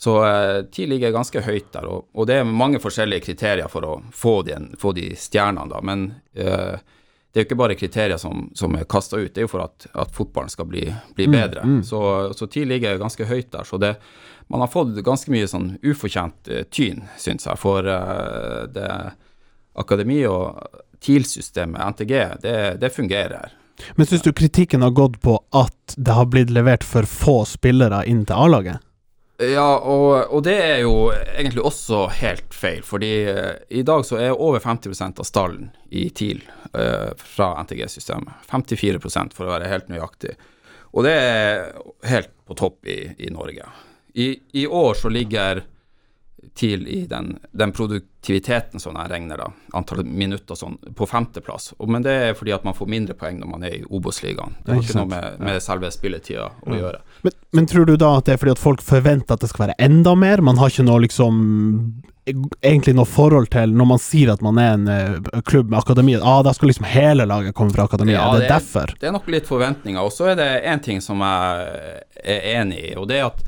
Så 0.01 0.15
eh, 0.25 0.63
TIL 0.73 0.89
ligger 0.89 1.11
ganske 1.13 1.43
høyt 1.45 1.67
der, 1.75 1.85
og, 1.85 2.07
og 2.17 2.25
det 2.27 2.39
er 2.41 2.47
mange 2.49 2.79
forskjellige 2.81 3.21
kriterier 3.27 3.67
for 3.69 3.85
å 3.85 3.91
få 4.17 4.39
de, 4.47 4.55
få 4.81 4.95
de 4.97 5.11
stjernene, 5.19 5.67
da. 5.69 5.81
Men 5.85 6.07
eh, 6.33 6.79
det 7.31 7.37
er 7.39 7.43
jo 7.45 7.47
ikke 7.51 7.59
bare 7.61 7.75
kriterier 7.79 8.17
som, 8.19 8.47
som 8.57 8.73
er 8.75 8.87
kasta 8.89 9.19
ut, 9.21 9.29
det 9.35 9.43
er 9.43 9.45
jo 9.45 9.51
for 9.53 9.63
at, 9.67 9.85
at 9.93 10.09
fotballen 10.17 10.49
skal 10.51 10.65
bli, 10.67 10.87
bli 11.15 11.27
Mm, 11.29 11.35
bedre. 11.37 11.61
mm. 11.63 11.83
Så, 11.87 12.01
så 12.35 12.47
TIL 12.51 12.67
ligger 12.73 12.97
ganske 12.99 13.27
høyt 13.29 13.51
der. 13.53 13.63
Så 13.69 13.77
det, 13.79 13.93
man 14.51 14.59
har 14.65 14.71
fått 14.73 14.97
ganske 15.05 15.31
mye 15.31 15.47
sånn 15.47 15.75
ufortjent 15.85 16.49
eh, 16.51 16.65
tyn, 16.73 17.05
syns 17.21 17.45
jeg, 17.47 17.61
for 17.61 17.85
eh, 17.87 18.65
det 18.73 18.89
akademi- 19.79 20.25
og 20.27 20.65
TIL-systemet, 21.01 21.81
NTG, 21.93 22.13
det, 22.43 22.55
det 22.81 22.89
fungerer. 22.93 23.53
Men 23.95 24.05
syns 24.09 24.21
du 24.25 24.33
kritikken 24.33 24.81
har 24.85 24.91
gått 24.97 25.21
på 25.23 25.37
at 25.55 25.95
det 25.97 26.13
har 26.17 26.27
blitt 26.29 26.49
levert 26.53 26.83
for 26.85 27.07
få 27.09 27.43
spillere 27.49 28.03
inn 28.09 28.25
til 28.29 28.35
A-laget? 28.37 28.81
Ja, 29.41 29.79
og, 29.79 30.29
og 30.29 30.43
det 30.45 30.53
er 30.61 30.79
jo 30.83 31.09
egentlig 31.11 31.63
også 31.65 32.03
helt 32.19 32.53
feil, 32.53 32.83
fordi 32.85 33.11
uh, 33.25 33.55
i 33.73 33.81
dag 33.87 34.03
så 34.05 34.19
er 34.21 34.35
over 34.35 34.61
50% 34.61 35.21
av 35.21 35.25
stallen 35.25 35.71
i 35.89 36.07
TIL 36.13 36.43
uh, 36.75 37.09
fra 37.17 37.55
NTG-systemet. 37.63 38.45
54% 38.51 39.33
for 39.33 39.49
å 39.49 39.55
være 39.55 39.71
helt 39.71 39.89
nøyaktig. 39.89 40.35
Og 40.91 41.07
det 41.07 41.15
er 41.15 41.63
helt 42.11 42.33
på 42.45 42.57
topp 42.59 42.85
i, 42.91 42.99
i 43.17 43.31
Norge. 43.33 43.65
I, 44.13 44.27
I 44.61 44.67
år 44.67 44.99
så 44.99 45.09
ligger 45.09 45.63
TIL 46.53 46.87
i 46.87 47.05
den, 47.07 47.39
den 47.51 47.71
produktiviteten 47.71 48.79
som 48.79 48.97
jeg 48.99 49.09
regner, 49.11 49.39
da, 49.39 49.47
antall 49.77 50.03
minutter 50.05 50.57
sånn, 50.59 50.75
på 50.97 51.07
femteplass. 51.07 51.71
Men 51.87 52.03
det 52.05 52.11
er 52.11 52.35
fordi 52.37 52.53
at 52.55 52.65
man 52.67 52.75
får 52.77 52.89
mindre 52.91 53.15
poeng 53.17 53.39
når 53.39 53.51
man 53.53 53.63
er 53.67 53.77
i 53.79 53.83
Obos-ligaen. 53.87 54.57
Det 54.65 54.73
har 54.73 54.81
Ikke 54.81 54.91
ikke 54.91 54.99
noe 54.99 55.11
med, 55.13 55.39
med 55.47 55.63
selve 55.63 55.91
spilletida 55.95 56.49
å 56.51 56.75
ja. 56.75 56.81
gjøre. 56.83 57.01
Men, 57.23 57.37
men 57.57 57.69
tror 57.71 57.87
du 57.87 57.95
da 57.95 58.17
at 58.19 58.27
det 58.27 58.35
er 58.35 58.41
fordi 58.43 58.55
at 58.57 58.61
folk 58.61 58.83
forventer 58.85 59.37
at 59.37 59.45
det 59.45 59.51
skal 59.51 59.67
være 59.69 59.77
enda 59.79 60.15
mer? 60.19 60.43
Man 60.43 60.59
har 60.61 60.73
ikke 60.73 60.87
noe 60.87 61.03
liksom 61.07 61.43
Egentlig 62.61 62.93
noe 62.93 63.09
forhold 63.09 63.47
til 63.51 63.71
når 63.73 63.87
man 63.89 63.99
sier 63.99 64.29
at 64.29 64.43
man 64.45 64.59
er 64.61 64.75
en 64.75 64.83
uh, 64.85 65.39
klubb 65.41 65.71
med 65.71 65.79
akademi, 65.79 66.13
ah, 66.21 66.43
da 66.45 66.53
skal 66.53 66.69
liksom 66.69 66.85
hele 66.85 67.25
laget 67.25 67.55
komme 67.57 67.73
fra 67.73 67.87
akademiet. 67.89 68.13
Ja, 68.13 68.27
det 68.29 68.35
er 68.35 68.43
det 68.43 68.45
er- 68.45 68.53
derfor. 68.59 68.93
Det 69.01 69.09
er 69.09 69.15
nok 69.15 69.31
litt 69.33 69.49
forventninger. 69.49 69.99
Og 70.05 70.13
så 70.13 70.29
er 70.29 70.37
det 70.37 70.45
én 70.69 70.83
ting 70.85 71.01
som 71.01 71.19
jeg 71.25 71.97
er 72.21 72.45
enig 72.61 72.77
i, 72.91 72.93
og 72.93 73.09
det 73.09 73.17
er 73.17 73.31
at 73.31 73.41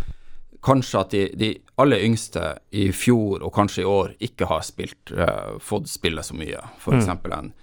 kanskje 0.64 1.00
at 1.00 1.10
de, 1.12 1.24
de 1.36 1.50
aller 1.78 2.04
yngste 2.06 2.58
i 2.72 2.88
fjor 2.96 3.44
og 3.44 3.52
kanskje 3.54 3.82
i 3.84 3.88
år 3.90 4.14
ikke 4.24 4.48
har 4.48 4.62
spilt, 4.64 5.12
uh, 5.12 5.58
fått 5.60 5.90
spille 5.92 6.24
så 6.24 6.34
mye. 6.40 6.62
For 6.80 6.94
Mm. 6.94 7.00
eksempel 7.02 7.34
en 7.38 7.54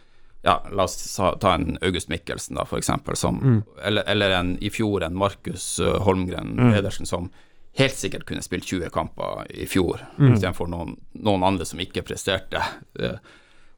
ja, 0.45 0.55
la 0.73 0.85
oss 0.85 1.17
ta 1.41 1.55
en 1.55 1.79
August 1.83 2.09
Mikkelsen, 2.09 2.57
da, 2.57 2.65
for 2.65 2.79
eksempel, 2.79 3.17
som, 3.17 3.37
Mm. 3.43 3.63
eller, 3.85 4.03
eller 4.07 4.31
en 4.39 4.55
i 4.63 4.71
fjor 4.71 5.03
en 5.05 5.15
Markus 5.17 5.79
eh, 5.81 5.99
Holmgren 6.01 6.55
Mm. 6.57 6.73
Pedersen, 6.73 7.07
som 7.07 7.31
helt 7.77 7.93
sikkert 7.95 8.25
kunne 8.25 8.43
spilt 8.43 8.65
20 8.65 8.89
kamper 8.91 9.47
i 9.51 9.67
fjor, 9.67 10.01
Mm. 10.19 10.33
istedenfor 10.35 10.69
noen, 10.69 10.97
noen 11.15 11.43
andre 11.45 11.65
som 11.67 11.79
ikke 11.79 12.03
presterte 12.03 12.57
uh, 13.01 13.17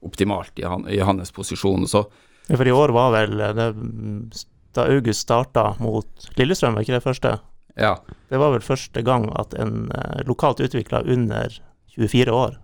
optimalt 0.02 0.58
i, 0.58 0.62
han, 0.62 0.86
i 0.88 0.98
hans 0.98 1.30
posisjon. 1.32 1.86
Så 1.88 2.04
Ja, 2.48 2.56
For 2.56 2.66
i 2.66 2.70
år 2.74 2.90
var 2.92 3.12
vel 3.12 3.36
det, 3.38 3.74
Da 4.74 4.86
August 4.88 5.20
starta 5.20 5.76
mot 5.80 6.06
Lillestrøm, 6.36 6.74
var 6.74 6.82
ikke 6.82 6.94
det 6.98 7.04
første? 7.04 7.40
Ja. 7.76 7.94
Det 8.28 8.38
var 8.40 8.50
vel 8.54 8.60
første 8.64 9.02
gang 9.02 9.30
at 9.40 9.54
en 9.54 9.90
eh, 9.94 10.20
lokalt 10.28 10.60
utvikla 10.60 11.02
under 11.04 11.52
24 11.96 12.32
år 12.32 12.54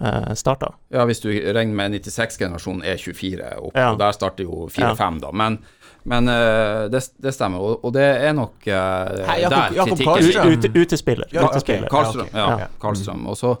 eh, 0.00 0.32
starta. 0.34 0.72
Ja, 0.94 1.04
hvis 1.08 1.20
du 1.22 1.28
regner 1.30 1.74
med 1.74 1.94
96-generasjonen 2.00 2.84
er 2.84 2.96
24 2.98 3.52
opp, 3.58 3.74
Ja. 3.76 3.92
og 3.92 3.98
der 3.98 4.12
starter 4.12 4.44
jo 4.44 4.68
4-5, 4.70 5.20
da. 5.22 5.30
Men, 5.32 5.58
men 6.04 6.28
eh, 6.28 6.86
det, 6.92 7.02
det 7.22 7.34
stemmer, 7.34 7.58
og, 7.62 7.84
og 7.84 7.92
det 7.96 8.04
er 8.28 8.32
nok 8.38 8.54
uh, 8.66 9.24
Hei, 9.26 9.40
Jakob- 9.42 9.56
der 9.56 9.74
Jakob 9.80 9.98
kritikken. 10.04 10.52
Ute, 10.52 10.70
utespiller. 10.84 11.26
Ja, 11.34 11.48
utespiller. 11.48 11.88
Karlstrøm, 11.90 12.28
Ja, 12.32 12.44
okay. 12.54 12.66
Ja. 12.66 12.68
Karlstrøm. 12.82 13.26
Og 13.26 13.36
så 13.40 13.56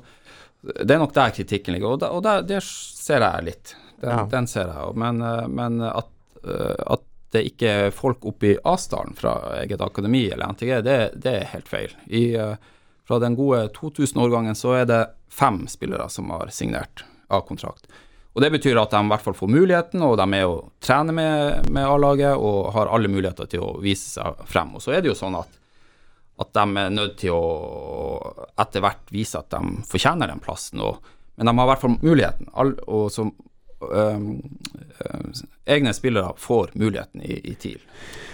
Det 0.66 0.90
er 0.90 0.98
nok 0.98 1.12
der 1.14 1.30
kritikken 1.30 1.74
ligger, 1.74 1.92
og, 1.94 2.00
der, 2.00 2.08
og 2.14 2.22
der, 2.24 2.40
der 2.42 2.60
ser 2.62 3.22
jeg 3.22 3.44
litt. 3.52 3.74
Den, 4.00 4.10
Ja. 4.10 4.24
den 4.30 4.46
ser 4.46 4.66
jeg. 4.70 4.94
Men, 4.98 5.20
eh, 5.22 5.46
men 5.48 5.80
at, 5.82 6.08
eh, 6.44 6.74
at 6.90 7.02
det 7.34 7.42
ikke 7.50 7.70
er 7.70 7.94
folk 7.94 8.24
oppe 8.28 8.52
i 8.52 8.56
Asdalen 8.64 9.16
fra 9.18 9.34
eget 9.60 9.82
akademi 9.82 10.26
eller 10.30 10.54
NTG, 10.54 10.72
det, 10.86 10.96
det 11.22 11.34
er 11.40 11.52
helt 11.52 11.68
feil. 11.68 11.94
I, 12.06 12.24
eh, 12.38 12.56
fra 13.06 13.18
den 13.22 13.36
gode 13.38 13.68
2000-årgangen 13.76 14.58
så 14.58 14.76
er 14.80 14.88
det 14.90 15.02
fem 15.30 15.64
spillere 15.70 16.08
som 16.10 16.30
har 16.34 16.50
signert 16.54 17.04
A-kontrakt. 17.28 17.88
Og 18.36 18.42
Det 18.42 18.50
betyr 18.52 18.76
at 18.76 18.92
de 18.92 19.00
i 19.00 19.08
hvert 19.08 19.24
fall 19.24 19.34
får 19.34 19.48
muligheten, 19.48 20.02
og 20.04 20.18
de 20.18 20.24
er 20.26 20.28
med 20.28 20.44
å 20.44 20.56
trene 20.84 21.12
med, 21.16 21.70
med 21.72 21.88
A-laget 21.88 22.36
og 22.36 22.72
har 22.74 22.90
alle 22.92 23.08
muligheter 23.08 23.48
til 23.48 23.62
å 23.64 23.78
vise 23.80 24.10
seg 24.18 24.42
frem. 24.44 24.74
Og 24.76 24.84
så 24.84 24.92
er 24.92 25.00
det 25.00 25.08
jo 25.08 25.16
sånn 25.16 25.38
at, 25.38 25.54
at 26.44 26.50
de 26.52 26.82
er 26.82 26.92
nødt 26.92 27.16
til 27.22 27.32
å 27.32 27.46
etter 28.60 28.84
hvert 28.84 29.08
vise 29.14 29.40
at 29.40 29.48
de 29.54 29.80
fortjener 29.88 30.28
den 30.28 30.42
plassen. 30.44 30.84
Og, 30.84 31.00
men 31.40 31.48
de 31.48 31.56
har 31.56 31.64
i 31.64 31.72
hvert 31.72 31.84
fall 31.86 31.96
muligheten. 32.02 32.50
All, 32.52 32.74
og 32.84 33.08
så, 33.14 33.24
øhm, 33.82 34.42
egne 35.66 35.92
spillere 35.94 36.32
får 36.36 36.70
muligheten 36.74 37.22
i, 37.22 37.40
i 37.50 37.54
TIL. 37.54 37.80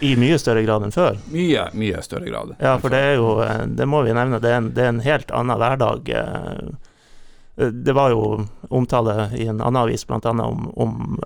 I 0.00 0.14
mye 0.16 0.38
større 0.38 0.62
grad 0.66 0.82
enn 0.86 0.94
før. 0.94 1.18
Mye, 1.32 1.68
mye 1.74 2.02
større 2.02 2.28
grad. 2.30 2.54
Ja, 2.60 2.76
for 2.78 2.90
det 2.94 2.98
er 2.98 3.14
jo 3.18 3.40
eh, 3.42 3.66
Det 3.66 3.86
må 3.88 4.02
vi 4.06 4.14
nevne, 4.14 4.38
det 4.42 4.50
er 4.52 4.60
en, 4.60 4.70
det 4.74 4.84
er 4.84 4.92
en 4.94 5.00
helt 5.06 5.30
annen 5.30 5.58
hverdag. 5.58 6.08
eh. 6.08 7.68
Det 7.72 7.92
var 7.92 8.10
jo 8.14 8.46
omtale 8.72 9.30
i 9.36 9.46
en 9.46 9.60
annen 9.60 9.76
avis 9.82 10.06
annet 10.08 10.40
om, 10.46 10.70
om 10.74 11.18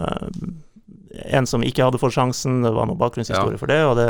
en 1.33 1.47
som 1.47 1.63
ikke 1.65 1.85
hadde 1.87 1.99
fått 2.03 2.13
sjansen, 2.13 2.59
det 2.67 2.73
var 2.77 2.87
noe 2.91 2.99
bakgrunnshistorie 3.01 3.55
Ja. 3.57 3.61
for 3.63 3.67
det, 3.71 3.79
og 3.87 3.95
det 3.97 4.09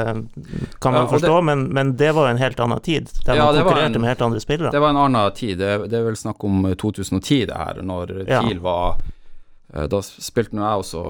kan 0.80 0.92
man 0.96 1.04
ja, 1.04 1.10
forstå, 1.12 1.36
men, 1.44 1.66
men 1.76 1.92
det 1.96 2.08
var 2.16 2.26
jo 2.26 2.32
en 2.34 2.40
helt 2.40 2.58
annen 2.60 2.80
tid, 2.82 3.10
der 3.26 3.36
Ja, 3.36 3.44
man 3.44 3.54
det 3.54 3.60
var 3.62 3.70
konkurrerte 3.70 3.94
en- 3.94 4.00
med 4.00 4.08
helt 4.10 4.22
andre 4.26 4.40
spillere. 4.40 4.70
Det 4.72 4.80
var 4.82 4.90
en 4.90 4.96
annen 5.04 5.30
tid. 5.36 5.58
Det, 5.58 5.90
det 5.90 5.98
er 6.00 6.02
vel 6.08 6.16
snakk 6.16 6.42
om 6.44 6.64
2010, 6.74 7.44
det 7.46 7.54
her, 7.54 7.82
når. 7.82 8.14
TIL 8.26 8.58
var 8.64 8.96
Da 9.90 9.98
spilte 10.00 10.56
nå 10.56 10.62
jeg 10.64 10.80
også, 10.84 11.00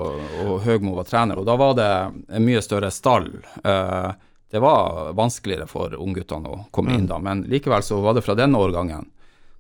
og 0.47 0.57
Høgmo 0.65 0.97
var 0.97 1.05
trener, 1.07 1.39
og 1.39 1.47
da 1.47 1.55
var 1.61 1.75
det 1.79 1.89
en 2.35 2.47
mye 2.47 2.63
større 2.65 2.91
stall. 2.91 3.29
Eh, 3.65 4.13
Det 4.51 4.61
var 4.63 5.13
vanskeligere 5.19 5.67
for 5.69 5.91
ungguttene 5.99 6.47
å 6.49 6.65
komme 6.73 6.93
Mm. 6.93 6.99
inn 6.99 7.07
da, 7.11 7.19
men 7.19 7.41
likevel 7.51 7.83
så 7.83 8.01
var 8.01 8.15
det 8.15 8.23
fra 8.23 8.35
denne 8.39 8.55
årgangen. 8.57 9.07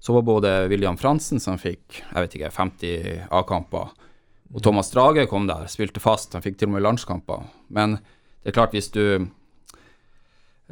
Så 0.00 0.12
var 0.14 0.22
både 0.22 0.68
William 0.70 0.96
Fransen, 0.96 1.40
som 1.40 1.58
fikk 1.58 2.02
jeg 2.14 2.14
vet 2.22 2.34
ikke, 2.38 2.52
50 2.54 3.26
A-kamper, 3.30 3.88
og 4.54 4.62
Thomas 4.62 4.90
Drage 4.94 5.26
kom 5.28 5.46
der, 5.48 5.66
spilte 5.66 5.98
fast, 6.00 6.32
han 6.34 6.42
fikk 6.42 6.56
til 6.58 6.68
og 6.68 6.74
med 6.74 6.82
landskamper. 6.86 7.42
Men 7.68 7.96
det 8.44 8.54
er 8.54 8.56
klart, 8.60 8.72
hvis 8.72 8.88
du 8.92 9.26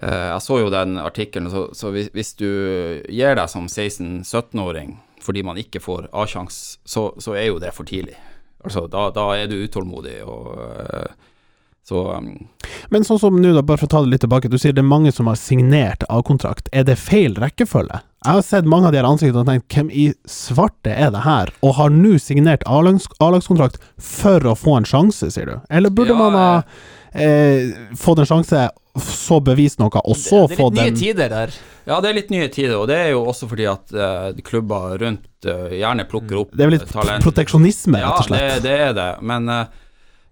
eh, 0.03 0.31
Jeg 0.33 0.40
så 0.42 0.59
jo 0.62 0.70
den 0.70 0.97
artikkelen, 0.99 1.51
så, 1.51 1.68
så 1.75 1.90
hvis, 1.92 2.09
hvis 2.14 2.35
du 2.38 3.03
gir 3.09 3.35
deg 3.35 3.49
som 3.51 3.66
16-17-åring 3.66 4.97
fordi 5.24 5.44
man 5.46 5.58
ikke 5.60 5.80
får 5.82 6.08
A-sjanse, 6.12 6.78
så, 6.84 7.08
så 7.18 7.37
er 7.38 7.48
jo 7.48 7.60
det 7.62 7.72
for 7.76 7.88
tidlig. 7.88 8.16
Altså, 8.64 8.87
da, 8.88 9.08
da 9.12 9.28
er 9.37 9.48
du 9.50 9.58
utålmodig, 9.60 10.18
og 10.24 10.54
eh, 10.60 11.12
så 11.84 12.00
um, 12.16 12.30
Men 12.88 13.04
sånn 13.04 13.20
som 13.20 13.37
nå, 13.37 13.50
da, 13.52 13.60
bare 13.60 13.82
for 13.82 13.90
å 13.90 13.92
ta 13.92 14.00
det 14.04 14.14
litt 14.14 14.22
tilbake, 14.24 14.48
du 14.48 14.56
sier 14.60 14.72
det 14.72 14.80
er 14.80 14.88
mange 14.88 15.12
som 15.12 15.28
har 15.28 15.37
signert 15.37 16.06
A-kontrakt. 16.08 16.70
Er 16.72 16.87
det 16.88 16.96
feil 17.00 17.37
rekkefølge? 17.40 18.00
Jeg 18.24 18.38
har 18.38 18.44
sett 18.46 18.68
mange 18.68 18.88
av 18.88 18.94
de 18.94 19.02
her 19.02 19.08
ansiktene 19.08 19.42
og 19.42 19.50
tenkt 19.50 19.74
hvem 19.76 19.90
i 19.92 20.06
svarte 20.24 20.94
er 20.96 21.10
det 21.12 21.26
her? 21.26 21.52
Og 21.60 21.76
har 21.76 21.92
nå 21.92 22.14
signert 22.24 22.64
A-lags- 22.64 23.10
A-lagskontrakt 23.20 23.76
for 24.00 24.48
å 24.48 24.56
få 24.56 24.78
en 24.78 24.88
sjanse, 24.88 25.28
sier 25.34 25.50
du? 25.50 25.58
Eller 25.68 25.92
burde 25.92 26.16
Ja, 26.16 26.22
man 26.22 26.38
ha 26.40 26.48
eh, 27.14 27.94
fått 27.98 28.18
en 28.22 28.29
sjanse, 28.29 28.64
så 29.05 29.40
bevist 29.42 29.81
noe, 29.83 29.90
og 30.05 30.16
så 30.18 30.44
det 30.46 30.59
er 30.59 30.64
litt 30.70 30.77
nye 30.79 30.96
tider 30.98 31.33
der. 31.33 31.55
Ja, 31.85 32.00
det 32.00 32.11
er 32.11 32.18
litt 32.20 32.31
nye 32.33 32.48
tider, 32.48 32.77
og 32.81 32.88
det 32.88 32.96
er 32.96 33.11
jo 33.12 33.24
også 33.29 33.48
fordi 33.50 33.66
at 33.68 33.92
eh, 33.92 34.42
klubber 34.46 34.94
rundt 35.03 35.48
eh, 35.48 35.74
gjerne 35.81 36.07
plukker 36.09 36.44
opp 36.44 36.53
Det 36.55 36.62
er 36.64 36.70
vel 36.70 36.79
litt 36.79 36.87
eh, 36.88 36.92
talent. 36.94 37.24
proteksjonisme, 37.27 38.00
rett 38.00 38.29
og 38.29 38.37
Ja, 38.37 38.44
det, 38.55 38.62
det 38.68 38.77
er 38.90 38.94
det. 39.00 39.09
Men 39.22 39.48
eh, 39.48 39.64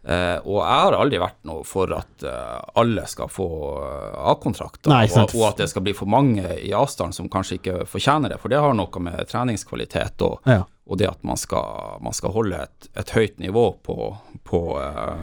Uh, 0.02 0.40
Og 0.42 0.56
jeg 0.58 0.78
har 0.82 0.94
aldri 0.98 1.18
vært 1.22 1.36
noe 1.46 1.62
for 1.62 1.92
at 1.94 2.24
uh, 2.26 2.58
alle 2.74 3.04
skal 3.06 3.28
få 3.30 3.44
uh, 3.86 4.32
A-kontrakter, 4.32 4.90
og, 4.90 5.30
og 5.38 5.44
at 5.46 5.60
det 5.62 5.68
skal 5.70 5.84
bli 5.86 5.92
for 5.94 6.10
mange 6.10 6.42
i 6.58 6.72
avstand 6.74 7.14
som 7.14 7.28
kanskje 7.30 7.60
ikke 7.60 7.76
fortjener 7.86 8.32
det. 8.34 8.40
For 8.42 8.50
det 8.50 8.58
har 8.58 8.74
noe 8.74 9.02
med 9.06 9.20
treningskvalitet 9.30 10.24
og, 10.26 10.40
Ja. 10.50 10.64
og 10.90 10.98
det 10.98 11.06
at 11.06 11.22
man 11.22 11.38
skal, 11.38 12.00
man 12.02 12.18
skal 12.18 12.34
holde 12.34 12.64
et, 12.66 12.88
et 12.98 13.14
høyt 13.14 13.38
nivå 13.38 13.62
på, 13.86 14.10
på, 14.42 14.62
eh, 14.82 15.22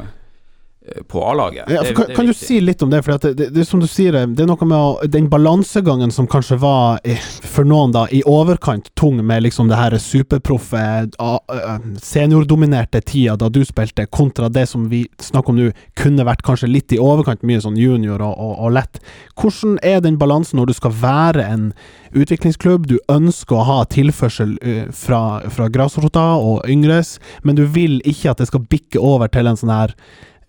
på 1.07 1.23
A-laget. 1.25 1.65
Ja, 1.69 1.83
Det- 1.83 1.95
kan, 1.95 2.05
kan 2.15 2.25
du 2.25 2.33
si 2.33 2.59
litt 2.61 2.81
om 2.83 2.89
det? 2.89 3.03
For 3.05 3.17
det, 3.17 3.33
det, 3.37 3.49
det 3.55 3.65
som 3.67 3.79
du 3.79 3.87
sier, 3.87 4.11
det 4.27 4.43
er 4.43 4.49
noe 4.49 4.65
med 4.67 4.77
å, 4.77 5.07
den 5.07 5.29
balansegangen 5.29 6.11
som 6.11 6.27
kanskje 6.27 6.57
var 6.61 6.99
eh, 7.03 7.19
for 7.43 7.67
noen 7.67 7.91
da 7.95 8.05
i 8.11 8.21
overkant 8.25 8.91
tung 8.99 9.21
med 9.25 9.43
liksom 9.43 9.69
det 9.71 9.77
her 9.79 9.97
superproffe, 10.01 10.81
eh, 11.09 11.79
seniordominerte 12.01 13.01
tida 13.01 13.35
da 13.39 13.49
du 13.49 13.61
spilte, 13.65 14.05
kontra 14.11 14.49
det 14.49 14.65
som 14.69 14.89
vi 14.89 15.05
snakker 15.19 15.53
om 15.53 15.59
nå, 15.59 15.69
kunne 15.99 16.25
vært 16.27 16.43
kanskje 16.45 16.69
litt 16.71 16.93
i 16.95 16.99
overkant 17.01 17.43
mye 17.47 17.61
sånn 17.63 17.77
junior 17.79 18.21
og, 18.21 18.35
og, 18.37 18.53
og 18.65 18.75
lett. 18.77 18.99
Hvordan 19.39 19.77
er 19.85 20.01
den 20.03 20.17
balansen 20.19 20.59
når 20.59 20.71
du 20.71 20.77
skal 20.77 20.95
være 21.01 21.45
en 21.45 21.69
utviklingsklubb, 22.15 22.87
du 22.89 22.97
ønsker 23.11 23.59
å 23.59 23.65
ha 23.67 23.77
tilførsel 23.89 24.55
eh, 24.65 24.87
fra, 24.95 25.41
fra 25.53 25.69
grasrota 25.69 26.31
og 26.41 26.65
yngres, 26.69 27.17
men 27.45 27.59
du 27.59 27.65
vil 27.69 27.99
ikke 28.07 28.33
at 28.33 28.41
det 28.41 28.49
skal 28.49 28.65
bikke 28.69 29.01
over 29.01 29.29
til 29.31 29.49
en 29.49 29.59
sånn 29.59 29.73
her 29.73 29.93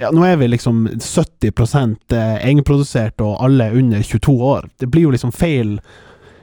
ja, 0.01 0.11
nå 0.15 0.25
er 0.27 0.37
vi 0.41 0.49
liksom 0.49 0.87
70 0.99 1.51
eh, 2.17 2.37
egenprodusert, 2.49 3.21
og 3.21 3.37
alle 3.45 3.69
er 3.71 3.77
under 3.79 4.03
22 4.03 4.37
år. 4.51 4.69
Det 4.81 4.89
blir 4.91 5.09
jo 5.09 5.15
liksom 5.15 5.33
feil, 5.33 5.77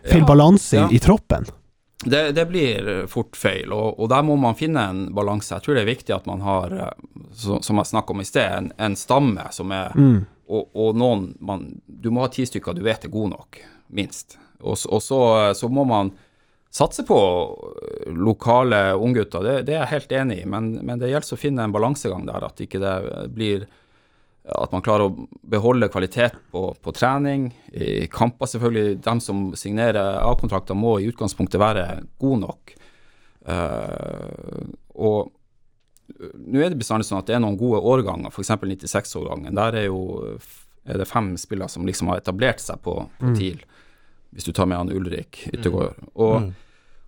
feil 0.07 0.23
Ja, 0.23 0.27
balanse 0.29 0.77
ja. 0.77 0.89
i, 0.91 0.99
troppen. 1.03 1.45
Det, 2.05 2.31
det 2.37 2.45
blir 2.51 2.89
eh, 2.93 3.05
fort 3.09 3.35
feil, 3.35 3.73
og, 3.73 3.99
og 3.99 4.09
der 4.13 4.23
må 4.23 4.35
man 4.39 4.55
finne 4.55 4.83
en 4.91 5.03
balanse. 5.17 5.55
Jeg 5.55 5.65
tror 5.65 5.77
det 5.77 5.83
er 5.85 5.89
viktig 5.91 6.15
at 6.15 6.27
man 6.29 6.43
har, 6.45 6.75
eh, 6.77 7.23
så, 7.33 7.59
som 7.65 7.81
jeg 7.81 7.91
snakket 7.91 8.15
om 8.15 8.21
i 8.21 8.27
sted, 8.29 8.51
en, 8.59 8.71
en 8.77 8.95
stamme 8.99 9.47
som 9.51 9.73
er 9.73 9.95
Mm. 9.97 10.25
og, 10.47 10.69
og 10.77 10.95
noen 10.95 11.33
man, 11.41 11.63
Du 11.87 12.11
må 12.13 12.21
ha 12.23 12.29
ti 12.31 12.45
stykker 12.45 12.75
du 12.77 12.83
vet 12.85 13.05
er 13.05 13.11
gode 13.11 13.33
nok, 13.33 13.57
minst. 13.89 14.37
Og, 14.61 14.77
og 14.89 15.01
så, 15.01 15.19
så 15.57 15.67
må 15.69 15.83
man 15.89 16.13
satse 16.73 17.03
på 17.07 17.17
øh, 17.17 18.13
lokale 18.13 18.93
unggutter, 18.95 19.43
det, 19.43 19.57
det 19.67 19.75
er 19.75 19.83
jeg 19.85 19.93
helt 19.95 20.15
enig 20.21 20.39
i, 20.43 20.47
men, 20.49 20.71
men 20.85 21.01
det 21.01 21.11
gjelder 21.11 21.37
å 21.37 21.41
finne 21.41 21.65
en 21.65 21.75
balansegang 21.75 22.27
der, 22.27 22.47
at 22.49 22.63
ikke 22.63 22.81
det 22.83 22.95
blir 23.33 23.67
at 24.47 24.71
man 24.71 24.83
klarer 24.83 25.09
å 25.09 25.27
beholde 25.43 25.89
kvalitet 25.91 26.37
på, 26.53 26.69
på 26.79 26.91
trening. 26.95 27.49
I 27.75 28.07
kamper, 28.11 28.47
selvfølgelig. 28.47 28.99
De 29.03 29.15
som 29.19 29.41
signerer 29.59 30.21
A-kontrakter, 30.21 30.77
må 30.77 30.93
i 31.01 31.09
utgangspunktet 31.09 31.59
være 31.59 31.83
gode 32.21 32.39
nok. 32.45 32.71
Uh, 33.47 34.71
og 34.95 35.33
øh, 36.15 36.31
nå 36.47 36.63
er 36.63 36.71
det 36.71 36.79
bestandig 36.79 37.09
sånn 37.09 37.19
at 37.19 37.27
det 37.27 37.35
er 37.37 37.43
noen 37.43 37.59
gode 37.59 37.83
årganger, 37.83 38.31
f.eks. 38.31 38.55
96-årgangen. 38.63 39.55
Der 39.55 39.81
er 39.83 39.89
jo 39.89 39.99
er 40.87 41.01
det 41.01 41.09
fem 41.09 41.33
spillere 41.39 41.67
som 41.71 41.85
liksom 41.87 42.11
har 42.11 42.21
etablert 42.21 42.63
seg 42.63 42.79
på, 42.83 43.01
på 43.19 43.33
TIL, 43.35 43.59
hvis 44.37 44.45
du 44.45 44.53
tar 44.53 44.69
med 44.69 44.77
han 44.77 44.91
Ulrik 44.93 45.39
Yttergård. 45.49 45.97
Og, 46.13 46.51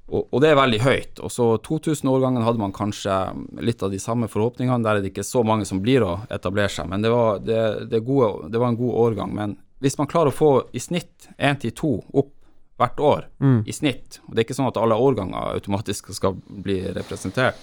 og, 0.10 0.24
og 0.34 0.42
det 0.42 0.50
er 0.50 0.58
veldig 0.58 0.80
høyt. 0.82 1.20
Og 1.22 1.30
så 1.30 1.46
2000-årgangen 1.62 2.42
hadde 2.42 2.62
man 2.62 2.74
kanskje 2.74 3.14
litt 3.62 3.84
av 3.86 3.94
de 3.94 4.00
samme 4.02 4.26
forhåpningene. 4.34 4.82
Der 4.82 4.98
er 4.98 5.06
det 5.06 5.12
ikke 5.12 5.28
så 5.28 5.44
mange 5.46 5.68
som 5.70 5.84
blir 5.86 6.02
å 6.02 6.16
etablere 6.34 6.74
seg, 6.74 6.90
men 6.90 7.06
det 7.06 7.12
var, 7.14 7.38
det, 7.46 7.62
det 7.92 8.02
gode, 8.08 8.50
det 8.50 8.62
var 8.62 8.74
en 8.74 8.80
god 8.82 8.98
årgang. 9.04 9.36
Men 9.38 9.56
hvis 9.86 10.00
man 10.02 10.10
klarer 10.10 10.34
å 10.34 10.40
få 10.40 10.52
i 10.74 10.82
snitt 10.82 11.30
én 11.38 11.62
til 11.62 11.76
to 11.78 11.94
opp 12.10 12.34
hvert 12.80 13.00
år, 13.04 13.26
i 13.70 13.76
snitt, 13.76 14.22
og 14.26 14.34
det 14.34 14.42
er 14.42 14.48
ikke 14.48 14.58
sånn 14.58 14.72
at 14.72 14.82
alle 14.82 14.98
årganger 14.98 15.54
automatisk 15.54 16.10
skal 16.16 16.38
bli 16.48 16.80
representert, 16.96 17.60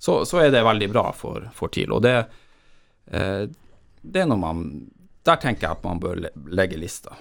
så, 0.00 0.22
så 0.24 0.40
er 0.40 0.54
det 0.54 0.64
veldig 0.64 0.88
bra 0.94 1.10
for, 1.12 1.50
for 1.52 1.68
TIL. 1.68 1.92
Og 1.92 2.00
det, 2.06 2.16
eh, 3.12 3.42
det 4.00 4.22
er 4.22 4.30
noe 4.30 4.40
man 4.40 4.62
Der 5.28 5.36
tenker 5.36 5.66
jeg 5.66 5.76
at 5.76 5.82
man 5.84 5.98
bør 6.00 6.22
legge 6.48 6.78
lista. 6.80 7.12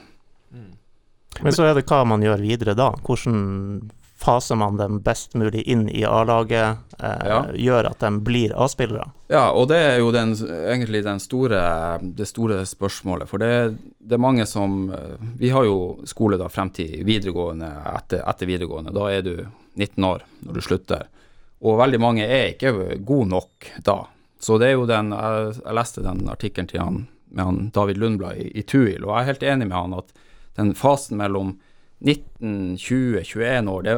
Men 1.41 1.53
så 1.55 1.63
er 1.69 1.77
det 1.77 1.85
hva 1.89 2.03
man 2.09 2.23
gjør 2.25 2.41
videre 2.41 2.73
da. 2.75 2.89
Hvordan 3.05 3.89
faser 4.19 4.57
man 4.59 4.75
dem 4.75 4.97
best 4.99 5.35
mulig 5.39 5.61
inn 5.71 5.85
i 5.95 6.01
A-laget, 6.03 6.77
eh, 6.99 7.27
Ja. 7.29 7.37
gjør 7.55 7.87
at 7.91 7.99
de 8.03 8.09
blir 8.19 8.51
A-spillere? 8.59 9.05
Ja, 9.31 9.51
og 9.55 9.69
det 9.69 9.77
er 9.77 9.97
jo 10.01 10.09
den, 10.11 10.33
egentlig 10.35 11.03
den 11.05 11.19
store, 11.23 11.61
det 12.01 12.27
store 12.27 12.65
spørsmålet. 12.67 13.29
For 13.29 13.37
det, 13.39 13.77
det 14.01 14.17
er 14.17 14.25
mange 14.25 14.45
som 14.45 14.89
eh, 14.91 15.15
Vi 15.39 15.49
har 15.55 15.63
jo 15.63 15.99
skole 16.05 16.37
da 16.37 16.49
frem 16.51 16.69
til 16.75 17.05
videregående, 17.07 17.69
etter, 17.95 18.25
etter 18.27 18.45
videregående. 18.49 18.91
Da 18.93 19.07
er 19.07 19.21
du 19.23 19.35
19 19.77 20.03
år 20.03 20.25
når 20.43 20.53
du 20.53 20.61
slutter. 20.61 21.07
Og 21.63 21.77
veldig 21.79 21.99
mange 21.99 22.23
er 22.27 22.53
ikke 22.57 22.99
gode 23.05 23.29
nok 23.29 23.71
da. 23.83 24.01
Så 24.39 24.57
det 24.59 24.67
er 24.69 24.77
jo 24.77 24.85
den 24.87 25.11
Jeg, 25.11 25.55
jeg 25.63 25.75
leste 25.75 26.03
den 26.03 26.27
artikkelen 26.31 26.67
til 26.67 26.79
han, 26.83 27.07
med 27.31 27.45
han 27.45 27.71
David 27.75 27.97
Lundblad 27.97 28.35
i, 28.39 28.51
i 28.59 28.63
Tuil, 28.63 29.03
og 29.05 29.13
jeg 29.15 29.21
er 29.21 29.31
helt 29.31 29.43
enig 29.43 29.67
med 29.67 29.77
han 29.77 29.93
at 29.93 30.11
den 30.57 30.73
fasen 30.75 31.19
mellom 31.19 31.57
19, 31.99 32.77
20, 32.77 33.23
21 33.23 33.69
år, 33.69 33.83
det, 33.83 33.95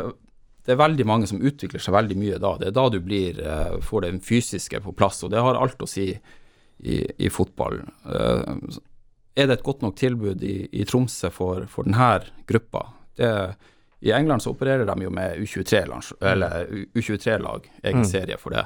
det 0.65 0.73
er 0.73 0.81
veldig 0.81 1.07
mange 1.09 1.29
som 1.29 1.41
utvikler 1.41 1.81
seg 1.81 1.95
veldig 1.95 2.17
mye 2.17 2.39
da. 2.41 2.53
Det 2.59 2.69
er 2.69 2.77
da 2.77 2.85
du 2.93 2.99
blir, 3.03 3.39
eh, 3.41 3.75
får 3.85 4.05
det 4.05 4.13
fysiske 4.25 4.81
på 4.83 4.93
plass, 4.97 5.23
og 5.25 5.33
det 5.33 5.41
har 5.41 5.57
alt 5.57 5.81
å 5.81 5.89
si 5.89 6.07
i, 6.11 6.97
i 7.17 7.29
fotball. 7.33 7.81
Eh, 8.05 8.79
er 9.35 9.47
det 9.47 9.59
et 9.59 9.65
godt 9.65 9.85
nok 9.85 9.97
tilbud 9.97 10.43
i, 10.43 10.55
i 10.75 10.85
Tromsø 10.85 11.31
for, 11.33 11.65
for 11.71 11.87
denne 11.87 12.13
gruppa? 12.49 12.87
Det, 13.17 13.31
I 14.05 14.13
England 14.17 14.43
så 14.43 14.53
opererer 14.53 14.85
de 14.89 15.05
jo 15.05 15.13
med 15.13 15.37
U23-lag, 15.41 16.13
U23-lag, 16.97 17.69
egen 17.83 18.07
serie 18.07 18.37
for 18.41 18.57
det. 18.57 18.65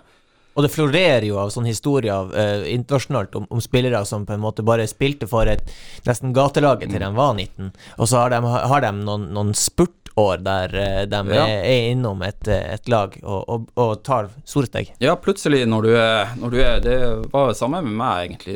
Og 0.55 0.63
det 0.63 0.71
florerer 0.71 1.25
jo 1.27 1.35
av 1.41 1.49
sånne 1.51 1.67
historier 1.73 2.29
uh, 2.31 2.63
internasjonalt 2.71 3.35
om, 3.35 3.45
om 3.51 3.59
spillere 3.63 3.99
som 4.07 4.23
på 4.25 4.33
en 4.37 4.43
måte 4.43 4.63
bare 4.63 4.87
spilte 4.87 5.27
for 5.27 5.47
et 5.51 5.67
nesten 6.07 6.31
gatelaget 6.35 6.93
til 6.93 7.03
de 7.03 7.09
var 7.17 7.33
19, 7.35 7.73
og 7.99 8.07
så 8.07 8.21
har 8.23 8.31
de, 8.31 8.39
har 8.71 8.85
de 8.85 8.91
noen, 9.01 9.25
noen 9.35 9.51
spurtår 9.57 10.39
der 10.45 10.71
eh, 10.79 11.01
de 11.11 11.19
Ja. 11.35 11.43
er, 11.43 11.65
er 11.67 11.89
innom 11.91 12.21
et, 12.23 12.47
eh, 12.47 12.69
et 12.77 12.87
lag 12.87 13.17
og, 13.19 13.41
og, 13.51 13.65
og 13.75 13.97
tar 14.07 14.29
store 14.47 14.69
steg. 14.69 14.93
Ja, 15.03 15.17
plutselig 15.19 15.65
når 15.67 15.83
du 15.83 15.89
er, 15.99 16.31
når 16.39 16.53
du 16.53 16.59
er 16.63 16.79
Det 16.85 16.95
var 17.33 17.49
det 17.51 17.57
samme 17.59 17.81
med 17.83 17.97
meg, 17.99 18.29
egentlig. 18.29 18.55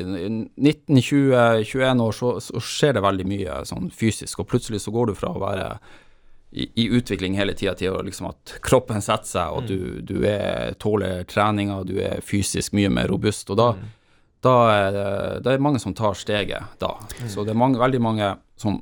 19-20-21 0.56 2.02
år 2.06 2.16
så, 2.16 2.32
så 2.44 2.62
skjer 2.64 2.96
det 2.96 3.04
veldig 3.04 3.28
mye 3.28 3.60
sånn 3.68 3.90
fysisk, 3.92 4.40
og 4.40 4.48
plutselig 4.54 4.80
så 4.86 4.94
går 4.96 5.12
du 5.12 5.18
fra 5.20 5.34
å 5.36 5.42
være 5.44 5.68
i, 6.52 6.66
i 6.84 6.90
utvikling 6.90 7.38
hele 7.38 7.54
tida 7.54 7.76
til 7.78 7.96
liksom 8.06 8.32
at 8.32 8.56
kroppen 8.66 9.04
setter 9.06 9.30
seg, 9.30 9.54
og 9.54 9.64
at 9.64 9.70
du, 9.70 10.02
du 10.02 10.18
er, 10.26 10.76
tåler 10.82 11.24
treninga, 11.30 11.84
du 11.86 12.00
er 12.02 12.24
fysisk 12.26 12.74
mye 12.78 12.90
mer 12.94 13.10
robust. 13.12 13.52
Og 13.54 13.60
da, 13.60 13.70
da 14.46 14.56
er 14.74 14.92
det, 14.96 15.08
det 15.46 15.54
er 15.54 15.66
mange 15.66 15.82
som 15.84 15.94
tar 15.98 16.18
steget 16.18 16.80
da. 16.82 16.96
Så 17.30 17.46
det 17.46 17.54
er 17.54 17.62
mange, 17.62 17.82
veldig 17.82 18.02
mange 18.02 18.34
som 18.60 18.82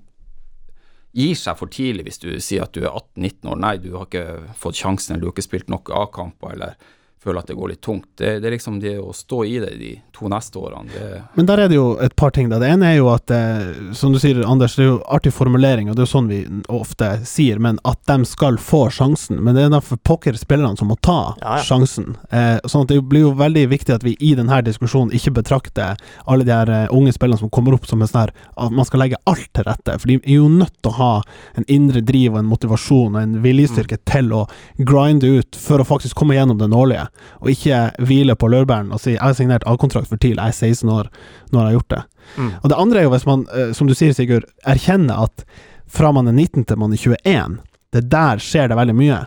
gir 1.17 1.37
seg 1.39 1.57
for 1.57 1.71
tidlig 1.71 2.05
hvis 2.07 2.21
du 2.21 2.29
sier 2.43 2.67
at 2.67 2.75
du 2.75 2.83
er 2.85 2.93
18-19 2.93 3.51
år. 3.51 3.59
Nei, 3.63 3.75
du 3.81 3.91
har 3.97 4.07
ikke 4.07 4.55
fått 4.59 4.79
sjansen, 4.79 5.15
eller 5.15 5.25
du 5.25 5.29
har 5.31 5.35
ikke 5.35 5.49
spilt 5.49 5.73
nok 5.73 5.91
A-kamper, 5.97 6.55
eller 6.55 6.93
føler 7.23 7.41
at 7.41 7.49
det 7.49 7.55
går 7.57 7.71
litt 7.73 7.81
tungt. 7.81 8.07
Det, 8.17 8.37
det 8.41 8.47
er 8.49 8.53
liksom 8.55 8.79
det 8.81 8.95
å 9.01 9.11
stå 9.15 9.43
i 9.45 9.57
det 9.59 9.73
de 9.79 9.91
to 10.15 10.29
neste 10.31 10.59
årene. 10.61 10.89
Det, 10.93 11.21
Men 11.37 11.47
der 11.49 11.61
er 11.63 11.71
det 11.71 11.77
jo 11.77 11.87
et 12.01 12.15
par 12.17 12.31
ting. 12.33 12.49
da 12.49 12.59
Det 12.61 12.69
ene 12.73 12.91
er 12.91 12.97
jo 12.99 13.09
at, 13.11 13.31
eh, 13.33 13.91
som 13.97 14.13
du 14.13 14.19
sier, 14.21 14.39
Anders, 14.47 14.75
det 14.77 14.85
er 14.85 14.91
jo 14.91 14.99
artig 15.13 15.33
formulering, 15.35 15.89
og 15.89 15.97
det 15.97 16.03
er 16.03 16.07
jo 16.07 16.13
sånn 16.13 16.29
vi 16.31 16.39
ofte 16.73 17.09
sier, 17.27 17.59
men 17.63 17.79
at 17.87 17.99
de 18.09 18.17
skal 18.29 18.57
få 18.61 18.87
sjansen. 18.93 19.41
Men 19.43 19.57
det 19.57 19.65
er 19.65 19.73
derfor 19.73 19.99
pokker 20.07 20.37
spillerne 20.39 20.77
som 20.79 20.89
må 20.91 20.97
ta 21.01 21.35
Ja, 21.41 21.57
ja. 21.57 21.63
sjansen. 21.65 22.15
Eh, 22.31 22.57
sånn 22.65 22.85
at 22.85 22.93
det 22.93 23.01
blir 23.09 23.27
jo 23.27 23.33
veldig 23.37 23.65
viktig 23.73 23.97
at 23.97 24.05
vi 24.05 24.15
i 24.19 24.33
denne 24.37 24.61
diskusjonen 24.65 25.13
ikke 25.17 25.35
betrakter 25.41 25.97
alle 26.25 26.45
de 26.47 26.53
her 26.53 26.69
uh, 26.69 26.95
unge 26.95 27.13
spillerne 27.15 27.39
som 27.41 27.51
kommer 27.53 27.75
opp 27.75 27.85
som 27.89 28.01
en 28.01 28.09
sånn 28.09 28.23
her 28.27 28.33
at 28.57 28.73
man 28.73 28.85
skal 28.87 29.01
legge 29.03 29.19
alt 29.29 29.49
til 29.53 29.65
rette. 29.67 29.97
For 29.99 30.09
de 30.09 30.19
er 30.23 30.37
jo 30.37 30.47
nødt 30.51 30.73
til 30.81 30.93
å 30.93 30.97
ha 30.97 31.11
en 31.59 31.67
indre 31.71 32.01
driv 32.05 32.33
og 32.35 32.41
en 32.41 32.49
motivasjon 32.49 33.15
og 33.15 33.21
en 33.21 33.37
viljestyrke 33.43 33.99
til 34.09 34.31
å 34.35 34.45
grinde 34.77 35.29
ut 35.39 35.57
for 35.59 35.81
å 35.81 35.87
faktisk 35.87 36.17
komme 36.17 36.37
gjennom 36.37 36.57
det 37.07 37.25
og 37.41 37.51
ikke 37.53 37.81
hvile 38.07 38.35
på 38.35 38.49
laurbæren 38.51 38.91
og 38.91 39.01
si 39.01 39.15
'jeg 39.15 39.21
har 39.21 39.33
signert 39.33 39.63
A-kontrakt 39.65 40.07
for 40.07 40.17
TIL, 40.17 40.37
jeg 40.37 40.47
er 40.47 40.51
16 40.51 40.89
år 40.89 41.09
når 41.51 41.59
jeg 41.59 41.65
har 41.65 41.79
gjort 41.79 41.93
det'. 41.95 42.05
Mm. 42.37 42.51
Og 42.63 42.69
det 42.69 42.77
andre 42.77 42.99
er 42.99 43.03
jo 43.03 43.09
hvis 43.15 43.25
man, 43.25 43.47
eh, 43.53 43.73
som 43.73 43.87
du 43.87 43.93
sier 43.93 44.13
Sigurd, 44.13 44.45
erkjenner 44.65 45.23
at 45.23 45.45
fra 45.87 46.11
man 46.11 46.27
er 46.27 46.35
19 46.35 46.65
til 46.65 46.77
man 46.77 46.91
er 46.91 46.97
21, 46.97 47.59
det 47.93 48.09
der 48.09 48.37
skjer 48.37 48.67
det 48.67 48.77
veldig 48.77 48.95
mye. 48.95 49.21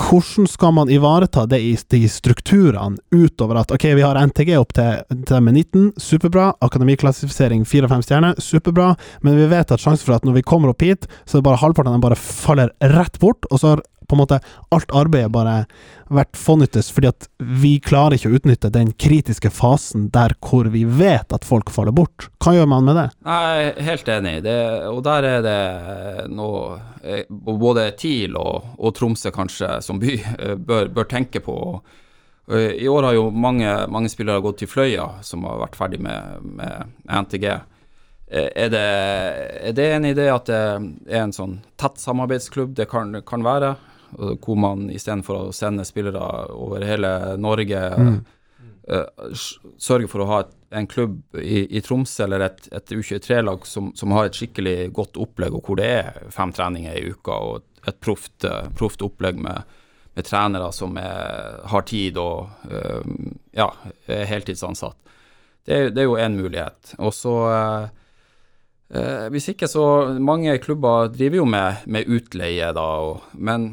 Hvordan 0.00 0.46
skal 0.48 0.72
man 0.72 0.88
ivareta 0.88 1.44
det 1.46 1.58
i 1.60 1.74
de 1.92 2.08
strukturene 2.08 2.96
utover 3.12 3.58
at 3.60 3.72
ok, 3.74 3.84
vi 3.98 4.04
har 4.04 4.16
NTG 4.16 4.54
opp 4.56 4.72
til, 4.72 5.02
til 5.28 5.42
med 5.44 5.58
19, 5.58 5.92
superbra, 6.00 6.54
akademiklassifisering 6.64 7.66
4 7.68 7.84
og 7.84 7.92
5 7.92 8.06
stjerner, 8.06 8.40
superbra, 8.40 8.94
men 9.26 9.36
vi 9.36 9.50
vet 9.50 9.74
at 9.74 9.82
sjansen 9.82 10.06
for 10.06 10.16
at 10.16 10.24
når 10.24 10.38
vi 10.38 10.46
kommer 10.46 10.72
opp 10.72 10.80
hit, 10.86 11.04
så 11.26 11.36
er 11.36 11.42
det 11.42 11.48
bare 11.50 11.60
halvparten 11.60 11.92
av 11.92 11.98
dem 11.98 12.06
bare 12.06 12.16
faller 12.16 12.72
rett 12.94 13.20
bort, 13.20 13.44
og 13.50 13.60
så 13.60 13.74
har 13.74 13.84
på 14.10 14.18
en 14.18 14.22
måte 14.24 14.40
alt 14.74 14.90
arbeidet 14.94 15.32
bare 15.32 15.56
vært 16.10 16.38
fånyttes 16.38 16.90
fordi 16.90 17.10
at 17.10 17.28
vi 17.38 17.76
klarer 17.82 18.16
ikke 18.16 18.30
å 18.30 18.38
utnytte 18.40 18.72
den 18.74 18.92
kritiske 18.98 19.52
fasen 19.54 20.08
der 20.14 20.34
hvor 20.42 20.68
vi 20.72 20.82
vet 20.84 21.32
at 21.32 21.46
folk 21.46 21.70
faller 21.72 21.94
bort. 21.94 22.28
Hva 22.42 22.56
gjør 22.56 22.68
man 22.70 22.86
med 22.88 22.98
det? 22.98 23.06
jeg 23.24 23.70
er 23.70 23.82
helt 23.86 24.12
enig, 24.16 24.34
det, 24.46 24.58
og 24.90 25.02
der 25.06 25.28
er 25.28 25.46
det 25.46 25.58
noe 26.34 26.80
eh, 27.02 27.24
både 27.30 27.90
TIL 27.98 28.38
og, 28.40 28.74
og 28.78 28.94
Tromsø 28.98 29.32
kanskje 29.34 29.76
som 29.84 30.00
by 30.02 30.16
eh, 30.18 30.54
bør, 30.58 30.90
bør 30.94 31.10
tenke 31.10 31.42
på. 31.44 31.56
Eh, 32.50 32.82
I 32.82 32.88
år 32.90 33.10
har 33.10 33.18
jo 33.18 33.28
mange, 33.30 33.70
mange 33.92 34.10
spillere 34.12 34.42
gått 34.44 34.62
til 34.62 34.70
Fløya, 34.70 35.06
som 35.26 35.46
har 35.48 35.62
vært 35.62 35.78
ferdig 35.78 36.00
med, 36.02 36.48
med 36.58 36.90
NTG. 37.06 37.46
Er 38.30 38.68
det, 38.70 38.88
er 39.66 39.72
det 39.74 39.86
en 39.90 40.04
idé 40.06 40.28
at 40.30 40.46
det 40.46 40.58
er 41.10 41.24
en 41.24 41.32
sånn 41.34 41.56
tett 41.80 41.98
samarbeidsklubb? 41.98 42.76
Det 42.78 42.86
kan, 42.90 43.16
kan 43.26 43.42
være. 43.42 43.72
Hvor 44.16 44.58
man 44.58 44.88
istedenfor 44.90 45.48
å 45.48 45.54
sende 45.54 45.86
spillere 45.88 46.20
over 46.54 46.84
hele 46.86 47.10
Norge, 47.40 47.82
mm. 47.96 48.16
uh, 48.90 49.34
sørger 49.78 50.10
for 50.10 50.24
å 50.24 50.30
ha 50.30 50.40
et, 50.44 50.54
en 50.70 50.86
klubb 50.86 51.18
i, 51.38 51.64
i 51.76 51.82
Tromsø 51.82 52.24
eller 52.24 52.46
et, 52.46 52.68
et 52.72 52.92
U23-lag 52.94 53.66
som, 53.66 53.90
som 53.96 54.14
har 54.14 54.28
et 54.28 54.38
skikkelig 54.38 54.92
godt 54.94 55.18
opplegg, 55.20 55.54
og 55.56 55.66
hvor 55.66 55.80
det 55.80 55.90
er 55.98 56.30
fem 56.34 56.54
treninger 56.54 56.96
i 56.98 57.10
uka 57.10 57.38
og 57.42 57.60
et, 57.60 57.68
et 57.90 58.00
proft, 58.00 58.44
eh, 58.44 58.68
proft 58.78 59.02
opplegg 59.02 59.40
med, 59.42 59.62
med 60.14 60.26
trenere 60.26 60.70
som 60.76 60.98
er, 61.00 61.60
har 61.72 61.86
tid 61.88 62.18
og 62.20 62.70
uh, 62.70 63.00
ja, 63.56 63.70
er 64.06 64.28
heltidsansatt. 64.30 64.98
Det, 65.66 65.90
det 65.94 66.02
er 66.02 66.08
jo 66.08 66.18
én 66.18 66.38
mulighet. 66.38 66.94
Og 66.98 67.12
så 67.14 67.34
uh, 67.50 67.88
eh, 68.94 69.26
Hvis 69.30 69.50
ikke, 69.52 69.68
så 69.68 69.84
Mange 70.18 70.56
klubber 70.58 71.10
driver 71.12 71.42
jo 71.42 71.46
med, 71.48 71.84
med 71.86 72.08
utleie, 72.08 72.72
da, 72.76 72.88
og, 73.10 73.26
men 73.34 73.72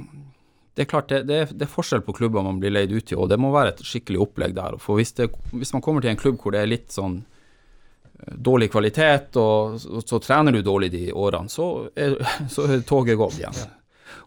det 0.78 0.84
er 0.84 0.90
klart, 0.92 1.08
det, 1.10 1.24
det, 1.26 1.38
er, 1.42 1.54
det 1.58 1.66
er 1.66 1.74
forskjell 1.74 2.04
på 2.06 2.14
klubber 2.14 2.44
man 2.46 2.60
blir 2.62 2.70
leid 2.70 2.92
ut 2.94 3.08
til, 3.10 3.18
og 3.18 3.32
det 3.32 3.40
må 3.42 3.50
være 3.50 3.72
et 3.72 3.80
skikkelig 3.82 4.20
opplegg 4.28 4.52
der. 4.54 4.76
For 4.78 5.00
hvis, 5.00 5.16
det, 5.18 5.26
hvis 5.50 5.74
man 5.74 5.82
kommer 5.82 6.06
til 6.06 6.12
en 6.12 6.20
klubb 6.22 6.38
hvor 6.44 6.54
det 6.54 6.60
er 6.62 6.70
litt 6.70 6.94
sånn 6.94 7.16
eh, 7.24 8.36
dårlig 8.46 8.68
kvalitet, 8.76 9.40
og 9.42 9.80
så, 9.82 10.04
så 10.06 10.20
trener 10.22 10.54
du 10.54 10.62
dårlig 10.62 10.92
de 10.94 11.02
årene, 11.18 11.50
så 11.50 11.88
er, 11.98 12.14
så 12.54 12.68
er 12.70 12.86
toget 12.86 13.18
gått 13.18 13.40
igjen. 13.42 13.58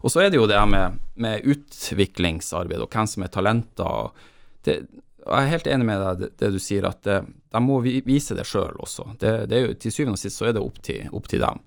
Og 0.03 0.11
så 0.11 0.25
er 0.25 0.33
det 0.33 0.41
jo 0.41 0.49
det 0.51 0.59
med, 0.67 0.99
med 1.23 1.47
utviklingsarbeid 1.55 2.83
og 2.83 2.91
hvem 2.91 3.07
som 3.07 3.23
er 3.23 3.31
talenter. 3.31 4.27
Det, 4.67 4.79
jeg 5.23 5.39
er 5.39 5.51
helt 5.53 5.71
enig 5.71 5.87
med 5.87 6.03
deg 6.03 6.25
det, 6.25 6.31
det 6.43 6.51
du 6.51 6.59
sier, 6.59 6.89
at 6.91 7.07
de 7.07 7.63
må 7.63 7.79
vise 7.79 8.35
det 8.35 8.43
sjøl 8.49 8.75
også. 8.75 9.13
Det, 9.23 9.37
det 9.47 9.55
er 9.55 9.69
jo, 9.69 9.79
til 9.79 9.95
syvende 9.95 10.19
og 10.19 10.25
sist 10.25 10.41
så 10.41 10.51
er 10.51 10.59
det 10.59 10.67
opp 10.67 10.83
til, 10.83 11.07
opp 11.15 11.31
til 11.31 11.47
dem. 11.47 11.63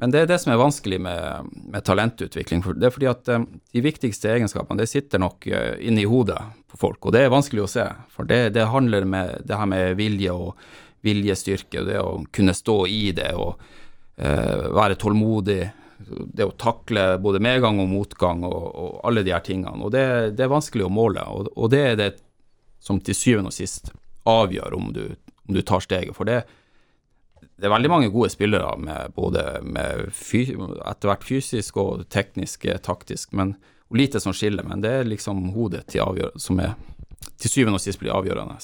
Men 0.00 0.12
det 0.12 0.22
er 0.22 0.30
det 0.30 0.38
som 0.42 0.52
er 0.54 0.60
vanskelig 0.60 0.98
med, 1.04 1.50
med 1.72 1.84
talentutvikling. 1.84 2.62
Det 2.80 2.88
er 2.88 2.94
fordi 2.94 3.10
at 3.10 3.28
eh, 3.30 3.44
de 3.76 3.82
viktigste 3.84 4.30
egenskapene 4.32 4.80
det 4.80 4.88
sitter 4.90 5.20
nok 5.22 5.46
eh, 5.46 5.74
inni 5.84 6.06
hodet 6.08 6.40
på 6.72 6.80
folk, 6.80 7.00
og 7.04 7.14
det 7.14 7.26
er 7.26 7.34
vanskelig 7.34 7.66
å 7.66 7.70
se. 7.70 7.84
For 8.14 8.28
det, 8.28 8.54
det 8.56 8.70
handler 8.72 9.06
med 9.08 9.44
det 9.46 9.58
her 9.58 9.68
med 9.68 9.98
vilje 10.00 10.32
og 10.32 10.56
viljestyrke, 11.04 11.82
og 11.82 11.90
det 11.90 12.00
å 12.00 12.16
kunne 12.34 12.56
stå 12.56 12.76
i 12.88 13.04
det 13.16 13.30
og 13.36 13.62
eh, 14.16 14.68
være 14.72 14.98
tålmodig. 15.02 15.62
Det 16.02 16.46
å 16.48 16.56
takle 16.58 17.12
både 17.22 17.42
medgang 17.44 17.78
og 17.82 17.90
motgang 17.92 18.42
og, 18.48 18.62
og 18.72 19.00
alle 19.06 19.22
de 19.26 19.34
her 19.34 19.44
tingene. 19.44 19.76
Og 19.84 19.92
det, 19.94 20.06
det 20.38 20.46
er 20.46 20.54
vanskelig 20.54 20.88
å 20.88 20.94
måle, 20.94 21.26
og, 21.30 21.52
og 21.54 21.70
det 21.74 21.82
er 21.92 21.98
det 22.00 22.10
som 22.82 22.98
til 22.98 23.14
syvende 23.14 23.52
og 23.52 23.54
sist 23.54 23.92
avgjør 24.26 24.74
om 24.74 24.90
du, 24.94 25.04
om 25.46 25.54
du 25.54 25.62
tar 25.66 25.82
steget. 25.84 26.16
For 26.16 26.26
det, 26.26 26.42
det 27.62 27.68
er 27.68 27.76
veldig 27.76 27.90
mange 27.92 28.10
gode 28.10 28.32
spillere 28.32 28.72
med 28.82 29.12
både 29.14 29.60
med 29.62 30.08
etter 30.10 31.06
hvert 31.06 31.22
fysisk 31.22 31.76
og 31.78 32.08
teknisk, 32.10 32.66
eh, 32.66 32.80
taktisk, 32.82 33.30
men 33.38 33.54
og 33.92 33.98
lite 34.00 34.20
som 34.20 34.32
skiller. 34.34 34.64
Men 34.66 34.80
det 34.82 34.90
er 34.90 35.06
liksom 35.06 35.52
hodet 35.54 35.84
til 35.92 36.24
som 36.40 36.60
er 36.64 36.74
til 37.38 37.52
syvende 37.52 37.78
og 37.78 37.84
sist 37.84 38.00
blir 38.00 38.14
avgjørende. 38.16 38.56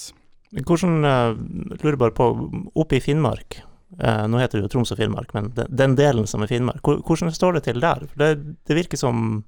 Hvordan 0.64 1.04
eh, 1.04 1.78
Lurer 1.84 2.00
bare 2.00 2.16
på, 2.16 2.26
oppe 2.74 2.96
i 2.96 3.02
Finnmark 3.04 3.60
eh, 3.60 4.24
Nå 4.26 4.40
heter 4.40 4.58
det 4.58 4.64
jo 4.64 4.70
Troms 4.72 4.94
og 4.94 4.98
Finnmark, 4.98 5.34
men 5.36 5.52
den 5.54 5.94
delen 5.98 6.26
som 6.26 6.42
er 6.42 6.50
Finnmark, 6.50 6.80
hvordan 6.82 7.30
står 7.36 7.58
det 7.58 7.66
til 7.68 7.84
der? 7.84 8.08
Det, 8.16 8.32
det 8.66 8.80
virker 8.82 8.98
som 8.98 9.44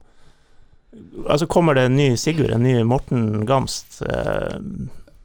Altså, 1.27 1.47
kommer 1.47 1.75
det 1.79 1.85
en 1.87 1.97
ny 1.97 2.17
Sigurd, 2.19 2.51
en 2.51 2.65
ny 2.67 2.81
Morten 2.83 3.47
Gamst? 3.47 4.01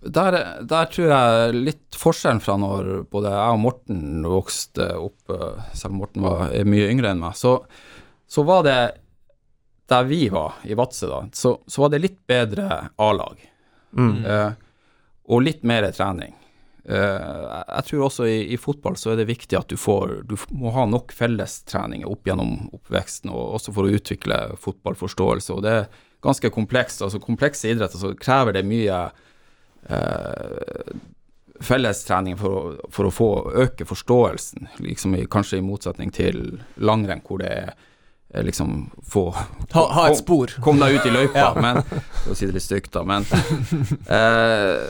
Der, 0.06 0.38
der 0.62 0.92
tror 0.94 1.10
jeg 1.10 1.56
litt 1.58 1.98
forskjellen 1.98 2.42
fra 2.44 2.58
når 2.62 3.08
både 3.10 3.32
jeg 3.34 3.56
og 3.56 3.62
Morten 3.64 4.28
vokste 4.30 4.92
opp, 5.02 5.18
eh, 5.34 5.72
selv 5.74 5.96
om 5.96 6.04
Morten 6.04 6.26
var, 6.28 6.54
mye 6.70 6.92
yngre 6.92 7.14
enn 7.14 7.24
meg, 7.24 7.38
så, 7.40 7.58
så 8.30 8.46
var 8.46 8.66
det 8.68 8.80
der 9.90 10.06
vi 10.10 10.28
var, 10.34 10.60
i 10.66 10.78
Vadsø, 10.78 11.10
da, 11.10 11.24
så, 11.34 11.56
så 11.68 11.86
var 11.86 11.94
det 11.94 12.04
litt 12.04 12.22
bedre 12.28 12.70
A-lag. 13.02 13.42
mm. 13.98 14.16
Eh, 14.26 14.52
og 15.26 15.42
litt 15.42 15.64
mer 15.66 15.88
trening. 15.90 16.36
Eh, 16.86 17.46
jeg 17.66 17.86
tror 17.88 18.04
også 18.06 18.28
i, 18.30 18.40
i 18.54 18.58
fotball 18.62 18.98
så 19.00 19.14
er 19.14 19.22
det 19.22 19.30
viktig 19.32 19.58
at 19.58 19.72
du 19.72 19.78
får 19.80 20.20
Du 20.30 20.36
må 20.54 20.70
ha 20.76 20.84
nok 20.86 21.16
fellestreninger 21.18 22.06
opp 22.10 22.30
gjennom 22.30 22.68
oppveksten, 22.76 23.32
og 23.34 23.58
også 23.58 23.74
for 23.74 23.88
å 23.88 23.96
utvikle 23.98 24.38
fotballforståelse. 24.62 25.56
Og 25.56 25.64
det 25.66 25.74
er 25.80 25.88
ganske 26.26 26.52
komplekst. 26.54 27.02
Altså 27.06 27.22
komplekse 27.24 27.72
idretter 27.72 28.02
så 28.02 28.14
krever 28.20 28.58
det 28.58 28.68
mye 28.70 29.08
eh, 29.90 30.96
fellestrening 31.64 32.38
for 32.38 32.52
å, 32.52 32.90
for 32.92 33.08
å 33.10 33.14
få 33.16 33.30
øke 33.64 33.86
forståelsen, 33.88 34.68
liksom 34.84 35.16
i, 35.16 35.26
kanskje 35.32 35.62
i 35.62 35.66
motsetning 35.66 36.12
til 36.14 36.60
langrenn, 36.78 37.22
hvor 37.26 37.40
det 37.44 37.52
er 38.36 38.44
liksom 38.44 38.90
få 39.08 39.30
Ha, 39.72 39.84
ha 39.96 40.08
et 40.10 40.18
spor. 40.20 40.52
Kom 40.66 40.82
deg 40.82 40.98
ut 40.98 41.06
i 41.08 41.14
løypa, 41.14 41.38
Ja. 41.46 41.52
men 41.56 41.80
For 41.86 42.34
å 42.34 42.36
si 42.36 42.50
det 42.50 42.58
litt 42.58 42.66
stygt, 42.66 42.92
da, 42.98 43.06
men 43.08 43.24
eh, 44.12 44.82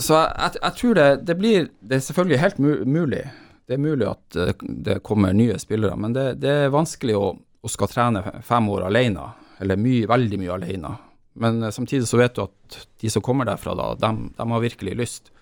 Så 0.00 0.16
jeg, 0.16 0.30
jeg, 0.40 0.60
jeg 0.62 0.72
tror 0.80 0.94
det, 0.98 1.06
det 1.28 1.36
blir 1.38 1.68
Det 1.80 1.98
er 1.98 2.04
selvfølgelig 2.08 2.40
helt 2.42 2.58
mulig. 2.58 3.22
Det 3.66 3.76
er 3.76 3.82
mulig 3.82 4.08
at 4.10 4.36
eh, 4.40 4.52
det 4.88 4.98
kommer 5.06 5.34
nye 5.36 5.58
spillere, 5.62 5.96
men 5.98 6.14
det, 6.16 6.26
det 6.42 6.52
er 6.66 6.74
vanskelig 6.74 7.16
å, 7.18 7.28
å 7.36 7.70
skal 7.70 7.90
trene 7.92 8.22
fem 8.46 8.68
år 8.70 8.88
alene, 8.88 9.28
eller 9.62 9.78
mye, 9.80 10.06
veldig 10.10 10.38
mye 10.42 10.54
alene. 10.54 10.92
Men 11.36 11.62
eh, 11.62 11.72
samtidig 11.74 12.08
så 12.08 12.20
vet 12.20 12.36
du 12.36 12.44
at 12.46 12.78
de 13.00 13.10
som 13.12 13.24
kommer 13.24 13.48
derfra, 13.48 13.74
da, 13.78 13.92
de, 14.00 14.28
dem 14.36 14.54
har 14.54 14.64
virkelig 14.64 14.96
lyst. 14.96 15.32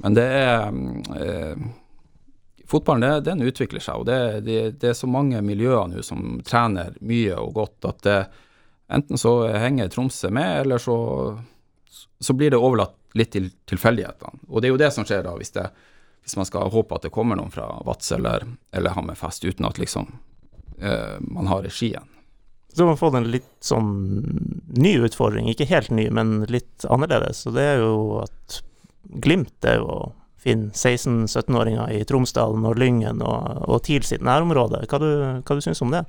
Men 0.00 0.16
det 0.16 0.26
er 0.26 0.68
eh, 1.20 1.70
Fotballen 2.70 3.02
det, 3.02 3.24
den 3.26 3.42
utvikler 3.42 3.82
seg, 3.82 3.98
og 3.98 4.06
det, 4.06 4.44
det, 4.46 4.58
det 4.78 4.92
er 4.92 4.94
så 4.94 5.08
mange 5.10 5.40
miljøer 5.42 5.88
nå 5.90 6.04
som 6.06 6.36
trener 6.46 6.94
mye 7.02 7.34
og 7.42 7.56
godt 7.56 7.88
at 7.88 8.04
det, 8.06 8.18
enten 8.94 9.18
så 9.18 9.32
henger 9.58 9.90
Tromsø 9.90 10.30
med, 10.30 10.60
eller 10.60 10.78
så, 10.78 10.94
så 12.22 12.36
blir 12.38 12.54
det 12.54 12.60
overlatt 12.62 12.94
litt 13.18 13.32
til 13.34 13.48
tilfeldighetene. 13.66 14.44
Og 14.46 14.62
det 14.62 14.70
er 14.70 14.74
jo 14.76 14.78
det 14.84 14.92
som 14.94 15.08
skjer 15.08 15.26
da, 15.26 15.34
hvis, 15.40 15.50
hvis 16.22 16.38
man 16.38 16.46
skal 16.46 16.70
håpe 16.70 16.94
at 16.94 17.08
det 17.08 17.12
kommer 17.14 17.40
noen 17.40 17.50
fra 17.50 17.66
Vadsø 17.86 18.20
eller, 18.20 18.46
eller 18.70 18.94
Hammerfest, 18.94 19.50
uten 19.50 19.66
at 19.66 19.82
liksom 19.82 20.06
eh, 20.78 21.18
man 21.26 21.50
har 21.50 21.66
regien. 21.66 22.06
Så 22.72 22.84
har 22.84 22.92
man 22.92 23.00
fått 23.00 23.16
en 23.18 23.30
litt 23.32 23.50
sånn 23.66 23.90
ny 24.78 24.94
utfordring, 25.02 25.48
ikke 25.50 25.68
helt 25.70 25.90
ny, 25.90 26.06
men 26.14 26.44
litt 26.52 26.86
annerledes. 26.86 27.42
Og 27.50 27.56
det 27.58 27.66
er 27.72 27.84
jo 27.84 27.94
at 28.24 28.60
Glimt 29.10 29.66
er 29.66 29.80
jo 29.80 29.86
å 29.90 30.00
finne 30.40 30.70
16-17-åringer 30.70 31.90
i 31.96 32.04
Tromsdalen 32.06 32.64
og 32.68 32.78
Lyngen 32.78 33.20
og, 33.26 33.64
og 33.66 33.82
TIL 33.84 34.06
sitt 34.06 34.22
nærområde. 34.24 34.84
Hva 34.88 35.00
du, 35.02 35.10
hva 35.42 35.56
du 35.56 35.62
syns 35.64 35.82
om 35.84 35.90
det? 35.92 36.04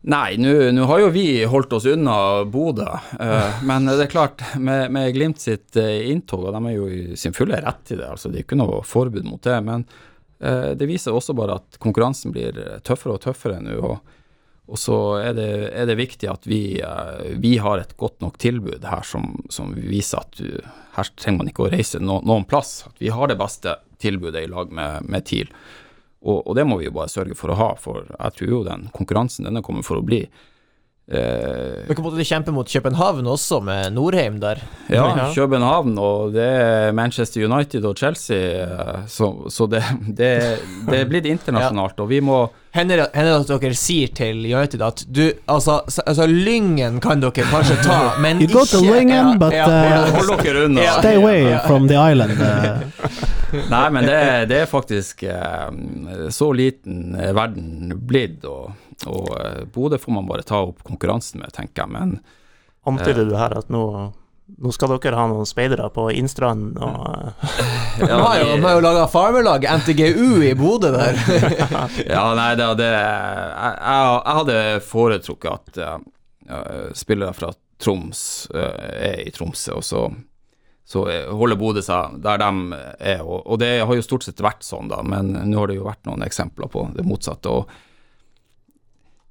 Nei, 0.00 0.38
nå 0.40 0.86
har 0.88 1.02
jo 1.02 1.08
vi 1.12 1.44
holdt 1.44 1.74
oss 1.76 1.88
unna 1.90 2.44
Bodø, 2.48 2.88
Uh, 3.20 3.60
men 3.68 3.84
det 3.84 4.06
er 4.06 4.12
klart, 4.12 4.42
med, 4.56 4.88
med 4.92 5.12
Glimt 5.12 5.42
sitt 5.42 5.76
eh, 5.76 6.06
inntog, 6.08 6.46
og 6.48 6.54
de 6.56 6.70
er 6.70 6.76
jo 6.76 6.86
i 6.88 7.18
sin 7.20 7.36
fulle 7.36 7.58
rett 7.60 7.82
til 7.84 8.00
det, 8.00 8.08
altså 8.08 8.30
det 8.30 8.40
er 8.40 8.46
ikke 8.46 8.56
noe 8.56 8.80
forbud 8.86 9.26
mot 9.28 9.42
det, 9.44 9.58
men 9.66 9.84
uh, 9.84 10.72
det 10.72 10.88
viser 10.88 11.12
også 11.12 11.36
bare 11.36 11.58
at 11.60 11.76
konkurransen 11.82 12.32
blir 12.32 12.56
tøffere 12.86 13.18
og 13.18 13.20
tøffere 13.26 13.60
nå, 13.60 13.76
og, 13.76 14.16
og 14.70 14.78
så 14.78 14.96
er 15.18 15.34
det, 15.34 15.50
er 15.74 15.88
det 15.90 15.96
viktig 15.98 16.28
at 16.30 16.46
vi, 16.46 16.78
eh, 16.78 17.30
vi 17.42 17.56
har 17.58 17.82
et 17.82 17.96
godt 17.98 18.20
nok 18.22 18.38
tilbud 18.38 18.86
her 18.86 19.02
som, 19.06 19.32
som 19.50 19.72
viser 19.74 20.22
at 20.22 20.38
du, 20.38 20.60
her 20.94 21.10
trenger 21.18 21.42
man 21.42 21.50
ikke 21.50 21.66
å 21.66 21.70
reise 21.72 21.98
no, 22.02 22.20
noen 22.22 22.46
plass, 22.46 22.84
at 22.86 23.02
vi 23.02 23.10
har 23.10 23.30
det 23.30 23.38
beste 23.40 23.74
tilbudet 24.00 24.44
i 24.44 24.50
lag 24.50 24.70
med, 24.70 25.08
med 25.10 25.26
TIL. 25.26 25.50
Og, 26.20 26.38
og 26.44 26.54
det 26.56 26.66
må 26.68 26.78
vi 26.78 26.86
jo 26.86 26.94
bare 26.94 27.10
sørge 27.10 27.34
for 27.38 27.50
å 27.50 27.58
ha, 27.58 27.68
for 27.80 28.06
jeg 28.12 28.36
tror 28.38 28.54
jo 28.54 28.62
den 28.68 28.86
konkurransen 28.94 29.48
denne 29.48 29.64
kommer 29.66 29.86
for 29.86 29.98
å 29.98 30.06
bli. 30.06 30.22
Eh, 31.10 31.88
Dere 31.88 32.02
måtte 32.04 32.22
kjempe 32.22 32.52
mot 32.54 32.68
København 32.70 33.26
også, 33.26 33.58
med 33.66 33.90
Norheim 33.96 34.36
der. 34.40 34.60
ja, 34.88 35.08
Ja. 35.16 35.24
København, 35.34 35.98
og 35.98 36.32
det 36.32 36.44
er 36.46 36.92
Manchester 36.92 37.42
United 37.50 37.84
og 37.84 37.96
Chelsea, 37.98 38.36
eh, 38.62 39.00
så, 39.08 39.32
så 39.50 39.66
det, 39.66 39.82
det, 40.06 40.30
det 40.86 41.00
er 41.00 41.08
blitt 41.10 41.26
internasjonalt, 41.34 41.98
og 42.00 42.08
vi 42.08 42.20
må 42.20 42.48
Hender 42.70 43.00
det 43.00 43.08
at 43.34 43.48
dere 43.50 43.74
sier 43.74 44.12
til 44.14 44.44
United 44.46 44.80
at 44.86 45.00
du, 45.10 45.24
altså, 45.50 45.80
altså 46.06 46.26
Lyngen 46.30 47.00
kan 47.02 47.18
dere 47.18 47.32
kanskje 47.50 47.80
ta, 47.82 47.96
men 48.22 48.38
You 48.44 48.46
go 48.52 48.62
to 48.64 48.78
Lyngen, 48.84 49.32
but, 49.40 49.50
uh, 49.58 50.14
Hold 50.14 50.36
dere 50.44 50.68
unna. 50.68 50.84
Ja. 50.86 50.92
Stay 51.00 51.16
away 51.18 51.58
from 51.66 51.88
the 51.90 51.98
island. 51.98 52.38
eh. 52.38 53.10
Nei, 53.70 53.86
men 53.90 54.06
det, 54.06 54.20
det 54.50 54.62
er 54.62 54.70
faktisk 54.70 55.22
eh, 55.22 55.70
så 56.30 56.52
liten 56.56 57.14
eh, 57.14 57.32
verden 57.36 57.94
blitt, 58.06 58.44
og, 58.48 58.72
og 59.06 59.34
eh, 59.38 59.64
Bodø 59.72 59.98
får 60.00 60.16
man 60.16 60.28
bare 60.28 60.46
ta 60.46 60.62
opp 60.68 60.84
konkurransen 60.86 61.42
med, 61.42 61.52
tenker 61.56 61.84
jeg. 61.84 61.94
Men 61.96 62.18
Antyder 62.88 63.28
du 63.28 63.34
her 63.36 63.52
at 63.58 63.68
nå, 63.72 63.82
nå 64.58 64.72
skal 64.72 64.94
dere 64.96 65.18
ha 65.18 65.26
noen 65.30 65.48
speidere 65.48 65.90
på 65.92 66.06
Innstrand 66.16 66.78
og 66.80 67.34
De 68.00 68.08
har 68.08 68.38
jo, 68.40 68.54
jo 68.56 68.84
laga 68.84 69.04
farmerlag, 69.12 69.66
NTGU 69.82 70.40
i 70.48 70.54
Bodø 70.58 70.92
der. 70.94 71.18
Ja, 72.14 72.24
nei, 72.38 72.54
det, 72.58 72.70
det 72.80 72.88
jeg, 72.88 73.50
jeg, 73.52 74.14
jeg 74.16 74.38
hadde 74.40 74.58
foretrukket 74.86 75.52
at 75.52 75.82
uh, 75.84 76.88
spillere 76.96 77.36
fra 77.36 77.52
Troms 77.80 78.22
uh, 78.54 78.96
er 78.96 79.20
i 79.26 79.30
Tromsø, 79.34 79.76
og 79.78 79.84
så, 79.84 80.06
så 80.90 81.04
holder 81.30 81.58
Bodø 81.60 81.82
seg 81.86 82.16
der 82.24 82.40
de 82.42 82.78
er. 82.98 83.20
Og, 83.22 83.44
og 83.46 83.60
det 83.62 83.76
har 83.86 83.94
jo 83.94 84.02
stort 84.02 84.26
sett 84.26 84.42
vært 84.42 84.66
sånn, 84.66 84.90
da, 84.90 85.04
men 85.06 85.36
nå 85.46 85.60
har 85.60 85.70
det 85.70 85.78
jo 85.78 85.86
vært 85.86 86.02
noen 86.08 86.26
eksempler 86.26 86.70
på 86.72 86.88
det 86.96 87.06
motsatte. 87.06 87.52
og 87.52 87.70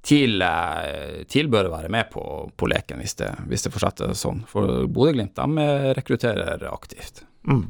TIL, 0.02 0.42
eh, 0.42 1.24
TIL 1.28 1.50
bør 1.52 1.68
være 1.68 1.90
med 1.92 2.08
på, 2.12 2.22
på 2.56 2.68
leken 2.72 3.02
hvis 3.02 3.18
det, 3.20 3.28
hvis 3.50 3.66
det 3.66 3.74
fortsetter 3.74 4.14
sånn, 4.16 4.40
for 4.48 4.86
Bodø-Glimt 4.88 5.36
eh, 5.36 5.90
rekrutterer 5.98 6.64
aktivt. 6.72 7.24
mm. 7.44 7.68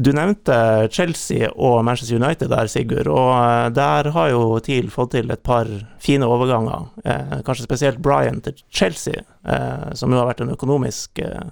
Du 0.00 0.12
nevnte 0.16 0.54
Chelsea 0.88 1.48
og 1.50 1.82
Manchester 1.84 2.16
United 2.16 2.48
der, 2.48 2.68
Sigurd, 2.72 3.10
og 3.10 3.34
eh, 3.36 3.68
der 3.76 4.08
har 4.14 4.30
jo 4.32 4.44
TIL 4.64 4.88
fått 4.88 5.12
til 5.18 5.28
et 5.34 5.42
par 5.44 5.68
fine 6.00 6.24
overganger. 6.24 6.88
Eh, 7.04 7.40
kanskje 7.44 7.66
spesielt 7.66 8.00
Brian 8.00 8.40
til 8.40 8.56
Chelsea, 8.70 9.26
eh, 9.44 9.90
som 9.92 10.14
jo 10.14 10.22
har 10.22 10.30
vært 10.30 10.40
en 10.46 10.54
økonomisk 10.54 11.20
eh, 11.20 11.50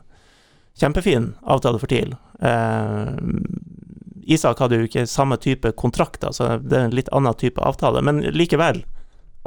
kjempefin 0.78 1.32
avtale 1.42 1.80
for 1.82 1.90
TIL. 1.90 2.14
Eh, 2.40 3.16
Isak 4.28 4.60
hadde 4.60 4.76
jo 4.76 4.88
ikke 4.88 5.06
samme 5.08 5.38
type 5.40 5.72
kontrakt, 5.80 6.24
altså 6.24 6.58
det 6.60 6.76
er 6.76 6.86
en 6.88 6.96
litt 6.96 7.08
annen 7.16 7.36
type 7.40 7.62
avtale. 7.64 8.02
Men 8.04 8.20
likevel, 8.36 8.82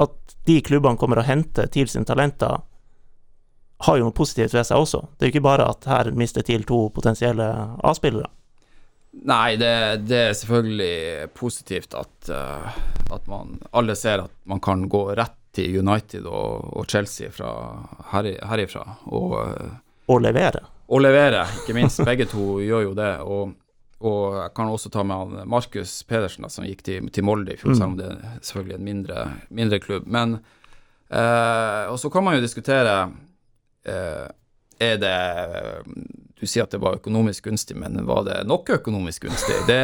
at 0.02 0.36
de 0.48 0.58
klubbene 0.64 0.98
kommer 0.98 1.22
og 1.22 1.28
henter 1.28 1.70
TIL 1.70 1.90
sine 1.90 2.08
talenter, 2.08 2.64
har 3.82 3.98
jo 3.98 4.08
noe 4.08 4.14
positivt 4.14 4.54
ved 4.54 4.66
seg 4.66 4.82
også. 4.82 5.02
Det 5.16 5.26
er 5.26 5.30
jo 5.30 5.34
ikke 5.36 5.48
bare 5.48 5.66
at 5.70 5.86
her 5.90 6.10
mister 6.18 6.44
TIL 6.46 6.66
to 6.68 6.84
potensielle 6.94 7.46
A-spillere. 7.82 8.30
Nei, 9.28 9.56
det, 9.60 9.72
det 10.08 10.20
er 10.30 10.36
selvfølgelig 10.38 11.28
positivt 11.36 11.94
at, 11.98 12.30
uh, 12.32 12.78
at 13.12 13.26
man 13.28 13.58
alle 13.76 13.96
ser 13.98 14.24
at 14.24 14.32
man 14.48 14.62
kan 14.64 14.86
gå 14.90 15.02
rett 15.18 15.36
til 15.52 15.82
United 15.82 16.24
og, 16.24 16.70
og 16.72 16.86
Chelsea 16.88 17.28
fra 17.30 17.50
her, 18.14 18.30
herifra. 18.48 18.86
Og, 19.12 19.34
uh, 19.36 19.74
Og 20.08 20.22
levere. 20.24 20.64
Og 20.92 21.00
levere, 21.00 21.46
ikke 21.62 21.74
minst. 21.76 22.02
Begge 22.04 22.26
to 22.28 22.58
gjør 22.60 22.82
jo 22.90 22.94
det. 22.96 23.12
Og, 23.24 23.54
og 24.04 24.36
jeg 24.42 24.52
kan 24.58 24.72
også 24.72 24.90
ta 24.92 25.04
med 25.06 25.16
han 25.22 25.48
Markus 25.48 25.94
Pedersen, 26.08 26.44
da, 26.44 26.50
som 26.52 26.66
gikk 26.68 26.84
til, 26.84 27.08
til 27.14 27.24
Molde 27.24 27.54
i 27.54 27.60
fjor, 27.60 27.72
selv 27.78 27.92
om 27.92 27.96
det 28.00 28.10
er 28.12 28.38
selvfølgelig 28.44 28.76
en 28.76 28.88
mindre, 28.90 29.24
mindre 29.48 29.80
klubb. 29.80 30.08
Men 30.10 30.36
eh, 31.08 31.84
Og 31.88 31.96
så 32.02 32.12
kan 32.12 32.26
man 32.26 32.36
jo 32.36 32.44
diskutere 32.44 32.96
eh, 33.88 34.26
Er 34.82 34.98
det 35.00 35.16
Du 36.40 36.44
sier 36.44 36.66
at 36.66 36.74
det 36.74 36.82
var 36.82 36.98
økonomisk 37.00 37.46
gunstig, 37.48 37.76
men 37.78 38.02
var 38.08 38.26
det 38.28 38.42
nok 38.50 38.74
økonomisk 38.76 39.28
gunstig? 39.30 39.62
Det, 39.70 39.80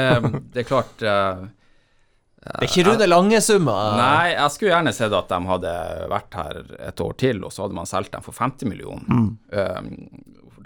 det 0.52 0.64
er 0.64 0.68
klart 0.68 1.04
eh, 1.06 1.44
Det 2.42 2.66
er 2.66 2.68
ikke 2.68 2.84
Rune 2.90 3.06
Lange-summer. 3.08 3.94
Nei, 3.96 4.34
jeg 4.34 4.52
skulle 4.54 4.74
gjerne 4.74 4.92
sett 4.96 5.14
at 5.14 5.30
de 5.32 5.38
hadde 5.54 5.72
vært 6.12 6.36
her 6.42 6.60
et 6.90 7.00
år 7.04 7.16
til, 7.20 7.40
og 7.46 7.54
så 7.54 7.64
hadde 7.64 7.78
man 7.80 7.88
solgt 7.88 8.12
dem 8.14 8.24
for 8.26 8.36
50 8.36 8.68
millioner. 8.70 9.08
Um, 9.08 9.88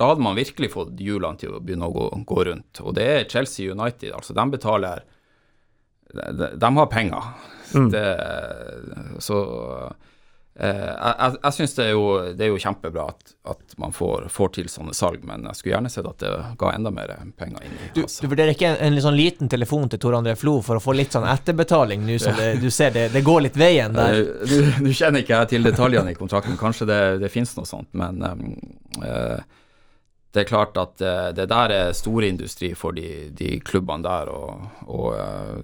da 0.03 0.11
hadde 0.11 0.25
man 0.27 0.35
virkelig 0.35 0.73
fått 0.75 0.99
hjulene 0.99 1.39
til 1.39 1.55
å 1.55 1.63
begynne 1.63 1.87
å 1.87 1.95
gå, 1.95 2.11
gå 2.27 2.45
rundt. 2.51 2.83
Og 2.83 2.97
det 2.99 3.09
er 3.15 3.29
Chelsea 3.31 3.71
United, 3.71 4.11
altså 4.19 4.35
de 4.35 4.47
betaler 4.59 5.05
De, 6.13 6.49
de 6.61 6.69
har 6.77 6.87
penger. 6.93 7.29
Det, 7.73 8.01
så 9.25 9.37
eh, 10.61 10.91
jeg, 10.91 11.37
jeg, 11.39 11.53
syns 11.57 11.75
det, 11.79 11.87
det 12.37 12.45
er 12.45 12.51
jo 12.51 12.59
kjempebra 12.61 13.07
at, 13.15 13.33
at 13.49 13.77
man 13.81 13.95
får, 13.97 14.27
får 14.35 14.51
til 14.59 14.69
sånne 14.69 14.93
salg, 14.93 15.23
men 15.25 15.47
jeg 15.49 15.57
skulle 15.57 15.73
gjerne 15.79 15.93
sett 15.95 16.09
at 16.11 16.21
det 16.21 16.33
ga 16.61 16.75
enda 16.75 16.93
mer 16.93 17.15
penger 17.41 17.65
inn 17.65 17.79
i 17.79 17.89
Du, 17.95 18.03
kassa. 18.03 18.27
du 18.27 18.29
vurderer 18.29 18.53
ikke 18.53 18.75
en, 18.75 18.93
en 18.93 19.07
sånn 19.07 19.17
liten 19.17 19.49
telefon 19.55 19.89
til 19.89 20.03
Tor 20.03 20.19
André 20.19 20.37
Flo 20.37 20.59
for 20.67 20.77
å 20.77 20.85
få 20.85 20.93
litt 20.99 21.17
sånn 21.17 21.25
etterbetaling 21.33 22.05
nå 22.05 22.19
som 22.21 22.37
det, 22.37 22.51
du 22.61 22.69
ser 22.75 22.93
det, 22.99 23.07
det 23.15 23.25
går 23.25 23.47
litt 23.47 23.57
veien 23.57 23.97
der? 23.97 24.21
Nå 24.21 24.85
du 24.85 24.93
kjenner 24.93 25.25
ikke 25.25 25.39
jeg 25.39 25.55
til 25.55 25.71
detaljene 25.71 26.13
i 26.13 26.21
kontrakten, 26.21 26.61
kanskje 26.61 26.91
det, 26.93 27.03
det 27.25 27.33
finnes 27.33 27.57
noe 27.57 27.73
sånt, 27.73 27.89
men 27.97 28.21
eh, 29.01 29.41
det 30.33 30.43
er 30.43 30.49
klart 30.49 30.79
at 30.81 31.03
eh, 31.05 31.29
det 31.37 31.49
der 31.51 31.75
er 31.77 31.95
storindustri 31.97 32.73
for 32.79 32.97
de, 32.97 33.29
de 33.37 33.59
klubbene 33.61 34.05
der, 34.07 34.33
og, 34.33 34.69
og 34.89 35.09
eh, 35.19 35.59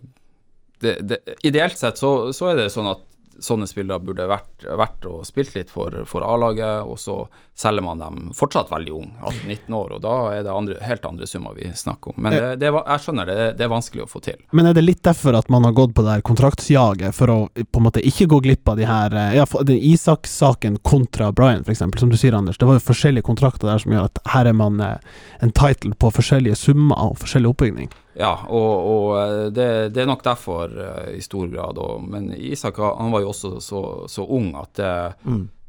det, 0.84 0.94
det, 1.08 1.18
ideelt 1.48 1.78
sett 1.78 1.98
så, 2.00 2.30
så 2.36 2.52
er 2.52 2.60
det 2.60 2.72
sånn 2.74 2.90
at 2.92 3.04
sånne 3.38 3.66
spillere 3.66 4.02
burde 4.02 4.26
vært, 4.28 4.64
vært 4.78 5.06
og 5.08 5.26
spilt 5.26 5.54
litt 5.54 5.70
for, 5.70 5.94
for 6.08 6.24
A-laget, 6.26 6.86
og 6.86 6.98
så 7.00 7.20
selger 7.58 7.82
man 7.82 8.02
dem 8.02 8.30
fortsatt 8.36 8.70
veldig 8.70 8.92
ung, 8.94 9.08
18-19 9.18 9.76
år, 9.78 9.94
og 9.96 10.02
da 10.04 10.14
er 10.34 10.44
det 10.46 10.52
andre, 10.54 10.78
helt 10.84 11.06
andre 11.08 11.26
summer 11.26 11.56
vi 11.58 11.70
snakker 11.74 12.12
om. 12.14 12.20
Men 12.22 12.36
det, 12.36 12.50
det, 12.62 12.72
jeg 12.74 13.04
skjønner 13.04 13.30
det, 13.30 13.38
det 13.58 13.66
er 13.66 13.72
vanskelig 13.72 14.04
å 14.04 14.10
få 14.10 14.22
til. 14.24 14.38
Men 14.54 14.70
er 14.70 14.76
det 14.78 14.84
litt 14.84 15.02
derfor 15.06 15.38
at 15.38 15.50
man 15.52 15.66
har 15.66 15.76
gått 15.76 15.94
på 15.96 16.04
det 16.06 16.18
her 16.18 16.26
kontraktsjaget, 16.26 17.14
for 17.16 17.34
å 17.34 17.38
på 17.58 17.82
en 17.82 17.86
måte 17.88 18.04
ikke 18.06 18.28
gå 18.30 18.42
glipp 18.48 18.70
av 18.70 18.78
de 18.78 18.86
her 18.88 19.14
eh, 19.14 19.38
Ja, 19.38 19.46
Isak-saken 19.78 20.78
kontra 20.86 21.32
Brian, 21.32 21.64
eksempel, 21.66 22.02
som 22.02 22.12
du 22.12 22.18
sier, 22.18 22.36
Anders. 22.38 22.58
Det 22.58 22.68
var 22.68 22.78
jo 22.78 22.86
forskjellige 22.86 23.26
kontrakter 23.26 23.70
der 23.70 23.82
som 23.82 23.94
gjør 23.94 24.10
at 24.10 24.22
her 24.34 24.50
er 24.50 24.56
man 24.56 24.78
en 24.82 25.54
title 25.54 25.94
på 25.98 26.10
forskjellige 26.14 26.58
summer 26.58 26.98
og 27.08 27.18
forskjellig 27.22 27.50
oppbygning. 27.52 27.90
Ja, 28.18 28.32
og, 28.50 28.88
og 28.90 29.12
eh, 29.20 29.44
det, 29.54 29.66
det 29.94 30.02
er 30.02 30.08
nok 30.10 30.24
derfor 30.26 30.72
eh, 30.72 31.12
i 31.18 31.20
stor 31.22 31.46
grad. 31.52 31.78
Og, 31.78 32.02
men 32.10 32.32
Isak 32.34 32.80
han 32.82 33.12
var 33.14 33.22
jo 33.22 33.30
også 33.30 33.52
så, 33.62 33.82
så 34.10 34.24
ung 34.26 34.48
at 34.58 34.72
det, 34.80 34.90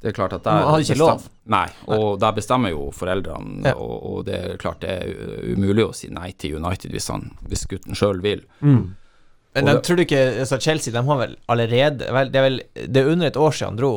det 0.01 0.09
er 0.09 0.15
klart 0.17 0.33
at 0.33 0.43
der 0.47 0.57
han 0.57 0.71
hadde 0.71 0.87
ikke 0.87 0.97
lov? 1.01 1.27
Nei, 1.53 1.65
og 1.93 2.17
der 2.23 2.33
bestemmer 2.37 2.73
jo 2.73 2.87
foreldrene, 2.95 3.67
Ja. 3.69 3.75
og, 3.75 3.95
og 4.13 4.25
det 4.29 4.39
er 4.39 4.57
klart 4.61 4.81
det 4.81 4.95
er 4.95 5.53
umulig 5.53 5.85
å 5.85 5.93
si 5.93 6.09
nei 6.13 6.31
til 6.41 6.57
United 6.57 6.93
hvis, 6.95 7.09
han, 7.13 7.29
hvis 7.51 7.67
gutten 7.69 7.97
sjøl 7.99 8.21
vil. 8.25 8.41
Men 8.63 9.65
Og 9.65 9.69
de, 9.69 9.81
tror 9.85 9.97
du 9.97 10.03
ikke 10.05 10.45
så 10.45 10.59
Chelsea 10.61 10.93
de 10.93 11.01
har 11.05 11.17
vel 11.21 11.35
allerede 11.49 12.05
vel, 12.13 12.29
Det 12.31 12.37
er 12.41 12.45
vel 12.45 12.59
det 12.85 13.01
er 13.01 13.09
under 13.11 13.27
et 13.31 13.37
år 13.37 13.51
siden 13.57 13.71
han 13.73 13.79
dro. 13.81 13.93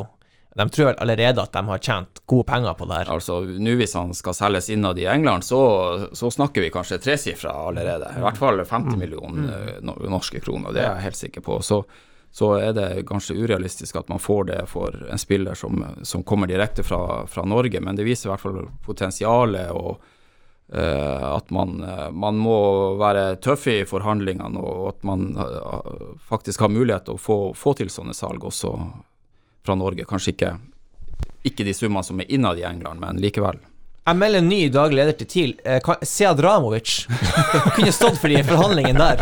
De 0.55 0.69
tror 0.69 0.85
vel 0.85 0.99
allerede 1.01 1.41
at 1.41 1.53
de 1.53 1.65
har 1.65 1.81
tjent 1.81 2.21
gode 2.29 2.45
penger 2.45 2.75
på 2.77 2.85
det 2.85 2.99
her. 2.99 3.11
Altså, 3.15 3.39
nå 3.41 3.75
Hvis 3.79 3.95
han 3.97 4.13
skal 4.13 4.35
selges 4.37 4.69
innad 4.69 4.99
i 5.01 5.07
England, 5.09 5.45
så, 5.45 5.59
så 6.13 6.29
snakker 6.31 6.61
vi 6.61 6.71
kanskje 6.73 7.01
tresifra 7.01 7.55
allerede. 7.67 8.11
I 8.17 8.21
hvert 8.21 8.37
fall 8.37 8.61
50 8.65 8.97
millioner 9.01 9.77
eh, 9.81 10.09
norske 10.09 10.43
kroner, 10.43 10.73
det 10.73 10.83
er 10.83 10.91
jeg 10.91 11.07
helt 11.07 11.21
sikker 11.23 11.45
på. 11.45 11.57
Så, 11.65 11.81
så 12.33 12.51
er 12.59 12.73
det 12.77 13.05
kanskje 13.09 13.37
urealistisk 13.41 13.97
at 13.97 14.09
man 14.13 14.21
får 14.21 14.43
det 14.51 14.59
for 14.69 14.93
en 15.09 15.21
spiller 15.21 15.57
som, 15.57 15.81
som 16.05 16.23
kommer 16.23 16.49
direkte 16.49 16.85
fra, 16.85 17.25
fra 17.27 17.45
Norge, 17.49 17.81
men 17.81 17.97
det 17.97 18.05
viser 18.05 18.29
i 18.29 18.33
hvert 18.33 18.45
fall 18.45 18.67
potensialet 18.85 19.73
og 19.73 19.97
uh, 20.73 21.27
at 21.33 21.49
man, 21.53 21.79
eh, 21.85 22.09
man 22.09 22.37
må 22.41 22.57
være 23.01 23.39
tøff 23.41 23.67
i 23.73 23.79
forhandlingene, 23.89 24.61
og 24.61 24.87
at 24.95 25.05
man 25.05 25.31
uh, 25.37 26.13
faktisk 26.29 26.65
har 26.65 26.73
mulighet 26.73 27.09
til 27.09 27.17
å 27.17 27.21
få, 27.21 27.39
få 27.57 27.73
til 27.77 27.93
sånne 27.93 28.17
salg 28.17 28.45
også 28.49 28.73
fra 29.65 29.75
Norge. 29.75 30.05
Kanskje 30.09 30.35
ikke, 30.35 30.51
ikke 31.47 31.67
de 31.67 31.75
summene 31.75 32.03
som 32.05 32.19
er 32.19 32.31
innad 32.31 32.59
i 32.59 32.67
England, 32.67 33.01
men 33.03 33.21
likevel. 33.23 33.59
Jeg 34.03 34.17
melder 34.19 34.41
en 34.43 34.49
ny 34.51 34.57
daglig 34.67 34.97
leder 34.99 35.15
til 35.15 35.27
TIL. 35.31 35.51
Eh, 35.63 35.85
Sead 36.03 36.39
Ramovic. 36.43 37.05
Kunne 37.77 37.91
stått 37.95 38.17
for 38.19 38.27
de 38.33 38.41
forhandlingene 38.43 38.99
der. 38.99 39.21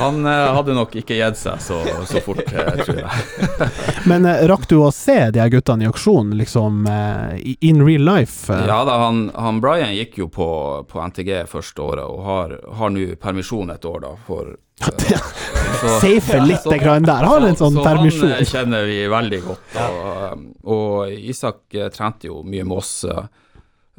Han 0.00 0.24
eh, 0.26 0.46
hadde 0.56 0.74
nok 0.74 0.96
ikke 0.98 1.14
gitt 1.20 1.38
seg 1.38 1.60
så, 1.62 1.76
så 2.10 2.18
fort, 2.24 2.40
eh, 2.50 2.80
tror 2.82 2.98
jeg. 3.04 3.10
Men 4.10 4.26
eh, 4.26 4.42
rakk 4.50 4.66
du 4.70 4.80
å 4.82 4.88
se 4.94 5.14
de 5.30 5.38
her 5.38 5.52
guttene 5.54 5.86
i 5.86 5.90
aksjon, 5.90 6.32
liksom 6.40 6.88
eh, 6.90 7.54
in 7.70 7.84
real 7.86 8.02
life? 8.08 8.50
eh? 8.50 8.64
Ja 8.66 8.80
da, 8.88 8.96
han, 9.04 9.28
han 9.38 9.60
Brian 9.62 9.94
gikk 9.94 10.18
jo 10.24 10.26
på, 10.34 10.48
på 10.90 11.04
NTG 11.06 11.30
første 11.52 11.84
året, 11.86 12.02
og 12.10 12.24
har, 12.26 12.56
har 12.80 12.90
nå 12.90 13.12
permisjon 13.22 13.70
et 13.76 13.86
år, 13.86 14.02
da, 14.08 14.16
for 14.26 14.56
Safe 16.02 16.40
litt 16.48 16.64
så- 16.66 16.80
grann 16.82 17.06
der. 17.06 17.28
Har 17.30 17.46
en 17.46 17.54
sånn 17.62 17.78
så 17.78 17.84
permisjon. 17.86 18.32
han 18.34 18.48
kjenner 18.48 18.90
vi 18.90 19.04
veldig 19.12 19.40
godt. 19.46 19.78
Og, 19.86 20.42
og 20.74 21.14
Isak 21.30 21.62
trente 21.94 22.26
jo 22.32 22.42
mye 22.42 22.66
med 22.66 22.80
oss 22.82 22.96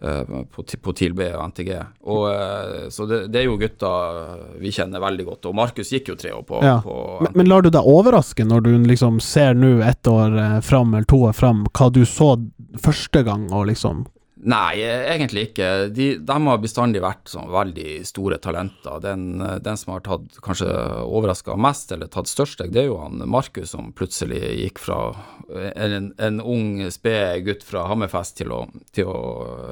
på, 0.02 0.64
Ti- 0.66 0.78
på 0.82 0.94
TIL 0.98 1.14
og 1.14 1.44
NTG. 1.52 1.72
Og, 2.10 2.24
eh, 2.34 2.90
så 2.90 3.06
det, 3.08 3.20
det 3.32 3.42
er 3.42 3.46
jo 3.46 3.58
gutter 3.62 4.58
vi 4.60 4.72
kjenner 4.74 5.00
veldig 5.04 5.26
godt. 5.28 5.46
Og 5.52 5.56
Markus 5.56 5.92
gikk 5.94 6.10
jo 6.10 6.16
tre 6.18 6.32
år 6.34 6.44
på, 6.48 6.62
Ja. 6.66 6.80
på 6.82 6.96
Men, 7.22 7.32
men 7.36 7.50
lar 7.52 7.62
du 7.62 7.70
deg 7.70 7.86
overraske 7.86 8.46
når 8.48 8.62
du 8.66 8.72
liksom 8.90 9.20
ser 9.22 9.54
nå 9.54 9.80
ett 9.86 10.08
år 10.10 10.38
eh, 10.38 10.60
fram 10.66 10.94
eller 10.96 11.06
to 11.06 11.22
år 11.30 11.34
fram, 11.38 11.66
hva 11.72 11.92
du 11.94 12.02
så 12.06 12.34
første 12.82 13.24
gang, 13.28 13.48
og 13.54 13.68
liksom 13.70 14.06
Nei, 14.41 14.82
egentlig 14.82 15.51
ikke. 15.51 15.67
De, 15.93 16.06
de 16.25 16.36
har 16.47 16.62
bestandig 16.62 17.01
vært 17.04 17.30
sånn 17.30 17.51
veldig 17.54 17.99
store 18.10 18.39
talenter. 18.41 18.97
Den, 19.04 19.25
den 19.62 19.77
som 19.77 19.91
har 19.93 20.01
tatt 20.06 20.39
kanskje 20.41 20.69
overraska 21.06 21.54
mest, 21.62 21.91
eller 21.93 22.10
tatt 22.10 22.32
størst 22.32 22.58
steg, 22.58 22.71
det 22.73 22.82
er 22.84 22.88
jo 22.89 22.97
han 23.04 23.21
Markus 23.30 23.75
som 23.75 23.91
plutselig 23.93 24.41
gikk 24.63 24.82
fra 24.82 25.01
en, 25.75 26.13
en 26.17 26.41
ung, 26.41 26.89
sped 26.91 27.43
gutt 27.45 27.65
fra 27.67 27.86
Hammerfest 27.91 28.39
til 28.39 28.54
å, 28.56 28.63
til 28.95 29.12
å 29.12 29.19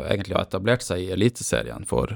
egentlig 0.06 0.38
ha 0.38 0.44
etablert 0.46 0.86
seg 0.86 1.02
i 1.02 1.10
Eliteserien 1.16 1.88
for, 1.90 2.14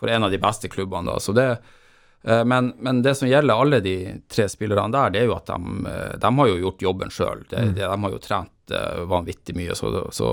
for 0.00 0.10
en 0.10 0.26
av 0.26 0.32
de 0.32 0.40
beste 0.42 0.70
klubbene. 0.72 1.12
da, 1.12 1.20
så 1.22 1.34
det 1.36 1.46
eh, 1.52 2.42
men, 2.48 2.72
men 2.82 3.04
det 3.06 3.14
som 3.18 3.30
gjelder 3.30 3.62
alle 3.62 3.82
de 3.84 3.94
tre 4.32 4.48
spillerne 4.50 4.90
der, 4.94 5.14
det 5.14 5.22
er 5.22 5.30
jo 5.30 5.36
at 5.36 5.52
de, 5.52 5.86
eh, 5.92 6.16
de 6.18 6.32
har 6.40 6.50
jo 6.50 6.58
gjort 6.64 6.82
jobben 6.88 7.14
sjøl. 7.14 7.46
De, 7.52 7.68
de 7.78 7.86
har 7.86 8.16
jo 8.16 8.20
trent 8.26 8.74
eh, 8.74 9.04
vanvittig 9.06 9.54
mye. 9.58 9.78
Så, 9.78 9.92
så 10.10 10.32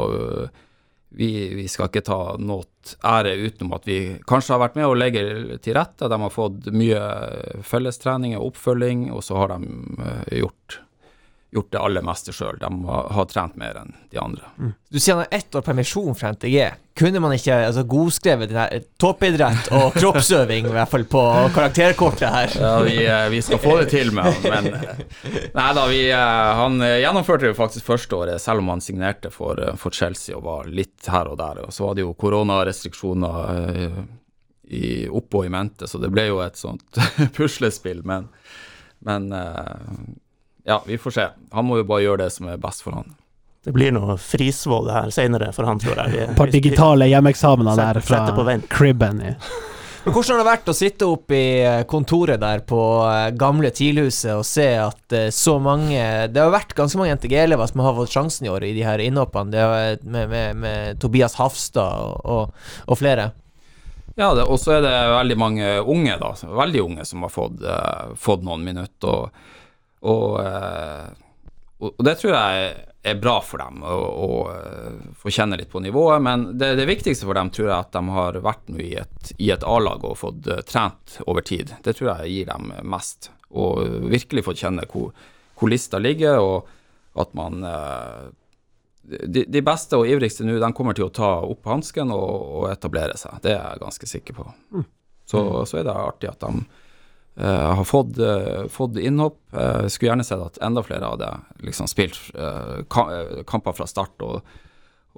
vi, 1.10 1.56
vi 1.56 1.66
skal 1.68 1.90
ikke 1.90 2.06
ta 2.06 2.20
noe 2.38 2.68
ære 3.06 3.34
utenom 3.42 3.74
at 3.78 3.88
vi 3.90 4.00
kanskje 4.30 4.56
har 4.56 4.62
vært 4.64 4.78
med 4.78 4.88
å 4.88 4.98
legge 4.98 5.24
til 5.64 5.78
rette. 5.78 6.10
De 6.10 6.20
har 6.22 6.34
fått 6.34 6.70
mye 6.74 7.02
fellestrening 7.66 8.38
og 8.38 8.52
oppfølging, 8.52 9.08
og 9.14 9.26
så 9.26 9.40
har 9.42 9.56
de 9.56 9.74
eh, 10.06 10.38
gjort, 10.44 10.80
gjort 11.52 11.72
det 11.72 11.80
aller 11.82 12.06
meste 12.06 12.34
sjøl. 12.36 12.60
De 12.62 12.70
har, 12.86 13.08
har 13.16 13.26
trent 13.30 13.56
mer 13.58 13.78
enn 13.82 13.96
de 14.12 14.20
andre. 14.22 14.52
Du 14.90 15.00
sier 15.00 15.16
han 15.16 15.24
har 15.24 15.40
ett 15.40 15.56
år 15.56 15.64
permisjon 15.66 16.18
fra 16.18 16.32
NTG. 16.36 16.58
Kunne 17.00 17.22
man 17.24 17.34
ikke 17.34 17.56
altså, 17.70 17.86
godskrevet 17.90 18.52
den 18.52 18.86
toppidrett 19.02 19.72
og 19.74 19.96
kroppsøving, 20.02 20.68
i 20.70 20.76
hvert 20.76 20.92
fall 20.92 21.08
på 21.10 21.24
karakterkortet 21.56 22.28
her? 22.30 22.54
Ja, 22.60 22.76
vi, 22.86 22.98
eh, 23.06 23.26
vi 23.34 23.42
skal 23.46 23.62
få 23.64 23.80
det 23.80 23.90
til 23.96 24.14
med 24.14 24.30
han, 24.30 24.46
men 24.46 24.78
eh, 24.78 25.02
Nei 25.56 25.68
da, 25.78 25.88
vi, 25.90 26.04
eh, 26.14 26.52
han 26.62 26.78
gjennomførte 26.84 27.50
jo 27.50 27.58
faktisk 27.58 27.90
første 27.90 28.20
året, 28.20 28.44
selv 28.44 28.62
om 28.62 28.70
han 28.76 28.84
signerte 28.84 29.34
for, 29.34 29.58
for 29.82 29.96
Chelsea 29.96 30.38
og 30.38 30.46
var 30.46 30.70
litt 30.70 31.10
her 31.10 31.32
og 31.32 31.40
der. 31.42 31.66
Og 31.66 31.74
så 31.74 31.88
var 31.88 31.98
det 31.98 32.06
jo 32.06 32.14
koronarestriksjoner 32.20 33.78
i, 34.70 35.08
oppå 35.10 35.48
i 35.48 35.54
mente, 35.54 35.90
så 35.90 35.98
det 35.98 36.12
ble 36.14 36.30
jo 36.30 36.44
et 36.46 36.60
sånt 36.60 37.00
puslespill. 37.38 38.04
Men, 38.06 38.30
men 39.08 39.32
ja, 40.70 40.84
vi 40.86 41.00
får 41.02 41.16
se. 41.16 41.26
Han 41.52 41.66
må 41.66 41.80
jo 41.82 41.88
bare 41.90 42.06
gjøre 42.06 42.24
det 42.28 42.30
som 42.36 42.52
er 42.52 42.62
best 42.62 42.86
for 42.86 42.94
han. 43.00 43.16
Det 43.66 43.74
blir 43.76 43.92
noe 43.92 44.16
Frisvoll 44.22 44.88
her 44.94 45.10
senere 45.12 45.50
for 45.56 45.68
han, 45.68 45.82
tror 45.82 45.98
jeg. 46.04 46.30
Et 46.30 46.38
par 46.38 46.52
digitale 46.54 47.10
hjemmeeksamener 47.10 47.76
der 47.76 48.00
fra 48.06 48.22
Setter 48.22 48.38
på 48.38 48.46
vent. 48.48 48.70
cribben 48.72 49.20
i 49.26 49.34
Men 50.06 50.14
hvordan 50.16 50.32
har 50.32 50.40
det 50.40 50.48
vært 50.48 50.70
å 50.72 50.76
sitte 50.78 51.08
oppe 51.12 51.36
i 51.36 51.50
eh, 51.60 51.82
kontoret 51.90 52.40
der 52.40 52.62
på 52.64 52.80
eh, 53.04 53.26
gamle 53.36 53.68
TIL-huset 53.76 54.32
og 54.32 54.46
se 54.48 54.68
at 54.80 55.16
eh, 55.18 55.28
så 55.36 55.58
mange 55.60 56.00
Det 56.32 56.40
har 56.40 56.54
vært 56.54 56.72
ganske 56.78 57.02
mange 57.02 57.18
NTG-elever 57.18 57.68
som 57.68 57.84
har 57.84 57.98
fått 57.98 58.16
sjansen 58.16 58.48
i 58.48 58.54
år 58.54 58.64
i 58.70 58.72
de 58.78 58.86
her 58.88 59.04
innhoppene. 59.04 59.52
Det 59.52 60.08
med, 60.08 60.32
med, 60.32 60.56
med 60.64 61.02
Tobias 61.04 61.36
Hafstad 61.42 62.00
og, 62.00 62.24
og, 62.24 62.72
og 62.88 63.02
flere. 63.02 63.28
Ja, 64.16 64.32
og 64.32 64.56
så 64.62 64.78
er 64.78 64.88
det 64.88 64.96
veldig 65.18 65.40
mange 65.40 65.76
unge, 65.84 66.16
da. 66.20 66.32
Veldig 66.64 66.86
unge 66.88 67.06
som 67.08 67.28
har 67.28 67.32
fått, 67.32 67.62
fått 68.20 68.42
noen 68.44 68.66
minutter. 68.66 69.28
Og, 69.28 69.56
og, 70.02 70.40
eh, 70.44 71.10
og, 71.80 71.92
og 71.92 72.06
det 72.08 72.16
tror 72.20 72.34
jeg 72.36 72.70
er 73.10 73.20
bra 73.20 73.38
for 73.44 73.62
dem, 73.64 73.84
å 73.84 74.32
eh, 74.52 74.96
få 75.20 75.32
kjenne 75.34 75.60
litt 75.60 75.72
på 75.72 75.82
nivået. 75.84 76.24
Men 76.24 76.46
det, 76.60 76.74
det 76.80 76.88
viktigste 76.90 77.28
for 77.28 77.40
dem 77.40 77.52
tror 77.56 77.70
jeg 77.70 77.78
at 77.78 77.94
de 77.96 78.16
har 78.16 78.42
vært 78.44 78.72
nå 78.72 78.82
i 78.84 78.94
et, 79.02 79.34
et 79.38 79.68
A-lag 79.68 80.04
og 80.08 80.18
fått 80.20 80.50
eh, 80.50 80.64
trent 80.68 81.20
over 81.28 81.46
tid. 81.46 81.76
Det 81.86 81.96
tror 81.98 82.14
jeg 82.14 82.34
gir 82.34 82.52
dem 82.52 82.74
mest. 82.92 83.32
Og 83.50 83.82
virkelig 84.12 84.46
fått 84.46 84.62
kjenne 84.62 84.86
hvor, 84.92 85.14
hvor 85.60 85.72
lista 85.72 86.00
ligger, 86.02 86.40
og 86.44 86.76
at 87.20 87.32
man 87.36 87.64
de, 89.10 89.42
de 89.50 89.62
beste 89.66 89.98
og 89.98 90.08
ivrigste 90.08 90.46
nå, 90.46 90.60
de 90.62 90.70
kommer 90.78 90.94
til 90.96 91.08
å 91.08 91.14
ta 91.14 91.32
opp 91.42 91.66
hansken 91.68 92.14
og, 92.14 92.30
og 92.60 92.68
etablere 92.70 93.18
seg. 93.18 93.40
Det 93.44 93.56
er 93.56 93.64
jeg 93.64 93.82
ganske 93.82 94.10
sikker 94.12 94.38
på. 94.38 94.46
Så, 95.30 95.42
så 95.70 95.80
er 95.80 95.88
det 95.88 95.96
artig 95.98 96.30
at 96.30 96.46
de 96.46 96.62
eh, 97.40 97.68
har 97.80 97.86
fått, 97.88 98.18
eh, 98.20 98.68
fått 98.70 98.98
innhopp. 98.98 99.40
Uh, 99.54 99.88
skulle 99.88 100.12
gjerne 100.12 100.26
sett 100.28 100.42
at 100.44 100.60
enda 100.62 100.84
flere 100.86 101.10
hadde 101.10 101.30
liksom 101.66 101.88
spilt 101.90 102.20
eh, 102.36 102.82
ka 102.92 103.06
eh, 103.16 103.40
kamper 103.48 103.78
fra 103.78 103.88
start. 103.90 104.22
Og, 104.26 104.42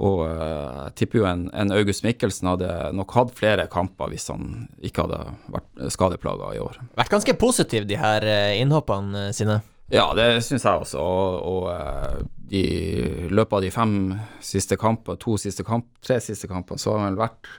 og 0.01 0.21
eh, 0.27 0.77
jeg 0.85 0.95
tipper 1.01 1.21
jo 1.21 1.27
en, 1.29 1.47
en 1.53 1.73
August 1.75 2.05
Mikkelsen 2.05 2.49
hadde 2.53 2.69
nok 2.97 3.17
hatt 3.17 3.33
flere 3.37 3.67
kamper 3.71 4.13
hvis 4.13 4.29
han 4.31 4.69
ikke 4.81 5.05
hadde 5.07 5.19
vært 5.57 5.91
skadeplaga 5.97 6.53
i 6.55 6.63
år. 6.63 6.79
Vært 6.97 7.13
ganske 7.17 7.37
positiv, 7.41 7.89
de 7.89 7.99
her 7.99 8.25
eh, 8.25 8.61
innhoppene 8.61 9.27
eh, 9.27 9.35
sine. 9.35 9.61
Ja, 9.91 10.13
det 10.15 10.39
syns 10.47 10.63
jeg 10.63 10.85
også. 10.85 11.01
Og, 11.03 11.41
og 11.51 11.65
eh, 11.73 12.21
i 12.55 12.65
løpet 13.31 13.57
av 13.57 13.65
de 13.65 13.71
fem 13.75 13.95
siste 14.43 14.77
kampene, 14.79 15.19
to 15.19 15.35
siste 15.39 15.65
kamp, 15.67 15.89
tre 16.03 16.19
siste 16.23 16.47
kampene, 16.51 16.79
så 16.79 16.93
har 16.93 17.03
han 17.03 17.11
vel 17.11 17.19
vært, 17.25 17.49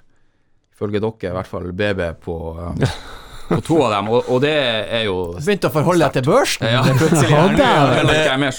ifølge 0.73 1.03
dere, 1.05 1.31
i 1.31 1.37
hvert 1.37 1.51
fall 1.51 1.69
BB 1.77 2.01
på, 2.25 2.37
eh, 2.57 2.97
på 3.55 3.61
to 3.67 3.79
av 3.87 3.91
dem. 3.97 4.09
Og, 4.13 4.29
og 4.29 4.43
det 4.45 4.55
er 4.55 5.07
jo 5.07 5.17
Begynte 5.39 5.71
å 5.71 5.75
forholde 5.75 6.07
deg 6.07 6.13
til 6.19 6.25
børsen 6.29 6.69
ja, 6.69 6.83
plutselig. 6.99 7.31
Ja, 7.33 7.43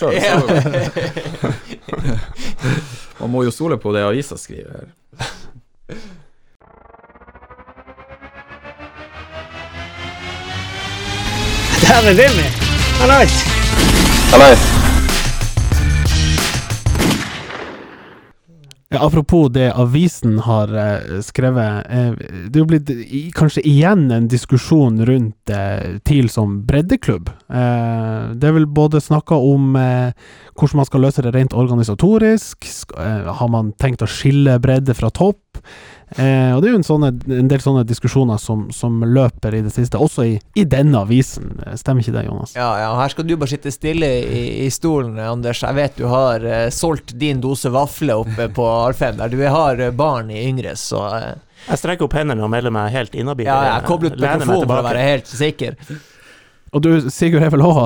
er-. 0.10 0.24
Man 3.22 3.32
må 3.34 3.44
jo 3.48 3.52
stole 3.56 3.78
på 3.80 3.94
det 3.96 4.04
avisa 4.06 4.38
skriver. 4.40 4.88
Dæven 11.84 12.18
Hallais. 13.00 13.44
Hallais! 14.32 14.83
Apropos 19.00 19.50
det 19.50 19.72
avisen 19.74 20.40
har 20.40 20.74
eh, 20.78 21.22
skrevet. 21.22 21.86
Eh, 21.90 22.12
det 22.50 22.58
er 22.58 22.62
jo 22.62 22.70
blitt 22.70 22.90
i, 22.94 23.24
kanskje 23.36 23.64
igjen 23.68 24.06
en 24.14 24.28
diskusjon 24.30 25.02
rundt 25.08 25.54
eh, 25.54 25.98
TIL 26.06 26.30
som 26.30 26.60
breddeklubb. 26.68 27.32
Det 28.34 28.48
er 28.48 28.56
vel 28.56 28.68
både 28.70 29.02
snakka 29.04 29.38
om 29.38 29.74
hvordan 29.74 30.80
man 30.80 30.88
skal 30.88 31.04
løse 31.06 31.24
det 31.26 31.34
rent 31.36 31.54
organisatorisk. 31.58 32.66
Sk 32.66 32.96
har 32.98 33.50
man 33.52 33.72
tenkt 33.82 34.04
å 34.06 34.10
skille 34.10 34.58
bredde 34.62 34.96
fra 34.98 35.12
topp? 35.14 35.62
Eh, 36.18 36.52
og 36.56 36.62
det 36.62 36.70
er 36.70 36.74
jo 36.76 36.80
en, 36.82 36.86
sånne, 36.86 37.10
en 37.40 37.48
del 37.50 37.62
sånne 37.64 37.84
diskusjoner 37.90 38.38
som, 38.42 38.68
som 38.76 39.00
løper 39.08 39.56
i 39.58 39.62
det 39.66 39.72
siste, 39.74 39.98
også 39.98 40.26
i, 40.30 40.34
i 40.60 40.66
denne 40.70 41.02
avisen. 41.02 41.56
Eh, 41.66 41.74
Stemmer 41.80 42.04
ikke 42.06 42.16
det, 42.18 42.26
Jonas? 42.28 42.54
Ja, 42.58 42.70
ja, 42.82 42.92
og 42.94 43.00
her 43.02 43.14
skal 43.16 43.28
du 43.30 43.34
bare 43.38 43.54
sitte 43.54 43.74
stille 43.74 44.10
i, 44.24 44.44
i 44.66 44.70
stolen, 44.74 45.18
Anders. 45.24 45.64
Jeg 45.66 45.78
vet 45.80 45.98
du 45.98 46.06
har 46.12 46.46
eh, 46.46 46.68
solgt 46.74 47.16
din 47.20 47.42
dose 47.44 47.72
vafler 47.74 48.22
oppe 48.22 48.50
på 48.54 48.68
Alfheim 48.86 49.18
der. 49.22 49.34
Du 49.34 49.42
har 49.44 49.82
barn 49.98 50.30
i 50.34 50.44
Yngres, 50.50 50.86
så 50.94 51.04
eh, 51.18 51.34
Jeg 51.70 51.80
strekker 51.80 52.06
opp 52.10 52.18
hendene 52.20 52.44
og 52.44 52.52
melder 52.52 52.74
meg 52.76 52.92
helt 52.94 53.14
inhabil. 53.16 53.48
ja, 53.48 53.60
jeg 53.78 53.88
kobler 53.88 54.14
ut 54.14 54.20
mikrofonen 54.22 54.68
for 54.68 54.82
å 54.82 54.88
være 54.90 55.06
helt 55.10 55.30
sikker. 55.32 55.78
Og 56.74 56.82
du, 56.82 56.90
Sigurd, 57.14 57.44
er 57.46 57.52
vel 57.54 57.62
òg 57.62 57.80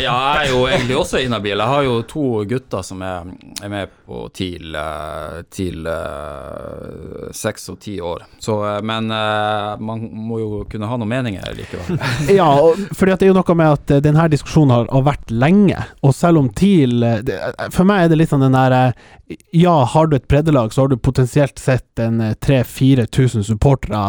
Ja, 0.00 0.14
jeg 0.40 0.46
er 0.46 0.52
jo 0.54 0.60
egentlig 0.64 0.96
også 0.96 1.20
inhabil. 1.20 1.60
Jeg 1.60 1.68
har 1.74 1.84
jo 1.84 1.96
to 2.08 2.22
gutter 2.48 2.84
som 2.86 3.02
er, 3.04 3.28
er 3.60 3.72
med 3.72 3.90
på 4.08 4.22
TIL 4.34 4.74
eh, 4.80 5.40
til 5.52 5.84
eh, 5.86 7.26
seks 7.36 7.68
og 7.72 7.76
ti 7.84 7.98
år. 8.00 8.24
Så, 8.40 8.56
eh, 8.64 8.78
men 8.86 9.10
man 9.10 10.06
må 10.08 10.40
jo 10.40 10.62
kunne 10.70 10.88
ha 10.88 10.96
noen 10.96 11.12
meninger 11.12 11.52
likevel. 11.58 12.00
Ja, 12.40 12.48
for 12.96 13.10
det 13.10 13.18
er 13.20 13.30
jo 13.30 13.36
noe 13.36 13.56
med 13.58 13.74
at 13.76 13.92
denne 14.04 14.24
diskusjonen 14.32 14.72
har, 14.72 14.86
har 14.92 15.04
vært 15.04 15.32
lenge, 15.34 15.84
og 16.06 16.14
selv 16.16 16.40
om 16.40 16.48
TIL 16.56 17.04
det, 17.26 17.36
For 17.74 17.88
meg 17.88 18.04
er 18.04 18.12
det 18.12 18.20
litt 18.20 18.32
sånn 18.32 18.44
den 18.44 18.56
der 18.56 18.76
eh, 18.76 19.42
Ja, 19.56 19.82
har 19.92 20.08
du 20.08 20.16
et 20.16 20.28
breddelag, 20.30 20.72
så 20.72 20.84
har 20.84 20.92
du 20.92 20.96
potensielt 20.96 21.60
sett 21.60 22.00
en 22.02 22.22
eh, 22.24 22.36
3000-4000 22.40 23.44
supportere, 23.50 24.00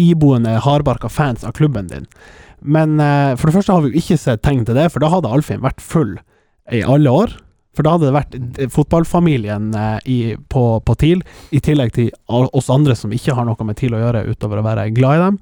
iboende 0.00 0.56
hardbarka 0.64 1.12
fans 1.12 1.44
av 1.44 1.52
klubben 1.58 1.90
din. 1.92 2.08
Men 2.64 2.98
eh, 3.02 3.34
for 3.36 3.48
det 3.48 3.58
første 3.58 3.76
har 3.76 3.84
vi 3.84 3.92
jo 3.92 4.02
ikke 4.02 4.20
sett 4.20 4.44
tegn 4.44 4.64
til 4.64 4.78
det, 4.78 4.88
for 4.92 5.04
da 5.04 5.12
hadde 5.12 5.30
Alfheim 5.30 5.64
vært 5.64 5.84
full 5.84 6.16
i 6.72 6.80
alle 6.80 7.12
år. 7.12 7.34
For 7.74 7.84
da 7.84 7.96
hadde 7.96 8.08
det 8.08 8.14
vært 8.14 8.36
eh, 8.38 8.70
fotballfamilien 8.72 9.68
eh, 9.78 9.98
i, 10.10 10.18
på, 10.50 10.64
på 10.86 10.96
TIL, 11.00 11.24
i 11.54 11.60
tillegg 11.64 11.94
til 11.96 12.10
oss 12.30 12.70
andre 12.72 12.96
som 12.98 13.12
ikke 13.14 13.36
har 13.36 13.48
noe 13.48 13.68
med 13.68 13.78
TIL 13.80 13.96
å 13.96 14.02
gjøre, 14.02 14.26
utover 14.30 14.62
å 14.62 14.66
være 14.66 14.88
glad 14.94 15.18
i 15.18 15.24
dem. 15.24 15.38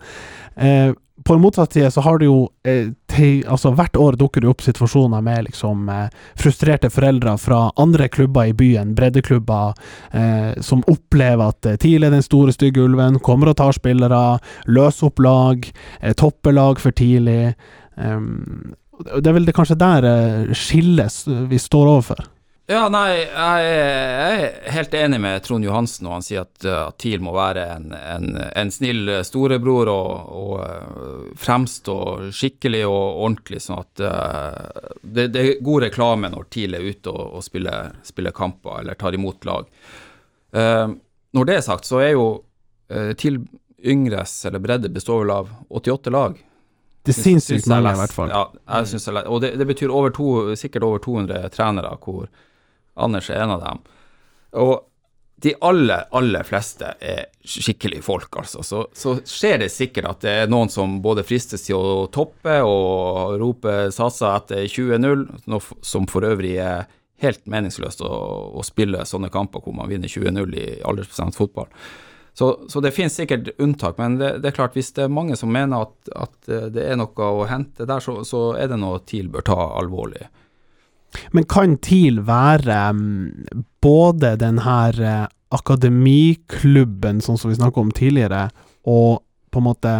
Eh, 0.56 0.94
på 1.24 1.34
den 1.34 1.42
motsatte 1.42 1.78
side 1.78 1.90
så 1.90 2.00
har 2.00 2.18
det 2.18 2.26
jo 2.28 2.38
eh, 2.66 2.90
te, 3.10 3.28
altså 3.46 3.72
Hvert 3.76 3.96
år 4.00 4.16
dukker 4.20 4.42
det 4.42 4.50
opp 4.50 4.64
situasjoner 4.64 5.22
med 5.24 5.46
liksom 5.48 5.88
eh, 5.92 6.08
frustrerte 6.38 6.90
foreldre 6.92 7.36
fra 7.40 7.60
andre 7.80 8.08
klubber 8.12 8.50
i 8.50 8.56
byen, 8.56 8.94
breddeklubber, 8.98 9.74
eh, 10.10 10.60
som 10.60 10.84
opplever 10.90 11.52
at 11.52 11.68
eh, 11.68 11.78
TIL 11.80 12.06
er 12.06 12.14
den 12.14 12.24
store, 12.24 12.54
stygge 12.54 12.84
ulven, 12.84 13.20
kommer 13.24 13.52
og 13.52 13.58
tar 13.60 13.76
spillere, 13.76 14.22
løser 14.66 15.10
opp 15.10 15.22
lag, 15.22 15.72
eh, 16.00 16.14
topper 16.18 16.56
lag 16.56 16.80
for 16.82 16.96
tidlig. 16.96 17.54
Um, 17.96 18.74
det 19.02 19.28
er 19.28 19.34
vel 19.36 19.48
det 19.48 19.56
kanskje 19.56 19.78
der 19.80 20.06
eh, 20.08 20.54
skilles 20.56 21.24
vi 21.50 21.60
står 21.60 21.96
overfor. 21.96 22.24
Ja, 22.70 22.84
nei, 22.88 23.08
jeg 23.18 23.64
er, 23.66 24.10
jeg 24.14 24.42
er 24.46 24.74
helt 24.76 24.92
enig 24.94 25.18
med 25.20 25.42
Trond 25.44 25.66
Johansen 25.66 26.06
når 26.06 26.12
han 26.14 26.24
sier 26.24 26.44
at, 26.44 26.60
uh, 26.64 26.76
at 26.86 26.98
TIL 27.02 27.20
må 27.24 27.32
være 27.34 27.64
en, 27.74 27.88
en, 27.98 28.28
en 28.38 28.70
snill 28.72 29.10
uh, 29.10 29.18
storebror 29.26 29.90
og, 29.90 30.28
og 30.38 30.52
uh, 30.62 31.32
fremstå 31.42 31.96
skikkelig 32.32 32.84
og 32.86 33.18
ordentlig, 33.26 33.58
sånn 33.64 33.82
at 33.82 34.04
uh, 34.06 34.92
det, 35.02 35.26
det 35.34 35.42
er 35.42 35.58
god 35.66 35.88
reklame 35.88 36.30
når 36.32 36.46
TIL 36.54 36.78
er 36.78 36.86
ute 36.86 37.10
og, 37.10 37.24
og 37.40 37.44
spiller, 37.44 37.90
spiller 38.06 38.34
kamper 38.36 38.78
eller 38.84 39.00
tar 39.00 39.18
imot 39.18 39.44
lag. 39.48 39.66
Uh, 40.54 40.94
når 41.34 41.50
det 41.50 41.58
er 41.58 41.66
sagt, 41.66 41.90
så 41.90 41.98
er 42.04 42.14
jo 42.14 42.28
uh, 42.38 43.10
TIL 43.18 43.40
yngres 43.82 44.36
eller 44.46 44.62
bredde 44.62 44.92
består 44.94 45.24
vel 45.24 45.34
av 45.34 45.50
88 45.74 46.14
lag. 46.14 46.38
Det 47.02 47.10
er 47.10 47.18
Syns- 47.18 47.48
sinnssykt 47.50 47.66
mange, 47.74 47.90
i 47.90 47.98
hvert 48.04 48.14
fall. 48.14 48.30
Ja, 48.30 48.44
jeg 48.78 48.92
synes 48.92 49.10
jeg. 49.10 49.26
Og 49.26 49.42
det, 49.42 49.56
det 49.58 49.66
betyr 49.66 49.90
over 49.90 50.14
to, 50.14 50.30
sikkert 50.56 50.86
over 50.86 51.02
200 51.02 51.50
trenere, 51.50 51.96
hvor 51.98 52.30
Anders 52.94 53.30
er 53.30 53.42
en 53.42 53.54
av 53.56 53.62
dem. 53.64 53.84
Og 54.62 54.74
de 55.42 55.54
aller, 55.60 56.04
aller 56.14 56.46
fleste 56.46 56.92
er 57.02 57.24
skikkelig 57.42 58.02
folk, 58.06 58.36
altså. 58.38 58.62
Så, 58.62 58.84
så 58.94 59.16
skjer 59.26 59.64
det 59.64 59.72
sikkert 59.74 60.06
at 60.10 60.20
det 60.22 60.34
er 60.44 60.52
noen 60.52 60.70
som 60.70 61.00
både 61.02 61.24
fristes 61.26 61.66
til 61.66 61.80
å 61.80 62.06
toppe 62.14 62.60
og 62.62 63.34
rope 63.40 63.74
satser 63.94 64.36
etter 64.36 64.68
20-0, 64.70 65.24
noe 65.50 65.80
som 65.82 66.06
for 66.10 66.28
øvrig 66.28 66.54
er 66.62 66.86
helt 67.22 67.42
meningsløst 67.50 68.04
å, 68.06 68.12
å 68.54 68.62
spille 68.66 69.02
sånne 69.06 69.32
kamper 69.34 69.62
hvor 69.64 69.74
man 69.74 69.90
vinner 69.90 70.10
20-0 70.10 70.56
i 70.58 70.66
aldersbestemt 70.86 71.38
fotball. 71.38 71.70
Så, 72.38 72.54
så 72.70 72.80
det 72.80 72.94
finnes 72.96 73.16
sikkert 73.18 73.50
unntak, 73.60 73.98
men 73.98 74.16
det, 74.20 74.36
det 74.44 74.52
er 74.52 74.56
klart 74.56 74.78
hvis 74.78 74.94
det 74.96 75.04
er 75.04 75.12
mange 75.12 75.36
som 75.36 75.50
mener 75.52 75.88
at, 75.88 76.12
at 76.16 76.52
det 76.72 76.86
er 76.86 76.96
noe 76.96 77.32
å 77.42 77.44
hente 77.50 77.86
der, 77.88 78.00
så, 78.00 78.22
så 78.24 78.52
er 78.56 78.70
det 78.70 78.78
noe 78.80 79.02
TIL 79.06 79.28
bør 79.32 79.44
ta 79.50 79.58
alvorlig. 79.82 80.30
Men 81.36 81.46
kan 81.50 81.76
TIL 81.84 82.22
være 82.26 82.78
mm, 82.96 83.62
både 83.82 84.36
den 84.40 84.62
her 84.64 85.00
eh, 85.00 85.26
akademiklubben, 85.52 87.20
sånn 87.20 87.38
som 87.38 87.52
vi 87.52 87.58
snakket 87.58 87.82
om 87.82 87.92
tidligere, 87.94 88.46
og 88.88 89.20
på 89.52 89.60
en 89.60 89.68
måte 89.68 89.94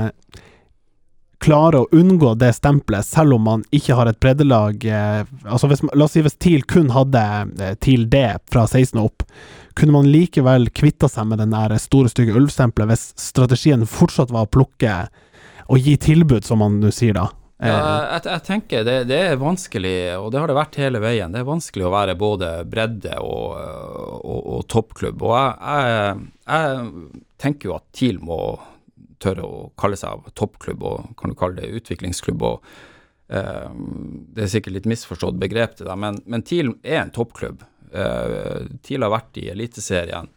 klare 1.42 1.82
å 1.82 1.88
unngå 1.96 2.34
det 2.38 2.52
stempelet, 2.56 3.06
selv 3.06 3.36
om 3.36 3.44
man 3.48 3.64
ikke 3.74 3.96
har 3.98 4.08
et 4.08 4.20
breddelag 4.22 4.84
eh, 4.86 5.24
altså 5.42 5.68
hvis, 5.70 5.82
La 5.98 6.06
oss 6.06 6.14
si 6.14 6.22
hvis 6.24 6.38
TIL 6.38 6.62
kun 6.70 6.92
hadde 6.94 7.24
eh, 7.58 7.74
TIL 7.82 8.06
D 8.12 8.22
fra 8.52 8.64
16 8.68 9.00
og 9.00 9.10
opp, 9.10 9.26
kunne 9.78 9.96
man 9.96 10.10
likevel 10.12 10.68
kvitta 10.74 11.10
seg 11.10 11.28
med 11.30 11.42
den 11.42 11.54
der 11.54 11.74
store, 11.82 12.12
stygge 12.12 12.36
ulvstempelet 12.38 12.92
hvis 12.92 13.06
strategien 13.20 13.86
fortsatt 13.88 14.32
var 14.34 14.46
å 14.46 14.52
plukke 14.52 14.96
og 15.72 15.78
gi 15.80 15.96
tilbud, 16.00 16.44
som 16.46 16.62
man 16.62 16.78
nå 16.82 16.90
sier 16.94 17.16
da? 17.16 17.28
Ja, 17.62 17.78
jeg, 18.16 18.24
jeg 18.26 18.42
tenker 18.46 18.86
det, 18.86 18.96
det 19.06 19.18
er 19.28 19.38
vanskelig, 19.38 19.94
og 20.18 20.32
det 20.34 20.40
har 20.42 20.50
det 20.50 20.56
vært 20.58 20.78
hele 20.80 21.02
veien. 21.02 21.34
Det 21.34 21.42
er 21.42 21.46
vanskelig 21.46 21.86
å 21.86 21.92
være 21.94 22.16
både 22.18 22.50
bredde 22.68 23.18
og, 23.22 23.54
og, 24.18 24.40
og 24.56 24.64
toppklubb. 24.72 25.22
Og 25.22 25.34
jeg, 25.36 25.52
jeg, 25.62 26.24
jeg 26.48 27.26
tenker 27.44 27.70
jo 27.70 27.76
at 27.76 27.86
TIL 27.94 28.18
må 28.22 28.38
tørre 29.22 29.46
å 29.46 29.60
kalle 29.78 29.98
seg 29.98 30.26
toppklubb, 30.38 30.82
og 30.82 31.12
kan 31.18 31.30
du 31.30 31.38
kalle 31.38 31.60
det 31.60 31.70
utviklingsklubb. 31.78 32.42
og 32.42 32.72
eh, 33.30 33.68
Det 34.34 34.46
er 34.46 34.54
sikkert 34.56 34.80
litt 34.80 34.90
misforstått 34.90 35.38
begrep 35.42 35.78
til 35.78 35.86
deg, 35.90 36.00
men, 36.02 36.18
men 36.26 36.42
TIL 36.46 36.74
er 36.82 37.04
en 37.04 37.14
toppklubb. 37.14 37.62
Eh, 37.92 38.64
TIL 38.82 39.06
har 39.06 39.12
vært 39.14 39.38
i 39.38 39.48
Eliteserien. 39.52 40.30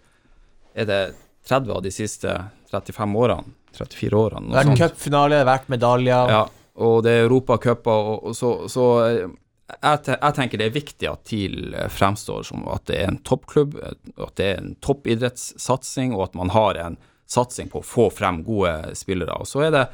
Er 0.76 0.90
det 0.90 1.02
30 1.48 1.74
av 1.78 1.82
de 1.86 1.94
siste 1.94 2.38
35 2.72 3.18
årene? 3.24 3.56
34 3.76 4.20
årene? 4.20 4.50
noe 4.50 4.60
Vært 4.60 4.72
det 4.72 4.78
cupfinale, 4.84 5.42
vært 5.48 5.74
medaljer. 5.74 6.32
Ja, 6.32 6.44
og 6.76 7.04
det 7.06 7.14
er 7.16 7.26
Europacuper, 7.26 8.12
og, 8.12 8.30
og 8.30 8.36
så, 8.36 8.52
så 8.72 8.86
eh, 9.06 9.36
jeg, 9.66 10.00
jeg 10.12 10.36
tenker 10.38 10.62
det 10.62 10.68
er 10.70 10.76
viktig 10.76 11.10
at 11.10 11.24
TIL 11.28 11.74
eh, 11.74 11.88
fremstår 11.92 12.44
som 12.48 12.66
at 12.72 12.86
det 12.90 13.00
er 13.02 13.14
en 13.14 13.22
toppklubb, 13.26 13.78
eh, 13.82 13.96
at 14.22 14.36
det 14.40 14.50
er 14.50 14.60
en 14.62 14.74
toppidrettssatsing, 14.84 16.14
og 16.16 16.30
at 16.30 16.38
man 16.42 16.54
har 16.56 16.82
en 16.82 17.00
satsing 17.32 17.72
på 17.72 17.82
å 17.82 17.88
få 17.88 18.10
frem 18.14 18.44
gode 18.46 18.96
spillere. 18.98 19.40
Og 19.42 19.50
så 19.50 19.66
er 19.66 19.74
det 19.74 19.86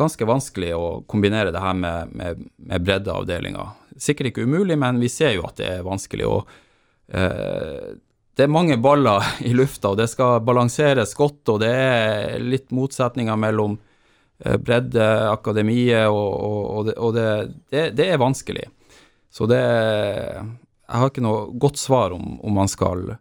ganske 0.00 0.26
vanskelig 0.26 0.72
å 0.74 0.86
kombinere 1.10 1.52
det 1.54 1.62
her 1.62 1.76
med, 1.76 2.14
med, 2.16 2.44
med 2.56 2.86
breddeavdelinga. 2.86 3.68
Sikkert 4.00 4.32
ikke 4.32 4.46
umulig, 4.48 4.78
men 4.80 5.00
vi 5.02 5.10
ser 5.12 5.36
jo 5.36 5.44
at 5.46 5.60
det 5.60 5.68
er 5.76 5.86
vanskelig. 5.86 6.26
og 6.26 6.48
eh, 7.12 7.92
det 8.34 8.46
er 8.46 8.52
mange 8.52 8.80
baller 8.80 9.26
i 9.48 9.52
lufta, 9.54 9.92
og 9.92 10.00
det 10.00 10.08
skal 10.10 10.40
balanseres 10.46 11.14
godt, 11.18 11.44
og 11.52 11.60
det 11.62 11.70
er 11.70 12.42
litt 12.42 12.72
motsetninger 12.74 13.38
mellom 13.38 13.78
bredde, 14.64 15.06
akademiet, 15.30 16.08
og, 16.08 16.30
og, 16.34 16.60
og, 16.74 16.92
og 16.96 17.16
det, 17.16 17.26
det, 17.70 17.90
det 17.98 18.06
er 18.14 18.20
vanskelig. 18.22 18.68
Så 19.30 19.46
det 19.46 19.60
Jeg 19.60 20.98
har 20.98 21.10
ikke 21.10 21.22
noe 21.22 21.50
godt 21.62 21.78
svar 21.78 22.14
om, 22.16 22.40
om 22.42 22.56
man 22.56 22.70
skal 22.70 23.12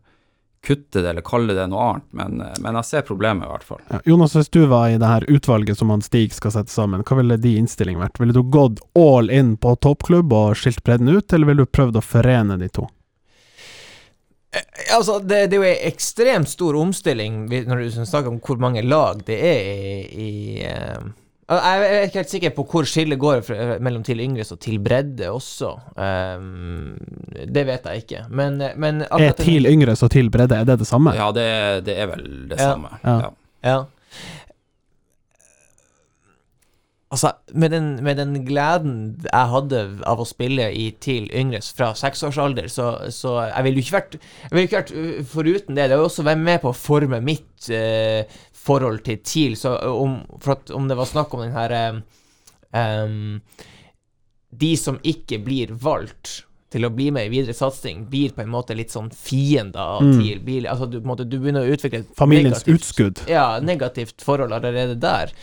kutte 0.66 1.02
det 1.02 1.10
eller 1.10 1.24
kalle 1.24 1.54
det 1.56 1.68
noe 1.72 1.86
annet, 1.86 2.08
men, 2.12 2.42
men 2.60 2.78
jeg 2.80 2.88
ser 2.88 3.06
problemet 3.08 3.48
i 3.48 3.52
hvert 3.52 3.64
fall. 3.64 3.80
ja. 3.88 4.00
Jonas, 4.06 4.36
hvis 4.36 4.50
du 4.52 4.66
var 4.68 4.90
i 4.90 4.98
det 5.00 5.08
her 5.08 5.26
utvalget 5.32 5.80
som 5.80 5.94
han 5.94 6.04
Stig 6.04 6.34
skal 6.36 6.52
sette 6.52 6.74
sammen, 6.74 7.06
hva 7.08 7.20
ville 7.22 7.38
de 7.40 7.54
innstilling 7.62 8.00
vært? 8.02 8.20
Ville 8.20 8.36
du 8.36 8.42
gått 8.44 8.82
all 9.00 9.32
in 9.32 9.56
på 9.58 9.76
toppklubb 9.80 10.34
og 10.36 10.58
skilt 10.60 10.84
bredden 10.84 11.12
ut, 11.14 11.32
eller 11.34 11.52
ville 11.52 11.64
du 11.64 11.72
prøvd 11.72 12.02
å 12.02 12.04
forene 12.04 12.60
de 12.60 12.68
to? 12.76 12.90
Eh, 14.90 14.96
Altså, 14.98 15.20
det, 15.22 15.46
det 15.52 15.58
er 15.60 15.64
jo 15.64 15.70
en 15.70 15.88
ekstremt 15.92 16.50
stor 16.50 16.76
omstilling 16.80 17.46
når 17.70 17.84
du 17.86 17.90
snakker 18.06 18.32
om 18.32 18.40
hvor 18.42 18.60
mange 18.62 18.82
lag 18.84 19.22
det 19.28 19.38
er 19.38 19.60
i, 19.70 19.98
i 20.10 20.32
eh, 20.66 21.10
Jeg 21.50 21.86
er 21.86 22.04
ikke 22.06 22.20
helt 22.22 22.30
sikker 22.34 22.52
på 22.54 22.66
hvor 22.70 22.86
skillet 22.86 23.18
går 23.22 23.40
fra, 23.46 23.78
mellom 23.82 24.04
til 24.06 24.20
yngres 24.22 24.52
og 24.54 24.60
til 24.62 24.78
bredde 24.86 25.32
også. 25.34 25.72
Um, 25.98 26.98
det 27.50 27.64
vet 27.66 27.88
jeg 27.90 28.04
ikke. 28.04 28.20
Men, 28.30 28.62
men 28.78 29.02
Er 29.10 29.34
TIL 29.34 29.66
yngres 29.66 30.04
og 30.06 30.12
TIL 30.14 30.30
bredde, 30.30 30.60
er 30.60 30.68
det 30.70 30.78
det 30.84 30.88
samme? 30.90 31.16
Ja, 31.18 31.32
det, 31.34 31.48
det 31.88 31.98
er 31.98 32.12
vel 32.12 32.28
det 32.52 32.60
Ja. 32.60 32.68
samme. 32.76 32.92
Ja. 33.04 33.32
Ja. 33.66 33.80
Altså, 37.10 37.32
med 37.58 37.72
den, 37.74 37.86
med 38.06 38.20
den 38.22 38.36
gleden 38.46 38.98
jeg 39.24 39.50
hadde 39.50 39.80
av 40.06 40.20
å 40.22 40.26
spille 40.30 40.68
i 40.78 40.92
TIL 41.02 41.26
yngres 41.34 41.72
fra 41.74 41.88
seksårsalder, 41.98 42.68
så, 42.70 42.92
så 43.10 43.32
jeg 43.48 43.66
ville 43.66 43.82
jo 43.82 43.86
ikke 43.88 43.96
vært 43.98 44.18
Jeg 44.20 44.52
ville 44.54 44.68
ikke 44.68 44.82
vært 44.84 44.94
uh, 44.94 45.24
foruten 45.32 45.74
det. 45.80 45.88
Det 45.90 45.96
har 45.98 46.04
jo 46.04 46.10
også 46.12 46.28
vært 46.28 46.44
med 46.44 46.62
på 46.62 46.70
å 46.70 46.78
forme 46.78 47.20
mitt 47.26 47.70
eh, 47.74 48.30
forhold 48.54 49.02
til 49.10 49.18
TIL. 49.26 49.58
Så 49.58 49.74
om, 49.90 50.20
for 50.38 50.54
at, 50.60 50.70
om 50.78 50.86
det 50.92 51.00
var 51.02 51.10
snakk 51.10 51.34
om 51.34 51.42
den 51.48 51.58
her 51.58 51.76
eh, 51.80 51.98
De 54.64 54.72
som 54.78 55.02
ikke 55.06 55.42
blir 55.46 55.74
valgt 55.82 56.44
til 56.70 56.86
å 56.86 56.92
bli 56.94 57.08
med 57.10 57.26
i 57.26 57.32
videre 57.34 57.56
satsing, 57.58 58.04
blir 58.12 58.36
på 58.38 58.44
en 58.44 58.52
måte 58.54 58.76
litt 58.78 58.92
sånn 58.94 59.10
fiender 59.10 59.82
av 59.98 60.04
Mm. 60.06 60.20
TIL. 60.22 60.40
Blir, 60.46 60.68
altså, 60.70 60.86
du, 60.86 61.00
måte, 61.02 61.26
du 61.26 61.40
begynner 61.42 61.66
å 61.66 61.74
utvikle 61.74 62.04
Familiens 62.18 62.62
negativt- 62.62 62.76
utskudd. 62.84 63.22
ja, 63.30 63.48
negativt 63.66 64.22
forhold 64.22 64.54
allerede 64.54 64.94
der. 65.02 65.34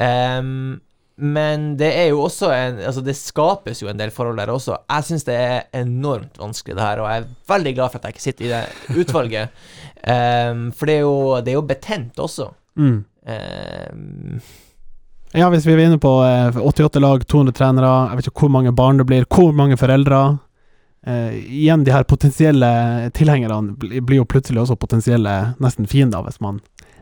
Ehm, 0.00 0.80
men 1.20 1.74
det 1.80 1.90
er 1.94 2.08
jo 2.10 2.22
også 2.24 2.48
en 2.54 2.78
Altså, 2.80 3.02
det 3.04 3.16
skapes 3.18 3.82
jo 3.82 3.90
en 3.90 3.98
del 4.00 4.12
forhold 4.14 4.38
der 4.40 4.52
også. 4.52 4.78
Jeg 4.88 5.06
syns 5.08 5.26
det 5.28 5.36
er 5.36 5.68
enormt 5.76 6.40
vanskelig, 6.40 6.76
det 6.78 6.86
her, 6.86 7.02
og 7.02 7.10
jeg 7.10 7.22
er 7.22 7.54
veldig 7.54 7.74
glad 7.76 7.92
for 7.92 8.00
at 8.00 8.08
jeg 8.08 8.16
ikke 8.16 8.26
sitter 8.28 8.46
i 8.46 8.52
det 8.54 9.04
utvalget. 9.04 9.62
um, 10.00 10.66
for 10.76 10.88
det 10.88 10.96
er, 10.96 11.04
jo, 11.04 11.40
det 11.44 11.52
er 11.52 11.58
jo 11.58 11.68
betent 11.68 12.18
også. 12.18 12.50
Mm. 12.76 12.98
Um, 13.30 14.42
Ja, 15.30 15.46
hvis 15.46 15.62
vi 15.62 15.76
er 15.76 15.84
inne 15.84 15.98
på 16.02 16.10
eh, 16.26 16.56
88 16.58 16.98
lag, 16.98 17.22
200 17.22 17.54
trenere, 17.54 17.90
jeg 18.10 18.18
vet 18.18 18.26
ikke 18.26 18.42
hvor 18.42 18.50
mange 18.50 18.72
barn 18.74 18.98
det 18.98 19.04
blir, 19.06 19.28
hvor 19.30 19.52
mange 19.54 19.78
foreldre 19.78 20.38
Uh, 21.00 21.32
Igjen, 21.32 21.80
de 21.84 21.94
her 21.94 22.04
potensielle 22.04 22.68
tilhengerne 23.16 23.72
blir 23.80 24.18
jo 24.18 24.26
plutselig 24.28 24.60
også 24.60 24.76
potensielle 24.76 25.32
nesten 25.56 25.86
fiender, 25.88 26.20
hvis 26.26 26.42
man 26.44 26.58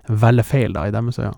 velger 0.06 0.46
feil, 0.46 0.70
da, 0.76 0.84
i 0.86 0.92
deres 0.94 1.18
øyne. 1.18 1.34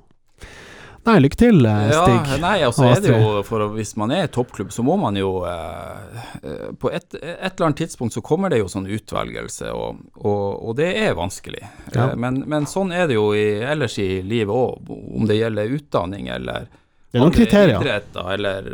Nei, 1.07 1.17
lykke 1.25 1.39
til, 1.41 1.63
Stig. 1.65 2.17
Ja, 2.29 2.37
nei, 2.43 2.57
altså 2.67 2.85
er 2.91 2.99
det 3.01 3.15
jo 3.15 3.41
for 3.47 3.65
Hvis 3.73 3.95
man 3.97 4.13
er 4.13 4.27
i 4.27 4.33
toppklubb, 4.33 4.73
så 4.75 4.85
må 4.85 4.99
man 5.01 5.17
jo 5.17 5.31
eh, 5.49 6.19
eh, 6.43 6.67
På 6.77 6.91
et, 6.93 7.07
et 7.17 7.47
eller 7.47 7.71
annet 7.71 7.81
tidspunkt 7.81 8.17
så 8.17 8.23
kommer 8.25 8.53
det 8.53 8.61
jo 8.61 8.69
sånn 8.69 8.89
utvelgelse, 8.91 9.73
og, 9.73 10.03
og, 10.21 10.45
og 10.69 10.77
det 10.77 10.91
er 11.01 11.17
vanskelig. 11.17 11.63
Ja. 11.95 12.11
Eh, 12.11 12.19
men, 12.21 12.43
men 12.51 12.69
sånn 12.69 12.93
er 12.93 13.09
det 13.09 13.17
jo 13.17 13.31
i, 13.33 13.63
ellers 13.65 13.97
i 14.03 14.21
livet 14.21 14.53
òg, 14.53 14.93
om 14.93 15.29
det 15.31 15.41
gjelder 15.41 15.75
utdanning 15.79 16.29
eller 16.37 16.69
Det 17.11 17.19
er 17.19 17.25
noen 17.25 17.33
andre 17.33 17.43
kriterier. 17.43 17.81
idretter 17.83 18.27
eller 18.37 18.67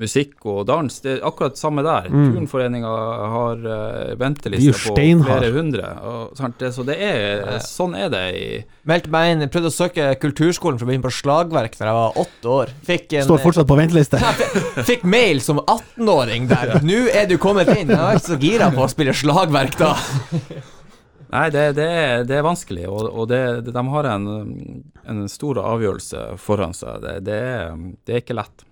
musikk 0.00 0.46
og 0.48 0.62
dans. 0.70 0.94
Det 1.04 1.18
er 1.18 1.26
akkurat 1.28 1.58
samme 1.60 1.82
der. 1.84 2.06
Mm. 2.08 2.30
Turnforeninga 2.32 2.92
har 3.34 3.60
uh, 3.60 3.74
er 4.14 4.20
venteliste 4.20 4.72
på 4.86 4.94
flere 5.26 5.50
hundre. 5.52 5.90
Og, 6.08 6.32
sant? 6.38 6.56
Det, 6.62 6.72
så 6.72 6.86
det 6.88 6.96
er, 7.04 7.58
sånn 7.60 7.92
er 7.98 8.08
det 8.14 8.24
i 8.40 8.48
meldte 8.88 9.12
meg 9.12 9.34
inn, 9.34 9.44
prøvde 9.52 9.68
å 9.68 9.74
søke 9.74 10.08
kulturskolen 10.22 10.80
for 10.80 10.88
å 10.88 10.92
begynne 10.92 11.04
på 11.04 11.12
slagverk 11.12 11.76
da 11.76 11.90
jeg 11.90 11.98
var 12.00 12.20
åtte 12.24 12.54
år. 12.56 12.72
Fikk 12.88 13.18
en 13.18 13.28
Står 13.28 13.44
fortsatt 13.44 13.68
på 13.68 13.78
venteliste. 13.80 14.20
Fikk 14.88 15.04
mail 15.04 15.44
som 15.44 15.60
18-åring 15.60 16.48
der. 16.48 16.78
Nå 16.88 17.04
er 17.12 17.28
du 17.28 17.36
kommet 17.42 17.68
inn. 17.76 17.92
Jeg 17.92 18.00
var 18.00 18.16
ikke 18.16 18.30
så 18.32 18.40
gira 18.40 18.72
på 18.72 18.86
å 18.86 18.92
spille 18.96 19.16
slagverk 19.16 19.76
da. 19.80 19.92
Nei, 21.34 21.48
det, 21.50 21.64
det, 21.74 21.86
er, 21.90 22.20
det 22.28 22.36
er 22.38 22.46
vanskelig, 22.46 22.84
og, 22.86 23.08
og 23.10 23.26
det, 23.32 23.40
de 23.66 23.82
har 23.90 24.06
en, 24.06 24.28
en 25.02 25.24
stor 25.30 25.58
avgjørelse 25.58 26.28
foran 26.38 26.76
seg. 26.76 27.08
Det 27.26 27.40
er 27.40 28.20
ikke 28.20 28.36
lett. 28.38 28.62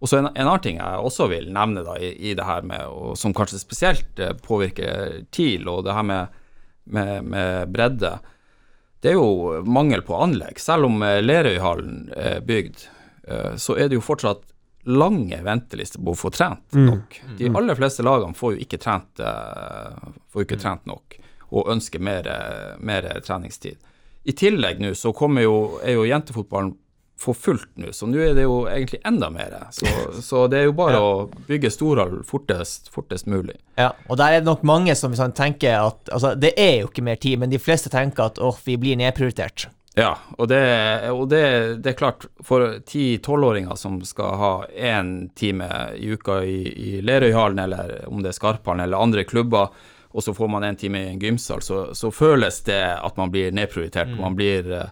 Og 0.00 0.08
så 0.08 0.20
en, 0.20 0.30
en 0.30 0.46
annen 0.46 0.62
ting 0.64 0.78
jeg 0.80 1.00
også 1.04 1.26
vil 1.30 1.50
nevne 1.52 1.82
da, 1.84 1.96
i, 2.00 2.12
i 2.30 2.34
det 2.36 2.46
her 2.46 2.64
med, 2.66 2.86
og 2.88 3.18
som 3.20 3.34
kanskje 3.36 3.60
spesielt 3.60 4.20
eh, 4.22 4.32
påvirker 4.46 5.24
TIL, 5.34 5.68
og 5.68 5.84
det 5.84 5.96
her 5.96 6.06
med, 6.08 6.38
med, 6.88 7.26
med 7.34 7.74
bredde, 7.74 8.14
det 9.04 9.12
er 9.12 9.18
jo 9.18 9.60
mangel 9.68 10.04
på 10.04 10.16
anlegg. 10.16 10.60
Selv 10.60 10.88
om 10.88 11.02
eh, 11.04 11.20
Lerøyhallen 11.20 12.08
er 12.16 12.40
bygd, 12.46 12.86
eh, 13.28 13.52
så 13.60 13.76
er 13.76 13.90
det 13.90 14.00
jo 14.00 14.06
fortsatt 14.06 14.46
lange 14.90 15.38
ventelister 15.44 16.02
på 16.02 16.14
å 16.14 16.18
få 16.18 16.32
trent 16.34 16.76
nok. 16.76 17.20
De 17.38 17.48
aller 17.48 17.78
fleste 17.78 18.04
lagene 18.06 18.36
får 18.36 18.56
jo 18.56 18.66
ikke 18.66 18.80
trent, 18.82 19.22
eh, 19.22 20.12
får 20.32 20.46
ikke 20.46 20.60
trent 20.60 20.86
nok, 20.90 21.16
og 21.50 21.72
ønsker 21.74 22.02
mer, 22.02 22.28
eh, 22.28 22.76
mer 22.78 23.08
treningstid. 23.26 23.78
I 24.24 24.36
tillegg 24.36 24.82
nå 24.82 24.92
så 24.94 25.14
kommer 25.16 25.46
jo, 25.46 25.80
er 25.82 25.96
jo 25.96 26.08
jentefotballen 26.08 26.74
for 27.20 27.36
fullt 27.36 27.68
nå, 27.76 27.90
så 27.92 28.06
nå 28.08 28.20
er 28.24 28.36
det 28.36 28.46
jo 28.46 28.62
egentlig 28.70 29.00
enda 29.04 29.28
mer. 29.32 29.56
Så, 29.76 29.88
så 30.28 30.46
det 30.48 30.62
er 30.62 30.68
jo 30.70 30.76
bare 30.76 31.00
å 31.04 31.10
bygge 31.48 31.72
storhall 31.72 32.20
fortest, 32.28 32.88
fortest 32.92 33.28
mulig. 33.28 33.58
Ja, 33.80 33.90
og 34.08 34.20
der 34.20 34.36
er 34.36 34.40
det 34.40 34.48
nok 34.48 34.64
mange 34.66 34.96
som 34.96 35.16
sånn, 35.16 35.36
tenker 35.36 35.76
at 35.90 36.08
Altså, 36.10 36.32
det 36.38 36.54
er 36.58 36.80
jo 36.80 36.88
ikke 36.88 37.04
mer 37.04 37.20
tid, 37.20 37.40
men 37.42 37.52
de 37.52 37.60
fleste 37.60 37.92
tenker 37.92 38.30
at 38.30 38.40
åh, 38.40 38.56
vi 38.64 38.78
blir 38.80 38.98
nedprioritert. 39.00 39.68
Ja, 39.98 40.12
og 40.38 40.48
det, 40.48 40.60
og 41.10 41.24
det, 41.32 41.42
det 41.82 41.92
er 41.92 41.98
klart, 41.98 42.26
for 42.46 42.62
10-12-åringer 42.78 43.74
som 43.78 43.98
skal 44.06 44.36
ha 44.38 44.52
én 44.70 45.30
time 45.34 45.66
i 45.98 46.12
uka 46.14 46.40
i, 46.46 46.60
i 46.70 47.00
Lerøyhallen, 47.02 47.58
eller 47.64 47.96
om 48.08 48.22
det 48.22 48.30
er 48.30 48.38
Skarphallen 48.38 48.84
eller 48.84 49.02
andre 49.02 49.24
klubber, 49.26 49.74
og 50.10 50.22
så 50.22 50.34
får 50.34 50.48
man 50.50 50.66
en 50.66 50.78
time 50.78 51.02
i 51.02 51.10
en 51.10 51.20
gymsal, 51.22 51.62
så, 51.62 51.82
så 51.94 52.10
føles 52.14 52.62
det 52.66 52.82
at 52.96 53.18
man 53.18 53.30
blir 53.34 53.52
nedprioritert. 53.54 54.10
Man 54.18 54.34
blir 54.38 54.70
eh, 54.74 54.88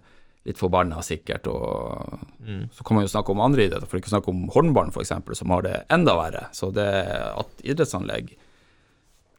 litt 0.46 0.58
forbanna 0.58 1.02
sikkert, 1.02 1.46
og 1.50 2.18
så 2.74 2.86
kan 2.86 2.98
man 2.98 3.06
jo 3.06 3.10
snakke 3.14 3.34
om 3.34 3.42
andre 3.42 3.66
idretter, 3.66 3.90
for 3.90 3.98
ikke 3.98 4.12
å 4.12 4.14
snakke 4.16 4.34
om 4.34 4.44
håndballen 4.54 4.94
f.eks., 4.94 5.14
som 5.40 5.54
har 5.54 5.66
det 5.66 5.74
enda 5.94 6.14
verre. 6.18 6.44
Så 6.54 6.70
det 6.74 6.86
at 7.32 7.64
idrettsanlegg 7.66 8.34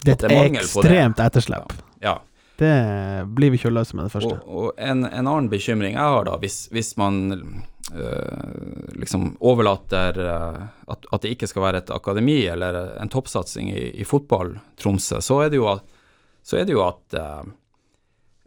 Det 0.03 0.15
er, 0.15 0.27
det 0.27 0.35
er 0.35 0.59
ekstremt 0.61 1.19
etterslep. 1.19 1.73
Ja. 2.03 2.19
Det 2.59 3.25
blir 3.35 3.53
vi 3.53 3.59
ikke 3.59 3.69
å 3.71 3.77
løse 3.77 3.95
med 3.95 4.09
det 4.09 4.13
første. 4.13 4.35
Og, 4.43 4.63
og 4.63 4.81
en, 4.83 5.05
en 5.07 5.27
annen 5.27 5.49
bekymring 5.51 5.95
jeg 5.95 6.15
har 6.15 6.27
da, 6.27 6.35
hvis, 6.41 6.65
hvis 6.75 6.91
man 6.99 7.21
øh, 7.31 8.89
liksom 8.99 9.31
overlater 9.39 10.19
øh, 10.19 10.59
at, 10.91 11.07
at 11.07 11.23
det 11.23 11.35
ikke 11.35 11.47
skal 11.51 11.65
være 11.69 11.83
et 11.85 11.93
akademi 11.95 12.41
eller 12.51 12.81
en 12.99 13.11
toppsatsing 13.11 13.71
i, 13.71 13.85
i 14.03 14.07
fotball, 14.07 14.57
Tromsø, 14.81 15.21
så 15.23 15.39
er 15.45 15.53
det 15.53 15.61
jo 15.61 15.69
at, 15.71 15.87
så 16.43 16.59
er 16.59 16.67
det 16.67 16.75
jo 16.75 16.83
at 16.83 17.15
eh, 17.15 17.47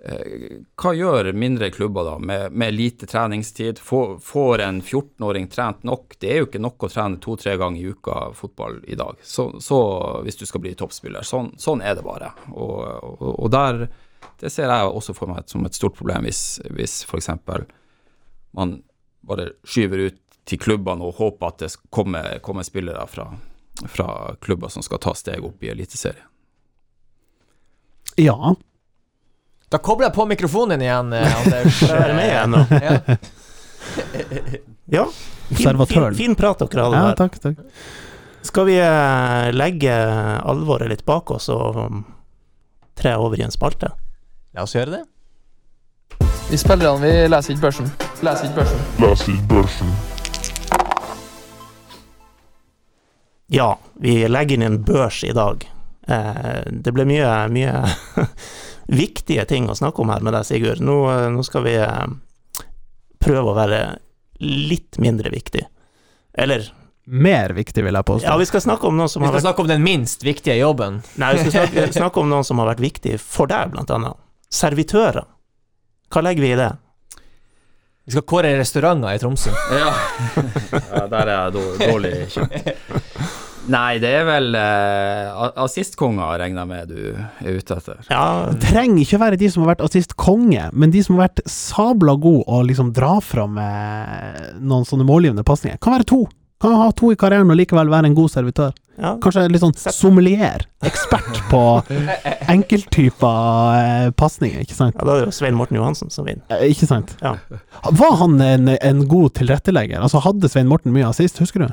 hva 0.03 0.91
gjør 0.99 1.29
mindre 1.39 1.69
klubber 1.71 2.05
da, 2.05 2.17
med, 2.19 2.53
med 2.53 2.75
lite 2.75 3.07
treningstid? 3.07 3.79
Får, 3.79 4.17
får 4.19 4.63
en 4.65 4.81
14-åring 4.83 5.47
trent 5.49 5.85
nok? 5.87 6.17
Det 6.19 6.31
er 6.33 6.41
jo 6.41 6.49
ikke 6.49 6.63
nok 6.63 6.83
å 6.83 6.91
trene 6.91 7.21
to-tre 7.23 7.55
ganger 7.61 7.79
i 7.79 7.93
uka 7.95 8.17
fotball 8.35 8.81
i 8.91 8.99
dag, 8.99 9.21
så, 9.23 9.53
så 9.63 9.79
hvis 10.27 10.41
du 10.41 10.47
skal 10.49 10.65
bli 10.65 10.73
toppspiller. 10.79 11.23
Sånn, 11.27 11.53
sånn 11.59 11.85
er 11.87 11.95
det 11.99 12.03
bare. 12.07 12.33
Og, 12.51 12.81
og, 12.83 13.23
og 13.37 13.53
der, 13.55 13.85
det 14.43 14.51
ser 14.51 14.73
jeg 14.73 14.91
også 14.91 15.15
for 15.15 15.31
meg 15.31 15.47
som 15.53 15.69
et 15.69 15.79
stort 15.79 15.95
problem 16.01 16.27
hvis, 16.27 16.43
hvis 16.75 17.05
f.eks. 17.07 17.31
man 18.59 18.75
bare 19.23 19.53
skyver 19.63 20.09
ut 20.09 20.19
til 20.51 20.59
klubbene 20.59 21.07
og 21.07 21.21
håper 21.21 21.53
at 21.53 21.63
det 21.63 21.71
kommer, 21.95 22.41
kommer 22.43 22.67
spillere 22.67 23.07
fra, 23.07 23.29
fra 23.87 24.35
klubber 24.43 24.75
som 24.75 24.83
skal 24.83 24.99
ta 24.99 25.15
steg 25.15 25.47
opp 25.47 25.63
i 25.63 25.71
Eliteserien. 25.71 26.27
Ja. 28.19 28.57
Da 29.73 29.79
kobler 29.81 30.11
jeg 30.11 30.15
på 30.15 30.27
mikrofonen 30.29 30.83
igjen, 30.85 31.13
eh, 31.17 31.37
Anders. 31.41 31.77
Skal 31.81 32.15
med 32.15 32.27
igjen 32.29 32.51
nå? 32.53 32.65
Ja. 32.71 33.17
Ja. 34.93 35.07
Fin, 35.49 35.87
fin, 35.87 36.15
fin 36.15 36.35
prat 36.37 36.61
dere 36.61 36.85
hadde 36.85 36.99
ja, 36.99 37.07
der. 37.07 37.17
takk, 37.17 37.39
takk. 37.41 37.57
Skal 38.45 38.67
vi 38.69 38.77
eh, 38.77 39.49
legge 39.57 39.95
alvoret 40.45 40.91
litt 40.93 41.05
bak 41.09 41.31
oss 41.33 41.49
og 41.53 41.79
um, 41.87 42.03
tre 42.99 43.15
over 43.17 43.41
i 43.41 43.47
en 43.47 43.55
spalte? 43.55 43.95
La 44.53 44.67
oss 44.67 44.77
gjøre 44.77 44.99
det. 44.99 45.03
Vi 46.51 46.61
spillerne 46.61 47.01
vi 47.01 47.13
leser 47.33 47.55
ikke 47.55 47.71
børsen. 47.71 47.89
Leser 48.21 48.51
ikke 48.51 48.61
børsen. 48.61 48.83
Leser 49.01 49.33
ikke 49.33 49.49
børsen. 49.55 49.95
Ja, 53.53 53.71
vi 54.05 54.21
legger 54.29 54.61
inn 54.61 54.69
en 54.69 54.83
børs 54.85 55.23
i 55.25 55.33
dag. 55.37 55.65
Eh, 56.09 56.61
det 56.85 56.93
ble 56.93 57.09
mye, 57.09 57.33
mye 57.53 57.73
viktige 58.87 59.45
ting 59.49 59.69
å 59.71 59.77
snakke 59.79 60.03
om 60.03 60.13
her 60.13 60.23
med 60.25 60.35
deg, 60.37 60.47
Sigurd. 60.49 60.83
Nå, 60.85 60.99
eh, 61.13 61.29
nå 61.33 61.45
skal 61.47 61.67
vi 61.67 61.75
eh, 61.79 62.07
prøve 63.23 63.53
å 63.53 63.59
være 63.59 63.83
litt 64.43 64.99
mindre 65.03 65.33
viktig. 65.33 65.67
Eller 66.33 66.71
Mer 67.05 67.51
viktig, 67.51 67.83
vil 67.83 67.97
jeg 67.99 68.07
påstå. 68.07 68.27
Ja, 68.29 68.37
vi 68.39 68.45
skal 68.47 68.63
snakke 68.63 68.87
om 68.87 68.95
noen 68.95 69.11
som 69.11 69.25
Vi 69.25 69.27
har 69.27 69.33
skal 69.33 69.41
vært 69.41 69.49
snakke 69.49 69.63
om 69.65 69.71
den 69.73 69.83
minst 69.83 70.23
viktige 70.23 70.55
jobben. 70.61 71.01
Nei, 71.19 71.33
vi 71.35 71.43
skal 71.43 71.55
snakke, 71.57 71.87
snakke 71.99 72.23
om 72.23 72.31
noen 72.31 72.47
som 72.47 72.63
har 72.63 72.71
vært 72.71 72.85
viktig 72.85 73.17
for 73.19 73.51
deg, 73.51 73.73
blant 73.75 73.91
annet. 73.91 74.21
Servitører. 74.55 75.27
Hva 76.15 76.23
legger 76.23 76.47
vi 76.47 76.53
i 76.55 76.61
det? 76.61 76.71
Vi 78.07 78.15
skal 78.15 78.27
kåre 78.27 78.55
restauranter 78.59 79.17
i 79.17 79.23
Tromsø. 79.23 79.51
Ja, 79.75 79.91
ja 80.95 81.07
der 81.11 81.27
er 81.27 81.35
jeg 81.35 81.89
dårlig 81.91 82.15
kjent. 82.37 82.71
Nei, 83.71 83.99
det 84.03 84.11
er 84.11 84.25
vel 84.27 84.57
eh, 84.59 85.43
assistkonger, 85.63 86.33
regner 86.43 86.65
jeg 86.65 86.71
med 86.73 86.91
du 86.91 87.47
er 87.47 87.59
ute 87.61 87.77
etter. 87.79 88.01
Ja, 88.11 88.25
det 88.51 88.59
trenger 88.73 88.99
ikke 89.05 89.21
være 89.23 89.39
de 89.39 89.51
som 89.55 89.63
har 89.63 89.75
vært 89.77 89.85
assistkonge, 89.87 90.65
men 90.75 90.91
de 90.91 91.03
som 91.07 91.15
har 91.21 91.29
vært 91.29 91.45
sabla 91.47 92.17
gode 92.19 92.43
og 92.51 92.65
liksom 92.67 92.91
dra 92.97 93.21
fram 93.23 93.59
eh, 93.63 94.55
noen 94.59 94.87
sånne 94.89 95.07
målgivende 95.07 95.45
pasninger. 95.47 95.79
Kan 95.83 95.95
være 95.95 96.09
to. 96.11 96.25
Kan 96.63 96.75
ha 96.79 96.89
to 96.95 97.13
i 97.15 97.19
karrieren 97.19 97.51
og 97.51 97.59
likevel 97.59 97.89
være 97.91 98.07
en 98.11 98.15
god 98.19 98.31
servitør. 98.35 98.75
ja. 98.99 99.15
Kanskje 99.23 99.49
litt 99.51 99.63
sånn 99.65 99.75
sommelier. 99.95 100.63
Ekspert 100.87 101.41
på 101.51 101.63
enkelttyper 102.55 103.79
eh, 103.79 104.11
pasninger, 104.19 104.63
ikke 104.63 104.77
sant? 104.77 104.99
ja 104.99 105.07
da 105.07 105.17
er 105.17 105.25
det 105.25 105.31
jo 105.33 105.37
Svein 105.39 105.57
Morten 105.59 105.79
Johansen 105.79 106.11
som 106.15 106.27
vinner. 106.27 106.43
Eh, 106.55 106.69
Ikke 106.75 106.87
sant? 106.91 107.15
Ja. 107.23 107.37
Var 108.03 108.19
han 108.21 108.39
en, 108.43 108.75
en 108.75 109.07
god 109.11 109.35
tilrettelegger? 109.39 110.03
Altså 110.03 110.23
Hadde 110.27 110.51
Svein 110.53 110.71
Morten 110.71 110.95
mye 110.95 111.09
assist, 111.11 111.39
husker 111.43 111.67
du? 111.67 111.73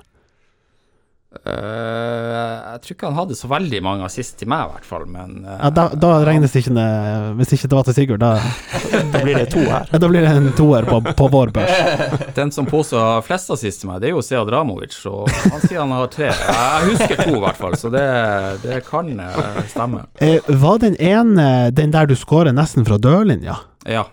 Eh, 1.30 2.72
jeg 2.74 2.80
tror 2.82 2.96
ikke 2.96 3.10
han 3.12 3.18
hadde 3.20 3.36
så 3.38 3.48
veldig 3.52 3.80
mange 3.86 4.06
assist 4.08 4.40
til 4.40 4.50
meg, 4.50 4.64
i 4.66 4.72
hvert 4.74 4.88
fall, 4.90 5.04
men 5.06 5.44
uh, 5.46 5.60
Ja, 5.60 5.70
da, 5.70 5.84
da 5.94 6.10
regnes 6.26 6.56
det 6.56 6.64
ikke 6.64 6.74
ned 6.74 7.36
Hvis 7.38 7.54
ikke 7.54 7.70
det 7.70 7.78
var 7.78 7.86
til 7.86 7.96
Sigurd, 8.00 8.24
da, 8.24 8.32
Da 9.14 9.22
blir 9.22 9.38
det 9.38 9.52
to 9.54 9.62
her. 9.62 9.86
ja, 9.92 10.00
da 10.02 10.10
blir 10.10 10.26
det 10.26 10.34
en 10.34 10.50
toer 10.58 10.90
på, 10.90 10.98
på 11.06 11.30
vår 11.30 11.54
børs. 11.54 12.10
Den 12.40 12.50
som 12.56 12.66
påstår 12.66 13.22
flest 13.28 13.54
assist 13.54 13.84
til 13.84 13.92
meg, 13.92 14.02
det 14.02 14.10
er 14.10 14.18
jo 14.18 14.26
Sead 14.26 14.50
Ramovic, 14.50 14.98
og 15.06 15.30
han 15.30 15.62
sier 15.68 15.84
han 15.84 15.94
har 15.94 16.10
tre. 16.10 16.34
Jeg 16.34 16.92
husker 16.96 17.22
to, 17.22 17.38
i 17.38 17.44
hvert 17.46 17.62
fall, 17.62 17.78
så 17.78 17.94
det, 17.94 18.06
det 18.66 18.82
kan 18.90 19.14
eh, 19.22 19.64
stemme. 19.70 20.08
Uh, 20.18 20.54
var 20.66 20.82
den 20.82 20.98
ene 20.98 21.70
den 21.78 21.94
der 21.94 22.10
du 22.10 22.18
skårer 22.18 22.58
nesten 22.58 22.90
fra 22.90 22.98
dørlinja? 22.98 23.62
Ja, 23.86 24.08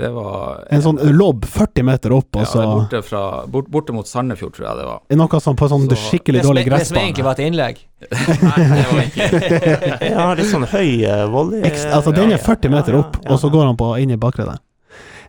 det 0.00 0.08
var 0.14 0.66
En 0.72 0.80
sånn 0.82 0.98
lobb 1.12 1.44
40 1.44 1.82
meter 1.84 2.12
opp, 2.16 2.36
og 2.36 2.46
ja, 2.48 2.62
borte, 2.64 3.02
fra, 3.04 3.22
bort, 3.46 3.66
borte 3.68 3.92
mot 3.92 4.08
Sandefjord, 4.08 4.54
tror 4.56 4.68
jeg 4.70 4.78
det 4.80 4.86
var. 4.88 5.00
Noe 5.20 5.40
sånn 5.44 5.56
på 5.60 5.68
sånn 5.68 5.84
Så- 5.90 5.98
skikkelig 6.08 6.40
Det 6.40 6.46
gressbane. 6.46 6.64
dårlig 6.64 6.78
det 6.78 6.86
som 6.88 6.96
egentlig 6.96 7.24
var 7.24 7.32
et 7.32 7.44
innlegg. 7.46 7.82
Nei, 8.42 8.64
det 8.72 8.86
var 8.88 9.02
ikke 9.04 10.10
Ja, 10.14 10.26
litt 10.38 10.48
sånn 10.50 10.64
høy 10.72 11.04
uh, 11.04 11.26
volley. 11.30 11.60
Eks- 11.68 11.84
Altså, 11.92 12.14
den 12.16 12.32
er 12.32 12.38
40 12.38 12.70
meter 12.72 12.96
opp, 13.02 13.18
og 13.28 13.38
så 13.38 13.50
går 13.52 13.66
han 13.68 13.76
på 13.76 13.90
inn 14.00 14.10
i 14.10 14.16
bakre 14.16 14.48
der. 14.48 14.62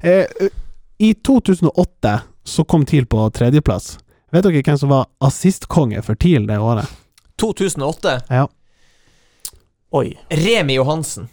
Eh, 0.01 0.47
I 0.99 1.14
2008 1.14 2.16
så 2.43 2.64
kom 2.68 2.86
TIL 2.86 3.05
på 3.05 3.28
tredjeplass. 3.36 3.97
Vet 4.32 4.43
dere 4.47 4.64
hvem 4.64 4.78
som 4.80 4.89
var 4.89 5.05
assistkonge 5.22 6.01
for 6.03 6.16
TIL 6.16 6.47
det 6.47 6.57
året? 6.57 6.88
2008. 7.38 8.22
Ja. 8.32 8.47
Oi. 9.93 10.16
Remi 10.32 10.74
Johansen. 10.80 11.28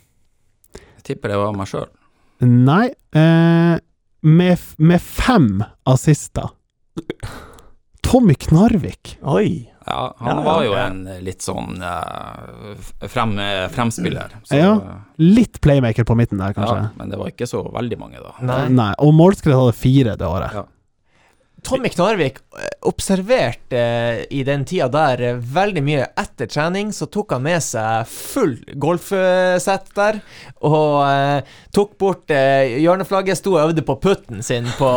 Jeg 0.74 1.02
tipper 1.14 1.32
det 1.32 1.38
var 1.40 1.54
meg 1.56 1.68
sjøl. 1.70 1.86
Nei, 2.40 2.86
eh, 3.14 3.76
med, 4.22 4.58
med 4.78 5.02
fem 5.02 5.62
assister. 5.88 6.48
Tommy 8.02 8.34
Knarvik. 8.34 9.18
Oi. 9.22 9.66
Ja, 9.86 10.14
han 10.18 10.36
Ja, 10.36 10.42
var 10.44 10.64
jo 10.64 10.72
ja. 10.74 10.86
en 10.86 11.04
litt 11.24 11.42
sånn 11.42 11.80
uh, 11.82 12.74
frem, 13.10 13.32
fremspiller. 13.74 14.34
Så, 14.44 14.56
Ja, 14.58 14.72
eh, 14.76 14.98
Litt 15.22 15.60
playmaker 15.64 16.04
på 16.08 16.14
midten 16.18 16.38
der, 16.40 16.52
kanskje. 16.56 16.76
ja, 16.76 16.88
men 16.96 17.10
det 17.12 17.18
var 17.20 17.30
ikke 17.32 17.48
så 17.48 17.62
veldig 17.74 17.98
mange, 18.00 18.20
da. 18.22 18.34
Nei. 18.44 18.60
Nei, 18.76 18.90
og 18.98 19.14
målskritt 19.16 19.56
hadde 19.56 19.76
fire 19.76 20.16
det 20.20 20.26
året. 20.28 20.54
Ja. 20.54 20.64
Tommy 21.62 21.88
Knarvik 21.88 22.38
eh, 22.38 22.68
observerte 22.88 23.78
eh, 23.78 24.24
i 24.30 24.42
den 24.46 24.64
tida 24.64 24.88
der 24.92 25.22
eh, 25.24 25.38
veldig 25.38 25.82
mye 25.84 26.06
etter 26.18 26.48
trening, 26.50 26.92
så 26.92 27.08
tok 27.10 27.34
han 27.36 27.44
med 27.44 27.62
seg 27.64 28.08
full 28.10 28.56
golfsett 28.80 29.90
der, 29.96 30.20
og 30.66 31.46
tok 31.74 31.96
bort 32.00 32.30
hjørneflagget, 32.30 33.38
sto 33.38 33.54
og 33.54 33.68
øvde 33.68 33.84
på 33.86 33.96
putten 34.02 34.42
sin 34.44 34.68
på, 34.78 34.88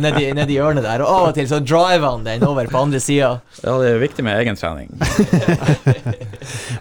nedi, 0.00 0.30
nedi 0.36 0.58
hjørnet 0.58 0.86
der, 0.86 1.04
og 1.04 1.10
av 1.14 1.28
og 1.30 1.38
til 1.38 1.48
så 1.50 1.60
driver 1.64 2.06
han 2.08 2.26
den 2.26 2.46
over 2.46 2.68
på 2.70 2.84
andre 2.86 3.00
sida. 3.02 3.34
Ja, 3.62 3.76
det 3.82 3.92
er 3.94 4.02
viktig 4.02 4.26
med 4.26 4.40
egentrening. 4.40 4.92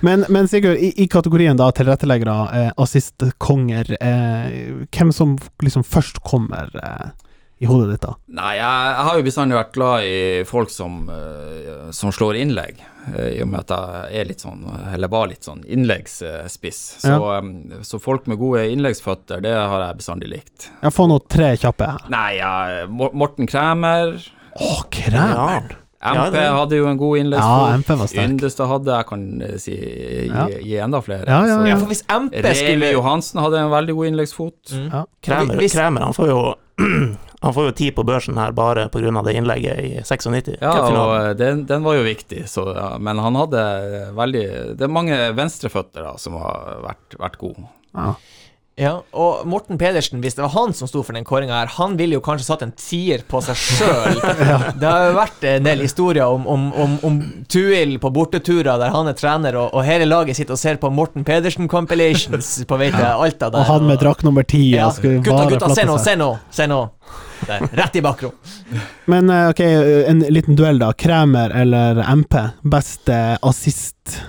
Men, 0.03 0.25
men 0.29 0.47
Sigurd, 0.47 0.77
i, 0.77 0.91
i 1.03 1.07
kategorien 1.07 1.57
da 1.57 1.69
tilretteleggere, 1.71 2.33
eh, 2.59 2.71
assistkonger, 2.83 3.93
eh, 4.03 4.87
hvem 4.91 5.13
som 5.15 5.37
liksom 5.63 5.85
først 5.87 6.19
kommer 6.27 6.67
eh, 6.75 7.11
i 7.59 7.65
hodet 7.69 7.91
ditt 7.93 8.01
da? 8.01 8.13
Nei, 8.27 8.55
jeg, 8.57 8.87
jeg 8.97 9.05
har 9.07 9.17
jo 9.19 9.23
bestandig 9.27 9.55
vært 9.57 9.73
glad 9.73 10.03
i 10.03 10.15
folk 10.49 10.69
som, 10.73 11.09
uh, 11.09 11.91
som 11.95 12.11
slår 12.11 12.39
innlegg, 12.41 12.81
eh, 13.13 13.29
i 13.37 13.41
og 13.43 13.47
med 13.53 13.59
at 13.61 13.73
jeg 14.09 14.21
er 14.23 14.25
litt 14.31 14.41
sånn, 14.43 14.65
eller 14.93 15.07
var 15.13 15.27
litt 15.31 15.43
sånn 15.47 15.61
innleggsspiss. 15.63 16.81
Så, 17.05 17.19
eh, 17.37 17.79
så 17.87 17.99
folk 18.03 18.27
med 18.27 18.39
gode 18.41 18.65
innleggsføtter, 18.73 19.41
det 19.45 19.53
har 19.55 19.85
jeg 19.87 19.97
bestandig 20.01 20.31
likt. 20.33 20.69
Jeg 20.81 20.91
får 20.97 21.07
nå 21.13 21.19
tre 21.29 21.53
kjappe. 21.61 21.91
Nei, 22.11 22.37
ja, 22.41 22.53
Morten 22.89 23.47
Kræmer, 23.47 24.17
Å, 24.53 24.83
Kræmer! 24.93 25.77
Ja, 26.03 26.25
MP 26.27 26.33
det- 26.35 26.49
hadde 26.51 26.75
jo 26.75 26.87
en 26.89 26.97
god 26.99 27.13
Ja, 27.17 27.21
innleggsfot. 27.23 28.09
Sterk. 28.09 28.25
Yndestad 28.27 28.67
hadde, 28.67 28.91
jeg 28.97 29.05
kan 29.07 29.21
si, 29.57 29.71
gi, 29.71 30.27
Ja. 30.27 30.47
gi 30.49 30.75
enda 30.83 30.99
flere. 31.01 31.25
Ja, 31.25 31.45
ja, 31.47 31.55
Så- 31.61 31.67
Ja, 31.69 31.75
for 31.77 31.85
hvis 31.87 32.03
MP 32.09 32.41
Remi 32.43 32.53
skulle 32.59 32.91
Johansen 32.91 33.39
hadde 33.39 33.57
en 33.63 33.71
veldig 33.71 33.95
god 33.95 34.07
innleggsfot. 34.11 34.73
Mm. 34.73 34.91
Ja. 34.91 35.05
Kremer, 35.23 35.55
Hvis- 35.55 35.73
Kremer 35.73 36.01
han 36.03 36.13
får 36.13 36.27
jo 36.27 36.55
Han 37.43 37.55
får 37.55 37.69
jo 37.69 37.75
tid 37.75 37.95
på 37.97 38.05
børsen 38.07 38.37
her 38.39 38.53
bare 38.55 38.87
pga. 38.91 39.11
det 39.27 39.33
innlegget 39.35 39.79
i 39.83 39.89
96. 40.03 40.57
Ja, 40.61 40.75
og 40.89 41.15
eh, 41.17 41.31
den, 41.39 41.65
den 41.67 41.83
var 41.83 41.97
jo 41.99 42.05
viktig, 42.07 42.45
så, 42.47 42.69
ja, 42.75 42.89
men 42.99 43.19
han 43.19 43.35
hadde 43.35 43.63
veldig 44.15 44.45
Det 44.79 44.87
er 44.87 44.93
mange 44.99 45.17
venstreføtter 45.35 46.07
da, 46.07 46.13
som 46.17 46.39
har 46.39 46.79
vært, 46.85 47.19
vært 47.19 47.41
gode. 47.41 47.67
Ja. 47.93 48.13
Ja, 48.73 48.93
og 49.13 49.43
Morten 49.45 49.77
Pedersen, 49.77 50.17
hvis 50.23 50.33
det 50.33 50.41
var 50.41 50.49
han 50.55 50.71
som 50.73 50.89
sto 50.89 51.03
for 51.05 51.13
den 51.13 51.27
kåringa 51.29 51.59
her, 51.59 51.69
han 51.75 51.93
ville 51.99 52.17
jo 52.17 52.23
kanskje 52.25 52.47
satt 52.47 52.63
en 52.65 52.71
tier 52.73 53.21
på 53.29 53.37
seg 53.45 53.59
sjøl. 53.59 54.15
Det 54.81 54.87
har 54.87 55.11
jo 55.11 55.17
vært 55.19 55.45
en 55.45 55.67
del 55.67 55.83
historier 55.85 56.25
om, 56.25 56.47
om, 56.49 56.63
om, 56.81 56.95
om 57.05 57.19
Tuil 57.53 57.99
på 58.01 58.09
borteturer 58.15 58.81
der 58.81 58.95
han 58.95 59.11
er 59.11 59.19
trener, 59.19 59.59
og, 59.61 59.75
og 59.77 59.85
hele 59.85 60.07
laget 60.09 60.39
sitter 60.39 60.57
og 60.57 60.61
ser 60.63 60.81
på 60.81 60.89
Morten 60.89 61.27
Pedersen 61.27 61.69
compilations 61.69 62.55
på 62.69 62.81
vei 62.81 62.89
til 62.95 63.05
Alta. 63.05 63.51
Der, 63.53 63.61
Og 63.61 63.69
han 63.75 63.85
med 63.91 64.01
drakk 64.01 64.25
nummer 64.25 64.47
ti 64.47 64.71
Gutta, 64.73 65.45
gutta, 65.53 65.69
se 65.77 65.85
nå, 65.85 65.99
se 66.01 66.17
nå! 66.17 66.31
Se 66.49 66.67
nå! 66.71 66.81
Der, 67.47 67.65
rett 67.79 67.95
i 67.95 68.03
bakrom. 68.03 68.35
Men 69.11 69.29
eh, 69.29 69.49
ok, 69.51 69.61
en 70.11 70.19
liten 70.33 70.57
duell 70.59 70.79
da. 70.81 70.91
Kremer 70.93 71.53
eller 71.63 72.03
MP? 72.13 72.37
Best 72.61 73.09
eh, 73.09 73.35
assist? 73.41 74.19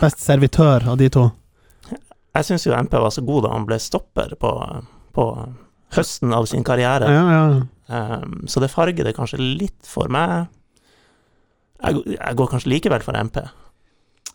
Best 0.00 0.22
servitør 0.24 0.88
av 0.92 1.00
de 1.00 1.10
to? 1.12 1.26
Jeg 2.36 2.46
syns 2.46 2.66
jo 2.66 2.76
MP 2.76 2.94
var 2.94 3.12
så 3.12 3.24
god 3.26 3.46
da 3.46 3.52
han 3.56 3.66
ble 3.68 3.78
stopper 3.82 4.36
på, 4.40 4.52
på 5.16 5.26
høsten 5.96 6.34
av 6.36 6.46
sin 6.50 6.64
karriere. 6.66 7.10
Ja, 7.10 7.24
ja. 7.34 7.44
Um, 7.90 8.44
så 8.46 8.62
det 8.62 8.70
farger 8.70 9.06
det 9.06 9.16
kanskje 9.16 9.40
litt 9.42 9.86
for 9.86 10.10
meg. 10.12 10.46
Jeg, 11.80 12.04
jeg 12.14 12.38
går 12.38 12.50
kanskje 12.52 12.70
likevel 12.70 13.02
for 13.02 13.18
MP. 13.18 13.40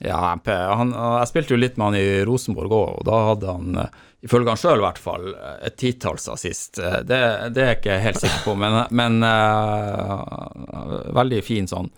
Ja, 0.04 0.34
MP. 0.36 0.50
Han, 0.52 0.92
jeg 0.92 1.30
spilte 1.32 1.56
jo 1.56 1.60
litt 1.62 1.78
med 1.80 1.86
han 1.88 1.98
i 2.00 2.24
Rosenborg 2.28 2.74
òg, 2.76 2.90
og 3.00 3.06
da 3.08 3.20
hadde 3.30 3.54
han, 3.54 3.78
eh, 3.80 4.00
ifølge 4.28 4.52
han 4.52 4.60
sjøl 4.60 4.82
i 4.82 4.86
hvert 4.86 5.00
fall, 5.00 5.30
et 5.64 5.78
titalls 5.80 6.28
assist. 6.32 6.80
Eh, 6.80 7.00
Det, 7.08 7.20
det 7.56 7.64
er 7.64 7.70
jeg 7.72 7.80
ikke 7.80 8.00
helt 8.04 8.20
sikker 8.20 8.42
på, 8.44 8.56
men, 8.60 8.76
men 8.92 9.24
uh, 9.24 11.00
veldig 11.16 11.40
fin 11.48 11.70
sånn 11.72 11.92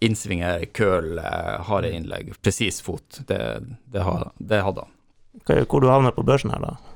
innsvinger, 0.00 0.62
køl, 0.72 1.18
harde 1.66 1.90
innlegg, 1.92 2.30
presis 2.40 2.78
fot. 2.80 3.20
Det, 3.28 3.40
det, 3.92 4.06
det 4.38 4.62
hadde 4.64 4.86
han. 4.86 4.94
Hvor 5.68 5.82
du 5.82 5.90
havner 5.90 6.14
på 6.16 6.24
børsen 6.24 6.54
her, 6.54 6.62
da? 6.64 6.89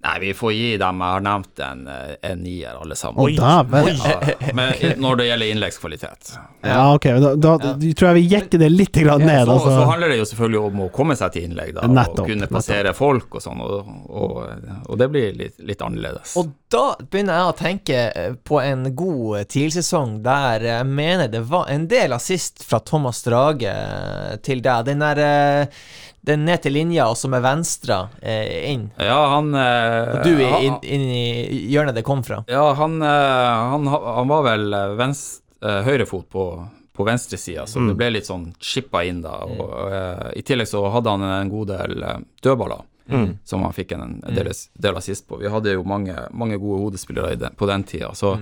Nei, 0.00 0.14
vi 0.22 0.30
får 0.32 0.52
gi 0.56 0.68
dem 0.80 1.00
Jeg 1.04 1.12
har 1.12 1.24
nevnt 1.24 1.60
en, 1.60 1.80
eh, 1.92 2.12
en 2.30 2.38
nier, 2.40 2.78
alle 2.80 2.96
sammen. 2.96 3.20
Å, 3.20 3.26
dæven. 3.36 3.98
Ja, 4.00 4.52
men 4.56 4.72
når 5.02 5.18
det 5.20 5.26
gjelder 5.28 5.50
innleggskvalitet. 5.54 6.30
Ja, 6.64 6.78
ok, 6.94 7.08
da, 7.20 7.34
da, 7.36 7.52
ja. 7.64 7.74
tror 7.98 8.08
jeg 8.08 8.16
vi 8.16 8.22
jekker 8.32 8.62
det 8.62 8.70
litt 8.72 8.96
grann 8.96 9.20
ned. 9.26 9.44
Så, 9.44 9.58
så 9.58 9.68
Altså. 9.70 9.84
handler 9.90 10.14
det 10.14 10.16
jo 10.22 10.28
selvfølgelig 10.30 10.62
om 10.70 10.80
å 10.86 10.88
komme 10.94 11.16
seg 11.20 11.34
til 11.36 11.46
innlegg, 11.50 11.74
da, 11.76 11.84
Nettopp, 11.88 12.24
og 12.24 12.32
kunne 12.32 12.48
passere 12.48 12.94
folk 12.96 13.36
og 13.36 13.44
sånn, 13.44 13.60
og, 13.60 13.92
og, 14.08 14.40
og 14.88 14.98
det 15.00 15.10
blir 15.12 15.36
litt, 15.36 15.60
litt 15.68 15.84
annerledes. 15.84 16.32
Og 16.40 16.48
da 16.72 16.84
begynner 17.02 17.36
jeg 17.36 17.52
å 17.52 17.56
tenke 17.60 18.02
eh, 18.08 18.34
på 18.46 18.60
en 18.64 18.88
god 18.96 19.48
TIL-sesong 19.52 20.20
der 20.24 20.64
jeg 20.70 20.88
mener 20.88 21.28
det 21.32 21.44
var 21.50 21.68
en 21.72 21.88
del 21.90 22.16
assist 22.16 22.64
fra 22.64 22.80
Thomas 22.80 23.20
Drage 23.26 23.68
eh, 23.68 24.36
til 24.46 24.64
deg. 24.64 24.88
Den 24.88 25.04
der 25.04 25.20
eh, 25.26 25.82
den 26.22 26.44
ned 26.44 26.60
til 26.62 26.72
linja, 26.76 27.06
og 27.08 27.16
så 27.16 27.28
med 27.32 27.42
venstre 27.42 28.08
eh, 28.22 28.72
inn. 28.72 28.90
ja, 29.00 29.20
han 29.36 29.54
eh, 29.54 30.10
Og 30.18 30.24
du 30.26 30.34
er 30.44 30.58
inn, 30.66 30.76
inn 30.84 31.06
i 31.08 31.60
hjørnet 31.72 31.94
det 31.96 32.04
kom 32.04 32.22
fra. 32.26 32.42
Ja, 32.50 32.66
han, 32.76 33.00
eh, 33.00 33.62
han, 33.72 33.86
han 33.88 34.28
var 34.28 34.42
vel 34.44 34.68
venstre, 34.70 34.96
venst, 35.00 35.42
eh, 35.64 35.80
høyrefot 35.88 36.28
på, 36.28 36.44
på 36.96 37.04
venstresida, 37.08 37.64
så 37.66 37.80
det 37.88 37.96
ble 37.96 38.10
litt 38.12 38.28
sånn 38.28 38.50
chippa 38.60 39.02
inn 39.08 39.22
da. 39.24 39.38
Og 39.48 39.92
eh, 39.92 40.30
I 40.36 40.42
tillegg 40.44 40.68
så 40.68 40.84
hadde 40.92 41.10
han 41.16 41.24
en 41.24 41.50
god 41.52 41.72
del 41.72 42.02
eh, 42.02 42.18
dødballer. 42.44 42.86
Som 43.44 43.64
han 43.66 43.72
fikk 43.74 43.96
en 43.96 44.20
del, 44.22 44.52
del 44.78 44.96
assist 45.00 45.24
på. 45.26 45.40
Vi 45.40 45.48
hadde 45.50 45.72
jo 45.72 45.82
mange, 45.82 46.14
mange 46.30 46.60
gode 46.62 46.84
hodespillere 46.84 47.32
i 47.34 47.38
den, 47.40 47.56
på 47.58 47.66
den 47.66 47.82
tida, 47.82 48.12
så 48.14 48.36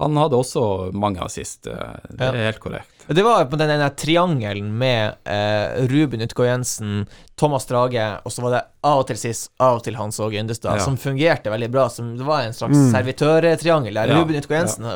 han 0.00 0.16
hadde 0.20 0.36
også 0.36 0.92
mange 0.92 1.22
assist. 1.24 1.66
eh, 1.66 1.94
Det 2.10 2.26
Ja. 2.26 2.32
er 2.34 2.44
helt 2.50 2.60
korrekt. 2.60 2.99
Det 3.10 3.22
var 3.26 3.44
på 3.50 3.58
den 3.58 3.68
denne 3.72 3.88
triangelen 3.98 4.68
med 4.78 5.16
eh, 5.26 5.80
Ruben 5.90 6.20
Utgård 6.22 6.46
Jensen, 6.46 7.06
Thomas 7.40 7.66
Drage, 7.66 8.04
og 8.22 8.30
så 8.30 8.42
var 8.44 8.52
det 8.54 8.60
av 8.86 9.00
og 9.02 9.06
til 9.08 9.18
sist, 9.18 9.48
av 9.58 9.80
og 9.80 9.82
til 9.86 9.96
Hans 9.98 10.20
Åge 10.22 10.38
Yndestad, 10.38 10.76
Ja. 10.78 10.84
som 10.84 10.94
fungerte 11.00 11.50
veldig 11.50 11.70
bra. 11.74 11.88
Som, 11.90 12.12
det 12.18 12.26
var 12.28 12.44
en 12.46 12.54
slags 12.54 12.78
servitørtriangel 12.94 13.94
der. 13.98 14.12
Ja, 14.12 14.20
Ruben 14.20 14.38
Utgård 14.38 14.56
Jensen 14.60 14.86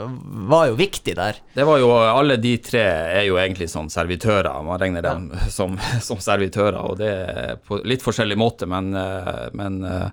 var 0.51 0.69
jo 0.71 0.77
viktig 0.79 1.17
der. 1.19 1.41
Det 1.55 1.67
var 1.67 1.79
jo, 1.83 1.91
Alle 1.91 2.37
de 2.39 2.55
tre 2.63 2.85
er 3.19 3.25
jo 3.27 3.39
egentlig 3.41 3.69
sånn 3.73 3.91
servitører. 3.91 4.63
Man 4.63 4.79
regner 4.81 5.03
dem 5.03 5.33
som, 5.57 5.75
som 6.01 6.23
servitører, 6.23 6.79
og 6.85 6.99
det 7.03 7.11
er 7.11 7.57
på 7.67 7.81
litt 7.85 8.05
forskjellig 8.05 8.39
måte, 8.39 8.71
men, 8.71 8.95
eh, 8.95 9.49
men 9.59 9.83
eh, 9.85 10.07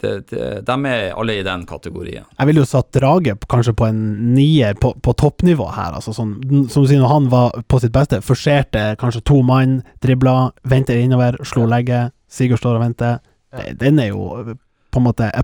det, 0.00 0.12
det, 0.30 0.46
de 0.66 0.74
er 0.90 1.12
alle 1.14 1.34
i 1.38 1.42
den 1.46 1.66
kategorien. 1.68 2.24
Jeg 2.38 2.46
ville 2.48 2.62
jo 2.62 2.68
satt 2.68 2.90
Drage 2.96 3.34
kanskje 3.50 3.74
på 3.76 3.86
en 3.88 4.00
nier 4.34 4.74
på, 4.80 4.94
på 5.02 5.12
toppnivå 5.20 5.66
her. 5.76 5.92
Altså 5.98 6.14
sånn, 6.16 6.34
som 6.72 6.82
du 6.84 6.88
sier, 6.88 7.00
når 7.02 7.12
han 7.14 7.28
var 7.32 7.60
på 7.68 7.80
sitt 7.82 7.92
beste, 7.92 8.20
forserte 8.24 8.96
kanskje 9.00 9.22
to 9.28 9.42
mann, 9.46 9.80
dribla, 10.04 10.50
venter 10.64 11.00
innover, 11.02 11.38
slo 11.44 11.66
legget, 11.70 12.12
Sigurd 12.30 12.60
står 12.62 12.76
og 12.78 12.84
venter. 12.84 13.18
Det- 13.56 13.78
Den 13.80 13.98
er 13.98 14.12
jo 14.12 14.54
på 14.90 15.00
en 15.00 15.06
måte 15.08 15.26
a 15.34 15.42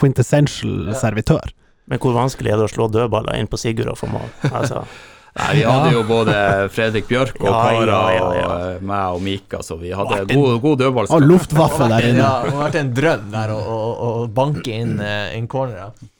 quintessential 0.00 0.94
servitør. 0.96 1.50
Men 1.90 1.98
hvor 1.98 2.14
vanskelig 2.14 2.52
er 2.52 2.60
det 2.60 2.68
å 2.68 2.72
slå 2.72 2.86
dødballer 2.92 3.36
inn 3.40 3.48
på 3.50 3.58
Sigurd 3.60 3.90
og 3.92 3.98
få 3.98 4.08
mål? 4.12 4.28
Altså, 4.50 4.84
Nei, 5.38 5.50
Vi 5.56 5.62
hadde 5.62 5.90
jo 5.94 6.00
både 6.08 6.36
Fredrik 6.74 7.06
Bjørk 7.06 7.36
og 7.40 7.46
Ja, 7.46 7.58
Kara 7.62 7.84
ja, 7.86 7.98
ja, 8.16 8.30
ja. 8.34 8.46
og 8.46 8.62
eh, 8.74 8.80
meg 8.82 9.16
og 9.16 9.20
Mika, 9.22 9.60
så 9.62 9.76
vi 9.78 9.92
hadde 9.94 10.24
en, 10.24 10.32
god, 10.34 10.56
god 10.60 10.72
Og 10.72 10.80
dødballskap. 10.82 11.26
luftwaffe 11.26 11.86
der 11.92 12.08
inne. 12.08 12.24
Ja, 12.24 12.32
det 12.42 12.54
har 12.56 12.64
vært 12.64 12.80
en 12.80 12.94
drøm 12.96 13.28
der 13.36 13.52
å, 13.54 13.60
å, 13.60 13.78
å 14.08 14.26
banke 14.26 14.74
inn, 14.74 14.96
en 15.00 15.46
corner. 15.46 15.92
cornerer. 15.94 16.10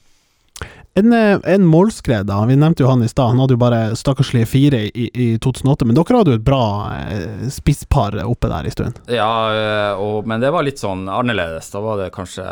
En, 0.95 1.13
eh, 1.13 1.39
en 1.45 1.67
målskred, 1.67 2.27
da. 2.27 2.45
Vi 2.47 2.57
nevnte 2.57 2.83
jo 2.83 2.89
han 2.89 3.03
i 3.03 3.09
stad. 3.09 3.29
Han 3.29 3.39
hadde 3.39 3.55
jo 3.55 3.61
bare 3.63 3.97
stakkarslige 3.97 4.47
fire 4.47 4.81
i, 4.89 5.07
i 5.15 5.29
2008, 5.39 5.87
men 5.87 5.95
dere 5.95 6.19
hadde 6.19 6.35
jo 6.35 6.39
et 6.41 6.47
bra 6.47 6.65
eh, 6.97 7.47
spisspar 7.53 8.19
oppe 8.25 8.51
der 8.51 8.67
en 8.67 8.75
stund. 8.75 8.99
Ja, 9.07 9.31
eh, 9.55 10.03
og, 10.03 10.27
men 10.27 10.43
det 10.43 10.51
var 10.51 10.67
litt 10.67 10.83
sånn 10.83 11.07
annerledes. 11.07 11.71
Da 11.71 11.83
var 11.85 12.03
det 12.03 12.11
kanskje 12.15 12.45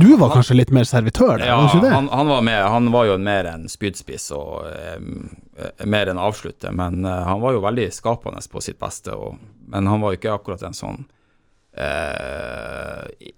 Du 0.00 0.14
var 0.16 0.32
kanskje 0.32 0.56
litt 0.56 0.72
mer 0.72 0.88
servitør 0.88 1.36
da? 1.36 1.52
Ja, 1.52 1.60
han, 1.92 2.08
han 2.08 2.32
var 2.32 2.40
med. 2.48 2.64
Han 2.64 2.92
var 2.96 3.10
jo 3.10 3.18
mer 3.20 3.52
en 3.52 3.68
spydspiss 3.68 4.30
og 4.38 4.70
eh, 4.72 5.76
mer 5.84 6.08
en 6.08 6.22
avslutter, 6.22 6.72
men 6.72 7.04
eh, 7.04 7.24
han 7.28 7.44
var 7.44 7.58
jo 7.58 7.64
veldig 7.66 7.90
skapende 7.92 8.40
på 8.52 8.64
sitt 8.64 8.80
beste. 8.80 9.12
Og, 9.12 9.36
men 9.68 9.90
han 9.90 10.00
var 10.00 10.14
jo 10.14 10.22
ikke 10.22 10.38
akkurat 10.40 10.64
en 10.64 10.76
sånn 10.76 11.04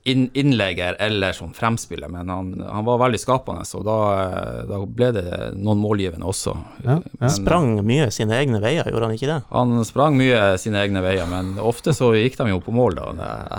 innlegger 0.04 0.96
eller 0.98 1.32
som 1.32 1.52
fremspiller, 1.54 2.08
men 2.08 2.28
han, 2.28 2.48
han 2.60 2.84
var 2.84 2.98
veldig 2.98 3.20
skapende, 3.20 3.62
og 3.78 3.84
da, 3.86 3.98
eh, 4.24 4.58
da 4.68 4.80
ble 4.86 5.10
det 5.14 5.28
noen 5.54 5.78
målgivende 5.80 6.26
også. 6.28 6.56
Ja, 6.82 6.98
ja. 6.98 7.20
Men, 7.20 7.30
sprang 7.36 7.70
mye 7.86 8.10
sine 8.14 8.36
egne 8.40 8.60
veier, 8.64 8.90
gjorde 8.90 9.08
han 9.08 9.14
ikke 9.14 9.30
det? 9.30 9.38
Han 9.54 9.86
sprang 9.86 10.18
mye 10.18 10.42
sine 10.60 10.82
egne 10.82 11.04
veier, 11.04 11.30
men 11.30 11.54
ofte 11.62 11.94
så 11.96 12.10
gikk 12.18 12.40
de 12.40 12.50
jo 12.50 12.60
på 12.64 12.74
mål 12.74 12.98
da, 12.98 13.06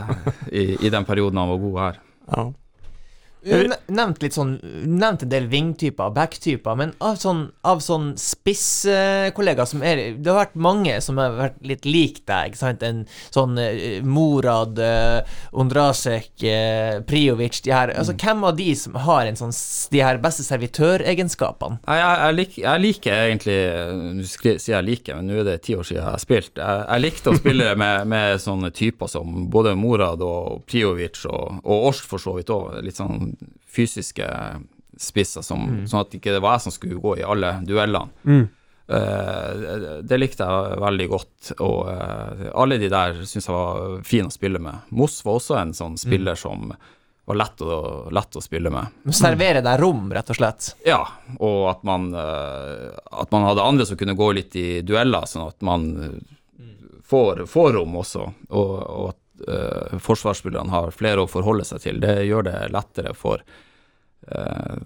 i, 0.52 0.76
i 0.76 0.92
den 0.94 1.08
perioden 1.08 1.40
han 1.42 1.54
var 1.54 1.64
god 1.64 1.82
her. 1.86 2.04
Ja. 2.36 2.46
Du 3.46 3.54
nevnte 3.54 3.94
nevnt 3.94 4.24
litt 4.24 4.36
sånn 4.36 4.56
Nevnt 4.90 5.26
en 5.26 5.32
del 5.32 5.48
vingtyper, 5.52 6.14
backtyper, 6.16 6.78
men 6.80 6.94
av 7.04 7.20
sånn, 7.22 7.44
av 7.68 7.82
sånn 7.84 8.14
spisskollegaer 8.20 9.70
som 9.70 9.84
er 9.86 10.02
Det 10.18 10.32
har 10.32 10.48
vært 10.48 10.58
mange 10.68 10.96
som 11.06 11.20
har 11.22 11.36
vært 11.38 11.60
litt 11.66 11.86
lik 11.86 12.22
deg, 12.26 12.52
ikke 12.52 12.62
sant? 12.62 12.86
En 12.86 13.04
sånn 13.34 13.60
eh, 13.62 14.02
Morad, 14.06 14.80
uh, 14.82 15.38
Ondrasek, 15.56 16.32
eh, 16.42 17.02
Priovic 17.08 17.62
De 17.66 17.74
her 17.76 17.94
Altså, 17.96 18.16
hvem 18.18 18.44
av 18.50 18.58
de 18.58 18.72
som 18.80 18.98
har 19.06 19.30
en 19.30 19.40
sånn 19.40 19.54
de 19.94 20.02
her 20.02 20.20
beste 20.24 20.46
servitøregenskapene? 20.48 21.80
Jeg, 21.86 22.02
jeg, 22.02 22.38
lik, 22.40 22.58
jeg 22.64 22.84
liker 22.84 23.22
egentlig 23.28 23.60
Du 24.22 24.26
sier 24.26 24.76
jeg 24.76 24.88
liker, 24.90 25.20
men 25.20 25.30
nå 25.30 25.40
er 25.44 25.50
det 25.52 25.60
ti 25.68 25.76
år 25.78 25.86
siden 25.86 26.02
jeg 26.02 26.08
har 26.08 26.22
spilt. 26.22 26.52
Jeg, 26.58 26.82
jeg 26.90 27.04
likte 27.04 27.32
å 27.32 27.38
spille 27.38 27.70
med, 27.82 28.10
med 28.10 28.42
sånne 28.42 28.72
typer 28.76 29.10
som 29.12 29.46
både 29.54 29.76
Morad 29.78 30.24
og 30.26 30.66
Priovic 30.70 31.22
og, 31.30 31.62
og 31.64 31.90
Orst, 31.92 32.08
for 32.10 32.22
så 32.22 32.36
vidt 32.38 32.52
òg. 32.54 32.80
Litt 32.86 33.00
sånn 33.00 33.35
fysiske 33.68 34.28
spisser, 34.98 35.44
som, 35.44 35.66
sånn 35.88 36.04
at 36.04 36.12
det 36.12 36.22
ikke 36.22 36.38
var 36.40 36.58
jeg 36.58 36.68
som 36.68 36.76
skulle 36.76 37.02
gå 37.02 37.18
i 37.20 37.26
alle 37.28 37.58
duellene. 37.68 38.14
Mm. 38.24 38.46
Uh, 38.86 40.02
det 40.06 40.20
likte 40.20 40.46
jeg 40.46 40.82
veldig 40.84 41.08
godt, 41.10 41.54
og 41.58 41.88
uh, 41.90 42.44
alle 42.54 42.78
de 42.78 42.90
der 42.92 43.24
syns 43.26 43.50
jeg 43.50 43.56
var 43.56 44.04
fine 44.06 44.30
å 44.30 44.36
spille 44.36 44.62
med. 44.62 44.86
Moss 44.94 45.18
var 45.26 45.40
også 45.40 45.58
en 45.58 45.74
sånn 45.74 45.98
spiller 45.98 46.38
som 46.38 46.70
var 47.26 47.36
lett 47.36 47.62
å, 47.66 48.08
lett 48.14 48.38
å 48.38 48.44
spille 48.44 48.70
med. 48.70 48.94
Servere 49.16 49.64
deg 49.66 49.80
rom, 49.82 50.06
rett 50.14 50.30
og 50.30 50.38
slett. 50.38 50.70
Ja, 50.86 51.02
og 51.40 51.70
at 51.72 51.82
man, 51.88 52.12
uh, 52.14 52.94
at 53.10 53.34
man 53.34 53.48
hadde 53.50 53.66
andre 53.66 53.90
som 53.90 53.98
kunne 53.98 54.18
gå 54.18 54.30
litt 54.38 54.56
i 54.62 54.68
dueller, 54.86 55.26
sånn 55.30 55.50
at 55.50 55.66
man 55.66 55.88
eh, 56.06 57.00
får, 57.10 57.48
får 57.50 57.74
rom 57.80 57.98
også, 58.04 58.28
og, 58.54 58.74
og 58.78 59.08
at 59.16 59.22
eh, 59.48 59.96
forsvarsspillerne 60.02 60.74
har 60.74 60.96
flere 60.96 61.24
å 61.24 61.30
forholde 61.30 61.66
seg 61.68 61.84
til. 61.84 62.02
Det 62.04 62.18
gjør 62.28 62.48
det 62.48 62.60
lettere 62.74 63.14
for, 63.18 63.44
uh, 64.32 64.78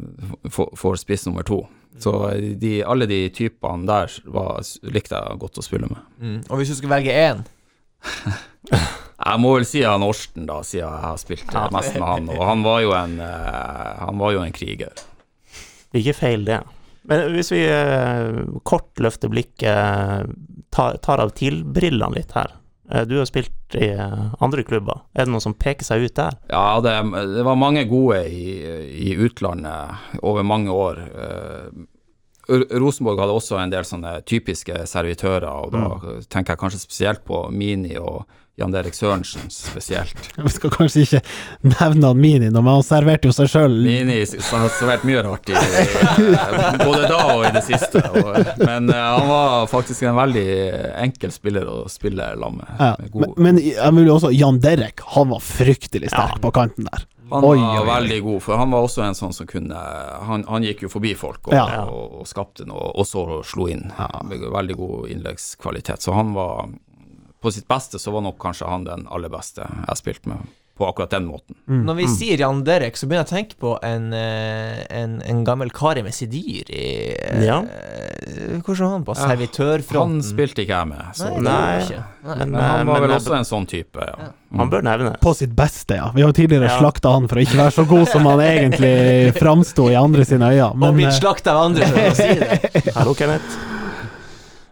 for, 0.50 0.74
for 0.80 1.00
spiss 1.00 1.28
nummer 1.28 1.46
to. 1.48 1.64
Så 2.00 2.14
de, 2.62 2.80
alle 2.86 3.08
de 3.10 3.24
typene 3.34 3.88
der 3.90 4.14
var, 4.30 4.62
likte 4.94 5.18
jeg 5.18 5.40
godt 5.42 5.60
å 5.60 5.66
spille 5.66 5.90
med. 5.90 6.02
Mm. 6.22 6.40
Og 6.48 6.62
hvis 6.62 6.72
du 6.72 6.78
skulle 6.80 7.00
velge 7.00 7.16
én 7.16 7.46
Jeg 9.20 9.42
må 9.44 9.52
vel 9.58 9.66
si 9.68 9.82
han 9.84 10.06
Orsten, 10.06 10.46
da, 10.48 10.62
siden 10.64 10.86
jeg 10.86 11.04
har 11.04 11.18
spilt 11.20 11.50
ja, 11.52 11.66
mest 11.76 11.98
med 11.98 12.08
han. 12.08 12.30
Og 12.32 12.44
han 12.48 12.62
var 12.64 12.84
jo 12.86 12.94
en, 12.96 13.18
uh, 13.20 14.06
han 14.06 14.22
var 14.22 14.36
jo 14.38 14.44
en 14.46 14.56
kriger. 14.56 15.02
Ikke 15.98 16.16
feil, 16.16 16.46
det. 16.48 16.62
Men 17.10 17.26
hvis 17.34 17.52
vi 17.52 17.66
uh, 17.68 18.46
kort 18.68 19.02
løfter 19.02 19.32
blikket, 19.34 20.32
tar, 20.72 21.00
tar 21.04 21.24
av 21.24 21.34
TIL-brillene 21.36 22.16
litt 22.16 22.36
her. 22.38 22.56
Eh, 22.92 23.06
du 23.08 23.18
har 23.18 23.28
spilt 23.30 23.76
i 23.78 23.92
eh, 23.94 24.26
andre 24.42 24.64
klubber. 24.64 25.04
Er 25.14 25.28
det 25.28 25.34
noen 25.34 25.44
som 25.44 25.56
peker 25.58 25.86
seg 25.86 26.08
ut 26.08 26.16
der? 26.18 26.38
Ja, 26.50 26.80
det, 26.84 26.96
det 27.36 27.46
var 27.46 27.60
mange 27.60 27.86
gode 27.90 28.24
i, 28.28 28.58
i 29.10 29.16
utlandet 29.20 30.20
over 30.24 30.46
mange 30.48 30.74
år. 30.74 31.02
Eh, 31.06 31.88
Rosenborg 32.50 33.22
hadde 33.22 33.36
også 33.38 33.60
en 33.62 33.70
del 33.70 33.86
sånne 33.86 34.16
typiske 34.26 34.88
servitører, 34.90 35.46
og 35.46 35.76
da 35.76 36.16
tenker 36.34 36.56
jeg 36.56 36.62
kanskje 36.64 36.80
spesielt 36.82 37.22
på 37.28 37.44
Mini 37.54 37.94
og 38.02 38.24
Jan 38.60 38.76
Erik 38.76 38.98
Sørensen 38.98 39.48
spesielt. 39.54 40.30
Vi 40.46 40.52
skal 40.54 40.74
kanskje 40.76 41.06
ikke 41.06 41.22
nevne 41.66 42.12
han 42.12 42.20
Mini 42.20 42.50
men 42.50 42.68
han 42.68 42.84
serverte 42.86 43.30
jo 43.30 43.36
seg 43.36 43.50
sjøl. 43.52 43.78
Mini 43.86 44.20
har 44.20 44.70
servert 44.76 45.06
mye 45.08 45.24
rart, 45.26 45.50
i, 45.50 45.56
både 46.84 47.06
da 47.08 47.22
og 47.38 47.46
i 47.48 47.54
det 47.56 47.64
siste. 47.68 48.04
Men 48.60 48.92
eh, 48.92 49.06
han 49.16 49.30
var 49.30 49.70
faktisk 49.72 50.04
en 50.10 50.18
veldig 50.20 50.48
enkel 51.06 51.32
spiller 51.34 51.70
å 51.72 51.78
spille 51.92 52.34
sammen 52.36 52.58
med. 52.58 52.68
Ja. 52.80 52.96
Men, 53.14 53.34
men 53.38 53.62
jeg 53.64 53.96
vil 53.96 54.12
også 54.12 54.34
Jan 54.36 54.60
Derek, 54.64 55.02
han 55.16 55.32
var 55.32 55.40
fryktelig 55.44 56.12
sterk 56.12 56.42
på 56.44 56.52
kanten 56.56 56.90
der. 56.90 57.06
Han 57.30 57.44
var 57.44 57.50
oi, 57.50 57.60
oi. 57.62 57.86
veldig 57.86 58.22
god, 58.26 58.42
for 58.42 58.58
han 58.58 58.72
var 58.74 58.86
også 58.88 59.04
en 59.06 59.14
sånn 59.14 59.34
som 59.38 59.46
kunne 59.46 59.78
Han, 60.26 60.48
han 60.50 60.64
gikk 60.66 60.88
jo 60.88 60.90
forbi 60.90 61.12
folk 61.14 61.52
og, 61.52 61.54
Ja. 61.54 61.84
og, 61.86 62.24
og 62.24 62.28
skapte 62.30 62.66
noe, 62.66 62.90
og 62.98 63.06
så 63.06 63.44
slo 63.46 63.68
inn. 63.70 63.86
Ja. 64.00 64.10
veldig 64.26 64.78
god 64.80 65.12
innleggskvalitet. 65.14 66.02
Så 66.02 66.16
han 66.18 66.34
var 66.34 66.72
På 67.42 67.52
sitt 67.56 67.68
beste 67.72 68.00
så 68.00 68.12
var 68.12 68.22
nok 68.26 68.40
kanskje 68.42 68.68
han 68.68 68.84
den 68.84 69.06
aller 69.08 69.30
beste 69.32 69.62
jeg 69.64 69.86
har 69.88 69.96
spilt 69.96 70.26
med, 70.28 70.44
på 70.80 70.88
akkurat 70.88 71.12
den 71.12 71.26
måten. 71.28 71.56
Når 71.68 71.96
vi 71.98 72.08
sier 72.12 72.40
Jan 72.40 72.62
Derek, 72.68 72.96
så 73.00 73.08
begynner 73.08 73.24
jeg 73.24 73.32
å 73.32 73.36
tenke 73.36 73.56
på 73.60 73.72
en, 73.84 74.10
eh, 74.16 74.82
en, 74.96 75.18
en 75.24 75.42
gammel 75.48 75.72
Kari 75.76 76.04
med 76.04 76.16
Sidir 76.16 76.68
i 76.72 76.84
eh, 77.16 77.42
Ja. 77.48 77.62
Hvordan 78.64 78.84
var 78.86 78.92
han 78.94 79.06
på 79.08 79.16
servitørfronten? 79.20 80.20
Han 80.20 80.24
spilte 80.24 80.64
ikke 80.64 80.78
jeg 80.82 80.90
med, 80.92 81.10
så 81.16 81.32
Nei, 81.32 81.40
Nei. 81.48 81.88
Nei. 81.90 82.04
Men, 82.28 82.54
men 82.54 82.60
han 82.62 82.84
eh, 82.84 82.92
var 82.94 83.04
vel 83.08 83.16
også 83.18 83.36
en 83.40 83.48
sånn 83.48 83.68
type, 83.72 84.04
ja. 84.08 84.30
Han 84.60 84.72
bør 84.72 84.84
nevnes. 84.88 85.18
På 85.24 85.34
sitt 85.38 85.56
beste, 85.56 85.96
ja. 86.00 86.12
Vi 86.16 86.24
har 86.24 86.32
jo 86.32 86.38
tidligere 86.42 86.72
Ja. 86.72 86.78
slakta 86.80 87.12
han 87.16 87.28
for 87.32 87.40
å 87.40 87.44
ikke 87.48 87.60
være 87.60 87.76
så 87.80 87.88
god 87.88 88.08
som 88.12 88.28
han 88.32 88.44
egentlig 88.44 88.96
framsto 89.42 89.88
i 89.92 89.96
andre 90.00 90.28
sine 90.28 90.52
øyne. 90.52 90.72
Og 90.74 90.80
Men 90.84 91.00
blitt 91.00 91.20
slakta 91.20 91.56
av 91.56 91.70
andre 91.72 91.88
for 91.92 92.08
å 92.12 92.16
si 92.20 92.32
det. 92.40 92.96
Hallo, 93.00 93.16
Kenneth. 93.16 93.79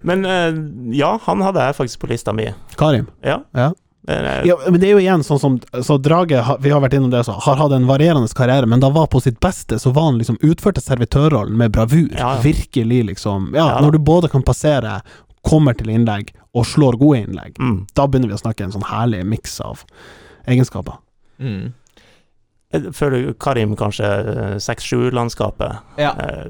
Men 0.02 0.26
eh, 0.26 0.54
ja, 0.98 1.20
han 1.26 1.42
hadde 1.42 1.60
jeg 1.68 1.76
faktisk 1.76 2.00
på 2.00 2.08
lista 2.12 2.34
mi. 2.34 2.50
Karim 2.78 3.08
Ja. 3.24 3.40
Ja. 3.54 3.72
Eh, 4.08 4.46
Ja, 4.48 4.56
men 4.70 4.80
det 4.80 4.88
er 4.90 4.94
jo 4.94 5.00
igjen 5.04 5.24
sånn 5.24 5.40
som 5.40 5.60
Så 5.84 5.98
Drage, 6.02 6.40
vi 6.62 6.70
har 6.70 6.80
vært 6.82 6.94
innom 6.94 7.12
det, 7.12 7.26
så 7.26 7.34
har 7.44 7.56
hatt 7.60 7.72
en 7.76 7.88
varierende 7.90 8.30
karriere, 8.34 8.66
men 8.66 8.80
da 8.80 8.90
var 8.90 9.08
på 9.08 9.20
sitt 9.22 9.40
beste, 9.44 9.80
så 9.80 9.92
var 9.92 10.04
han 10.12 10.18
liksom 10.22 10.38
utførte 10.42 10.80
servitørrollen 10.82 11.58
med 11.58 11.72
bravur. 11.72 12.10
Ja, 12.14 12.36
ja. 12.36 12.42
Virkelig, 12.42 13.06
liksom. 13.06 13.52
Ja, 13.56 13.68
Ja. 13.76 13.80
når 13.82 13.92
du 13.92 14.00
både 14.00 14.30
kan 14.32 14.44
passere, 14.44 15.02
kommer 15.44 15.74
til 15.78 15.88
innlegg, 15.90 16.32
og 16.54 16.66
slår 16.66 16.98
gode 17.00 17.26
innlegg, 17.26 17.58
Mm. 17.60 17.86
da 17.96 18.08
begynner 18.08 18.28
vi 18.30 18.34
å 18.36 18.42
snakke 18.42 18.64
en 18.64 18.72
sånn 18.72 18.84
herlig 18.88 19.26
miks 19.26 19.60
av 19.62 19.84
egenskaper. 20.48 20.98
Mm. 21.40 21.74
Jeg 22.74 22.82
føler 22.94 23.34
Karim 23.40 23.76
kanskje 23.76 24.58
6-7-landskapet. 24.60 25.78
Ja. 25.98 26.12
Eh, 26.20 26.46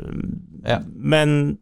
Ja. 0.65 0.79
Men 0.95 1.57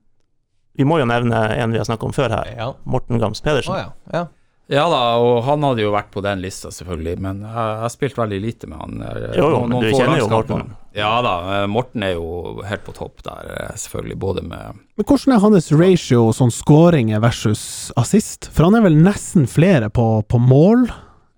vi 0.78 0.86
må 0.88 1.00
jo 1.00 1.06
nevne 1.10 1.44
en 1.56 1.72
vi 1.72 1.78
har 1.82 1.86
snakket 1.88 2.10
om 2.10 2.16
før 2.16 2.30
her. 2.40 2.56
ja. 2.58 2.74
Morten 2.86 3.20
Gams 3.22 3.42
Pedersen. 3.42 3.74
Oh, 3.74 3.80
ja. 3.80 3.92
ja. 4.14 4.26
Ja 4.68 4.88
da, 4.90 5.00
og 5.22 5.44
han 5.46 5.62
hadde 5.62 5.84
jo 5.84 5.92
vært 5.94 6.08
på 6.10 6.24
den 6.26 6.40
lista, 6.42 6.72
selvfølgelig, 6.74 7.20
men 7.22 7.44
jeg 7.46 7.54
jeg 7.54 7.82
har 7.84 7.92
spilt 7.94 8.16
veldig 8.18 8.40
lite 8.42 8.66
med 8.72 8.80
han. 8.82 8.96
eh, 9.06 9.36
Jo, 9.38 9.50
jo, 9.52 9.60
men 9.70 9.84
du 9.84 9.92
kjenner 9.94 10.18
jo. 10.18 10.30
Morten. 10.32 10.72
Ja 10.98 11.12
da, 11.22 11.34
eh, 11.60 11.68
Morten 11.70 12.02
er 12.08 12.16
jo 12.16 12.64
helt 12.66 12.82
på 12.88 12.96
topp 12.98 13.22
der, 13.28 13.52
eh, 13.60 13.76
selvfølgelig, 13.78 14.18
både 14.18 14.42
med 14.42 14.80
Men 14.98 15.06
hvordan 15.06 15.36
er 15.36 15.40
hans 15.44 15.70
ratio 15.72 16.32
sånn 16.34 16.50
skåringer 16.50 17.22
versus 17.22 17.92
assist? 17.96 18.50
For 18.50 18.64
han 18.66 18.74
er 18.80 18.82
vel 18.88 18.98
nesten 18.98 19.46
flere 19.46 19.92
på, 19.94 20.24
på 20.28 20.40
mål 20.42 20.88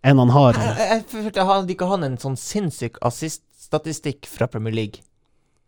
enn 0.07 0.19
han 0.23 0.29
har 0.31 0.53
Jeg, 0.53 0.77
jeg 0.93 1.03
følte 1.11 1.43
hadde 1.51 1.75
ikke 1.75 1.89
han 1.91 2.03
en 2.07 2.17
sånn 2.17 2.37
sinnssyk 2.39 2.95
assist-statistikk 3.03 4.25
fra 4.25 4.47
Premier 4.47 4.71
League. 4.73 5.03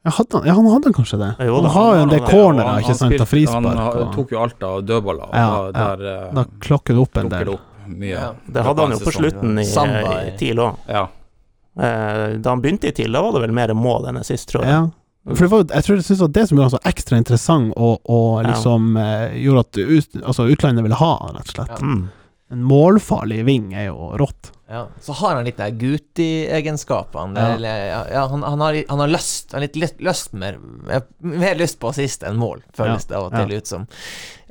Ja, 0.05 0.11
hadde 0.15 0.37
han, 0.39 0.45
ja, 0.47 0.53
han 0.55 0.65
hadde 0.73 0.93
kanskje 0.95 1.17
det. 1.19 1.31
Jo 1.47 1.55
han 1.55 1.65
han 1.65 1.73
har 1.75 1.95
jo 1.95 2.01
en 2.01 2.09
del 2.09 2.19
cornerer, 2.27 2.67
han- 2.69 2.83
ikke 2.83 2.95
sant, 2.95 3.19
og 3.21 3.27
frispark. 3.27 3.65
Han 3.65 3.77
ha- 3.77 3.89
og- 4.03 4.13
tok 4.15 4.31
jo 4.31 4.39
alt 4.43 4.63
av 4.63 4.81
dødballer, 4.85 5.29
Ja, 5.33 5.71
da, 5.71 5.95
der 5.95 6.05
eh, 6.27 6.33
Da 6.33 6.43
klokker 6.59 6.93
det 6.95 7.01
opp 7.03 7.17
en 7.17 7.29
del. 7.29 7.49
opp 7.49 7.59
mye. 7.87 8.09
Ja. 8.15 8.33
Det 8.47 8.63
hadde 8.63 8.81
han 8.81 8.91
jo 8.91 8.99
på 8.99 9.11
slutten 9.11 9.59
i, 9.59 9.65
Samba 9.65 10.23
i- 10.23 10.27
i 10.33 10.37
TIL 10.37 10.55
òg. 10.57 10.75
Ja. 10.87 11.07
Eh, 11.79 12.37
Da 12.37 12.49
han 12.49 12.61
begynte 12.61 12.87
i 12.87 12.91
TIL, 12.91 13.11
da 13.11 13.21
var 13.21 13.31
det 13.33 13.41
vel 13.41 13.51
mer 13.55 13.73
mål 13.73 14.07
enn 14.09 14.23
sist, 14.23 14.49
tror 14.49 14.63
jeg. 14.63 14.69
Ja. 14.71 14.87
For 15.35 15.43
det 15.45 15.51
var, 15.51 15.63
jeg 15.75 15.83
tror 15.83 15.95
jeg 15.99 16.05
synes 16.07 16.31
det 16.33 16.47
som 16.47 16.57
gjorde 16.57 16.71
han 16.71 16.79
så 16.79 16.85
ekstra 16.89 17.17
interessant, 17.17 17.73
og, 17.77 17.99
og 18.09 18.43
Ja. 18.43 18.51
liksom 18.53 18.97
eh, 18.97 19.35
gjorde 19.43 19.59
at 19.59 19.77
ut, 19.77 20.23
altså 20.23 20.47
utlandet 20.49 20.83
ville 20.83 20.95
ha 20.95 21.17
han, 21.21 21.35
rett 21.35 21.49
og 21.49 21.55
slett. 21.55 21.69
Ja. 21.79 21.85
Mm. 21.85 22.09
En 22.51 22.63
målfarlig 22.63 23.43
ving 23.45 23.73
er 23.75 23.87
jo 23.91 24.15
rått. 24.17 24.51
Ja. 24.69 24.83
Så 25.01 25.13
har 25.17 25.35
han 25.35 25.45
litt 25.47 25.57
de 25.57 25.71
Guti-egenskapene. 25.81 27.45
Ja. 27.59 28.03
Ja. 28.13 28.27
Han, 28.29 28.43
han, 28.43 28.61
har, 28.61 28.77
han 28.89 28.99
har 28.99 29.07
lyst 29.09 29.51
Han 29.51 29.61
har 29.61 29.67
litt 29.67 29.75
lyst- 30.05 30.33
mer 30.33 30.57
Mer 31.19 31.55
lyst 31.57 31.79
på 31.81 31.89
assist 31.89 32.23
enn 32.23 32.37
mål, 32.37 32.61
føles 32.77 33.05
det 33.09 33.17
av 33.17 33.29
og 33.31 33.33
til 33.37 33.55
ut 33.57 33.67
som. 33.67 33.87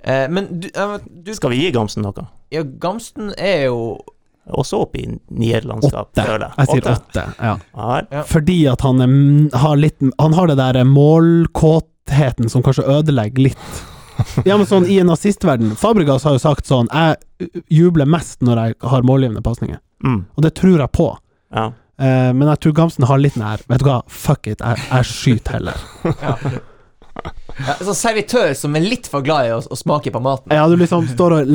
Eh, 0.03 0.29
men 0.31 0.49
du, 0.61 0.69
ja, 0.75 0.99
du 1.07 1.35
Skal 1.35 1.51
vi 1.55 1.61
gi 1.65 1.71
Gamsten 1.75 2.03
noe? 2.07 2.27
Ja, 2.55 2.63
Gamsten 2.63 3.33
er 3.39 3.65
jo 3.69 3.79
Også 4.49 4.79
opp 4.87 4.95
i 4.97 5.07
nierlandskap, 5.29 6.11
Åtte. 6.15 6.25
føler 6.25 6.55
Jeg 6.57 6.71
sier 6.73 6.91
åtte. 6.95 7.25
Ja. 7.39 7.57
Ja, 8.11 8.23
Fordi 8.27 8.59
at 8.73 8.81
han 8.87 9.03
er, 9.05 9.15
har 9.59 9.77
litt 9.77 9.99
Han 10.19 10.35
har 10.39 10.51
det 10.51 10.57
der 10.59 10.83
målkåtheten 10.89 12.49
som 12.51 12.63
kanskje 12.67 12.87
ødelegger 12.99 13.51
litt. 13.51 13.83
Ja, 14.47 14.57
men 14.59 14.67
sånn 14.67 14.87
i 14.91 14.97
en 14.99 15.07
nazistverden 15.13 15.77
Fabregas 15.79 16.25
har 16.27 16.35
jo 16.35 16.41
sagt 16.43 16.67
sånn 16.67 16.89
Jeg 16.91 17.51
jubler 17.71 18.09
mest 18.11 18.41
når 18.43 18.63
jeg 18.65 18.75
har 18.91 19.05
målgivende 19.07 19.43
pasninger. 19.47 19.79
Mm. 20.05 20.25
Og 20.37 20.45
det 20.45 20.55
tror 20.59 20.79
jeg 20.79 20.93
på. 20.95 21.11
Ja. 21.55 21.71
Eh, 21.99 22.31
men 22.33 22.47
jeg 22.53 22.63
tror 22.63 22.75
Gamsen 22.79 23.07
har 23.11 23.19
litt 23.19 23.35
nær 23.41 23.63
Vet 23.67 23.81
du 23.83 23.89
hva, 23.89 24.03
fuck 24.07 24.47
it, 24.47 24.61
jeg, 24.63 24.83
jeg 24.87 25.09
skyter 25.09 25.59
heller. 25.59 25.87
ja. 26.27 26.37
Ja, 27.67 27.75
så 27.83 27.95
servitør 27.97 28.53
som 28.55 28.77
er 28.79 28.85
litt 28.85 29.09
for 29.11 29.25
glad 29.27 29.49
i 29.49 29.51
å, 29.51 29.59
å 29.59 29.77
smake 29.77 30.13
på 30.15 30.21
maten. 30.23 30.53
Ja, 30.55 30.69
du 30.71 30.77
liksom 30.79 31.09
står 31.11 31.35
og 31.41 31.49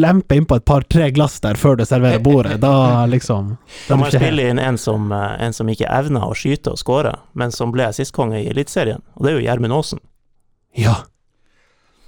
lemper 0.00 0.40
innpå 0.40 0.56
et 0.56 0.64
par-tre 0.64 1.10
glass 1.12 1.36
der 1.44 1.58
før 1.60 1.76
du 1.76 1.84
serverer 1.84 2.22
bordet. 2.24 2.56
Da 2.62 3.04
liksom 3.10 3.54
Da 3.88 3.98
må 4.00 4.08
jeg 4.08 4.22
spille 4.22 4.48
inn 4.48 4.62
en 4.62 4.80
som, 4.80 5.10
eh, 5.12 5.36
en 5.44 5.56
som 5.56 5.68
ikke 5.68 5.90
evna 5.92 6.24
å 6.24 6.32
skyte 6.36 6.72
og 6.72 6.80
skåre, 6.80 7.12
men 7.36 7.52
som 7.52 7.74
ble 7.74 7.90
sistkonge 7.96 8.40
i 8.40 8.48
Eliteserien, 8.48 9.04
og 9.16 9.26
det 9.26 9.34
er 9.34 9.38
jo 9.38 9.44
Gjermund 9.44 9.76
Aasen. 9.76 10.00
Ja. 10.78 10.96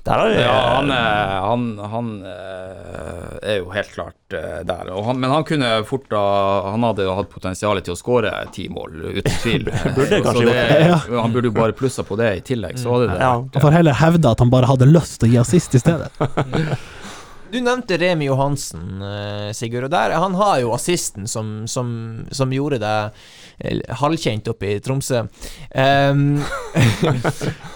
Der 0.02 0.18
har 0.18 0.28
vi 0.32 0.38
Ja, 0.40 0.54
han, 0.76 0.88
er- 0.90 1.40
han, 1.46 1.64
han 1.92 2.06
eh, 2.26 3.36
er 3.52 3.58
jo 3.60 3.68
helt 3.70 3.92
klart 3.94 4.34
eh, 4.34 4.62
der. 4.66 4.88
Og 4.96 5.04
han, 5.06 5.20
men 5.22 5.30
han 5.30 5.44
kunne 5.46 5.68
fort 5.86 6.08
da 6.10 6.22
Han 6.72 6.82
hadde 6.88 7.06
jo 7.06 7.14
hatt 7.20 7.30
potensial 7.30 7.78
til 7.86 7.94
å 7.94 7.98
skåre 8.00 8.32
ti 8.54 8.64
mål, 8.72 8.96
uten 9.20 9.36
tvil. 9.44 9.68
Burde 9.96 10.08
Så- 10.08 10.18
så 10.18 10.24
kanskje 10.26 10.48
det, 10.48 10.96
Han 11.12 11.32
burde 11.36 11.52
jo 11.52 11.54
bare 11.60 11.76
plussa 11.78 12.02
på 12.08 12.18
det 12.18 12.32
i 12.40 12.42
tillegg, 12.52 12.80
så 12.82 12.96
hadde 12.96 13.12
det 13.12 13.20
Ja. 13.22 13.34
Han 13.54 13.62
får 13.68 13.76
heller 13.78 14.00
hevde 14.02 14.32
at 14.34 14.42
han 14.42 14.50
bare 14.50 14.66
hadde 14.72 14.90
lyst 14.90 15.20
til 15.22 15.30
å 15.30 15.32
gi 15.36 15.40
assist 15.44 15.78
i 15.78 15.84
stedet. 15.84 16.10
Du 17.52 17.58
nevnte 17.60 17.98
Remi 18.00 18.24
Johansen, 18.30 19.02
eh, 19.04 19.50
Sigurd. 19.52 19.84
Og 19.84 19.90
der, 19.92 20.14
han 20.16 20.32
har 20.40 20.62
jo 20.62 20.70
assisten 20.72 21.26
som, 21.28 21.66
som, 21.68 21.90
som 22.32 22.48
gjorde 22.56 22.78
deg 22.80 23.18
eh, 23.60 23.82
halvkjent 24.00 24.48
oppe 24.48 24.70
i 24.70 24.78
Tromsø. 24.80 25.20
Ehm, 25.76 26.38
det 26.72 27.52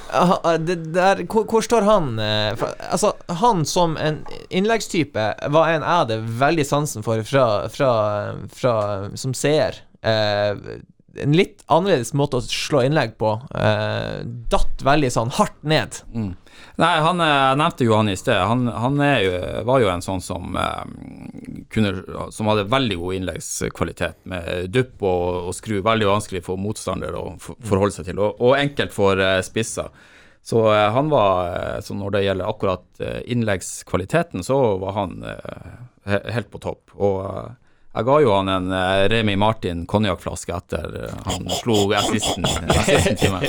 der, 0.97 1.23
hvor, 1.31 1.45
hvor 1.51 1.65
står 1.65 1.87
han? 1.87 2.19
eh, 2.19 2.57
For, 2.57 2.75
altså, 2.91 3.13
han 3.43 3.65
som 3.69 3.97
en 4.01 4.23
innleggstype 4.51 5.27
var 5.53 5.71
en 5.73 5.83
jeg 5.87 6.01
hadde 6.03 6.21
veldig 6.41 6.67
sansen 6.67 7.07
for 7.07 7.23
fra, 7.27 7.47
fra, 7.73 7.91
fra 8.53 8.77
som 9.19 9.35
seer. 9.37 9.83
Eh, 10.03 10.81
en 11.23 11.37
litt 11.37 11.63
annerledes 11.73 12.13
måte 12.17 12.41
å 12.41 12.45
slå 12.45 12.83
innlegg 12.87 13.17
på. 13.21 13.37
Eh, 13.57 14.25
datt 14.53 14.85
veldig 14.85 15.11
sånn 15.13 15.33
hardt 15.37 15.63
ned. 15.67 16.01
Mm. 16.15 16.35
Nei, 16.81 16.93
han, 17.01 17.21
eh, 17.21 17.33
jeg 17.33 17.61
nevnte 17.61 17.87
jo 17.87 17.95
han 17.97 18.11
i 18.13 18.17
sted. 18.19 18.39
Han, 18.51 18.67
han 18.69 19.01
jo, 19.23 19.37
var 19.69 19.83
jo 19.83 19.91
en 19.93 20.05
sånn 20.05 20.23
som 20.25 20.57
eh, 20.61 20.83
kunne, 21.73 21.93
Som 22.35 22.51
hadde 22.51 22.67
veldig 22.73 22.99
god 23.01 23.19
innleggskvalitet, 23.21 24.19
med 24.29 24.71
dupp 24.75 25.03
og, 25.03 25.49
og 25.51 25.57
skru. 25.57 25.79
Veldig 25.85 26.11
vanskelig 26.11 26.45
for 26.47 26.61
motstandere 26.61 27.21
å 27.21 27.35
for, 27.43 27.59
forholde 27.67 27.97
seg 27.99 28.11
til, 28.11 28.21
og, 28.21 28.41
og 28.41 28.59
enkelt 28.59 28.95
for 28.97 29.21
eh, 29.23 29.41
spisser. 29.47 29.93
Så 30.47 30.63
eh, 30.71 30.89
han 30.95 31.11
var 31.11 31.53
eh, 31.53 31.79
Så 31.85 31.97
når 31.99 32.17
det 32.17 32.27
gjelder 32.27 32.51
akkurat 32.53 33.05
innleggskvaliteten, 33.25 34.45
så 34.47 34.61
var 34.83 34.99
han 35.01 35.23
helt 36.07 36.51
på 36.53 36.61
topp. 36.63 36.93
Og 36.97 37.25
jeg 37.97 38.05
ga 38.05 38.17
jo 38.21 38.33
han 38.35 38.49
en 38.53 38.73
eh, 38.77 39.07
Remi 39.09 39.37
Martin 39.41 39.87
konjakkflaske 39.89 40.53
etter 40.53 40.97
eh, 41.01 41.15
han 41.25 41.47
slo 41.49 41.79
assisten, 41.97 42.45
assisten 42.45 43.17
til 43.17 43.33
meg. 43.33 43.47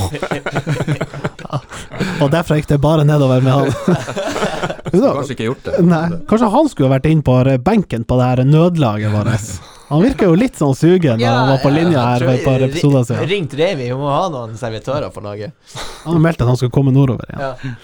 Og 2.24 2.32
derfra 2.32 2.56
gikk 2.60 2.70
det 2.72 2.80
bare 2.84 3.04
nedover 3.08 3.44
med 3.44 3.54
han. 3.54 3.68
Kanskje 4.98 5.36
ikke 5.36 5.50
gjort 5.50 5.66
det. 5.68 5.82
Nei, 5.84 6.06
kanskje 6.30 6.48
han 6.54 6.70
skulle 6.72 6.90
vært 6.96 7.10
inn 7.12 7.20
på 7.26 7.36
benken 7.64 8.06
på 8.08 8.18
det 8.18 8.30
her 8.30 8.42
nødlaget 8.48 9.12
vårt. 9.14 9.52
Han 9.92 10.02
virka 10.04 10.28
jo 10.28 10.36
litt 10.40 10.58
sånn 10.60 10.74
sugen 10.76 11.20
da 11.20 11.34
han 11.36 11.52
var 11.52 11.62
på 11.62 11.72
linja 11.72 12.06
her 12.08 12.24
for 12.24 12.34
et 12.34 12.48
par 12.48 12.64
episoder 12.66 13.06
siden. 13.08 13.28
Ringt 13.30 13.54
Remi, 13.60 13.86
vi 13.92 14.00
må 14.00 14.10
ha 14.12 14.26
noen 14.32 14.58
servitører 14.60 15.12
på 15.14 15.24
laget. 15.24 15.56
Han 16.08 16.20
meldte 16.24 16.48
at 16.48 16.52
han 16.54 16.60
skulle 16.60 16.76
komme 16.76 16.96
nordover 16.96 17.28
igjen. 17.30 17.44
Ja. 17.44 17.76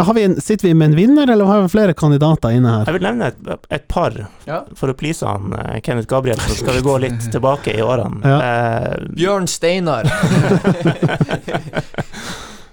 Ja, 0.00 0.04
har 0.08 0.14
vi 0.16 0.22
en, 0.24 0.38
sitter 0.40 0.68
vi 0.68 0.74
med 0.74 0.86
en 0.90 0.94
vinner, 0.96 1.28
eller 1.30 1.44
har 1.44 1.60
vi 1.62 1.68
flere 1.68 1.92
kandidater 1.92 2.50
inne 2.56 2.70
her? 2.72 2.86
Jeg 2.88 2.94
vil 2.96 3.02
nevne 3.04 3.26
et, 3.28 3.36
et 3.76 3.82
par, 3.92 4.14
Ja. 4.48 4.62
for 4.78 4.88
å 4.88 4.94
please 4.96 5.26
han 5.28 5.52
eh, 5.58 5.76
Kenneth 5.84 6.08
Gabriel, 6.08 6.40
så 6.40 6.54
skal 6.56 6.74
vi 6.78 6.82
gå 6.86 6.94
litt 7.04 7.20
tilbake 7.34 7.74
i 7.76 7.82
årene. 7.84 8.24
Eh, 8.24 9.04
Bjørn 9.12 9.44
Steinar. 9.52 10.08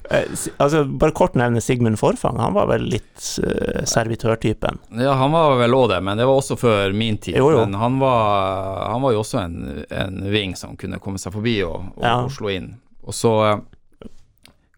eh, 0.09 0.23
altså, 0.57 0.85
bare 0.85 1.11
kort 1.11 1.35
nevne 1.35 1.59
Sigmund 1.61 1.99
Forfang. 1.99 2.39
Han 2.39 2.53
var 2.55 2.71
vel 2.71 2.87
litt 2.95 3.27
uh, 3.43 3.83
servitørtypen. 3.83 4.79
Ja, 5.03 5.13
han 5.19 5.35
var 5.35 5.59
vel 5.59 5.75
òg 5.75 5.89
det, 5.91 5.99
men 6.07 6.15
det 6.23 6.29
var 6.31 6.39
også 6.39 6.55
før 6.63 6.95
min 6.95 7.17
tid. 7.19 7.35
Jo, 7.43 7.51
jo. 7.51 7.65
Men 7.67 7.75
han 7.83 7.99
var, 7.99 8.87
han 8.93 9.03
var 9.03 9.11
jo 9.17 9.25
også 9.27 9.43
en, 9.43 9.59
en 9.91 10.23
ving 10.31 10.55
som 10.55 10.79
kunne 10.79 11.03
komme 11.03 11.19
seg 11.19 11.35
forbi 11.35 11.59
og, 11.67 11.91
og, 11.97 12.03
Ja. 12.07 12.21
og 12.23 12.31
slå 12.39 12.55
inn. 12.55 12.71
Og 13.03 13.11
så 13.15 13.35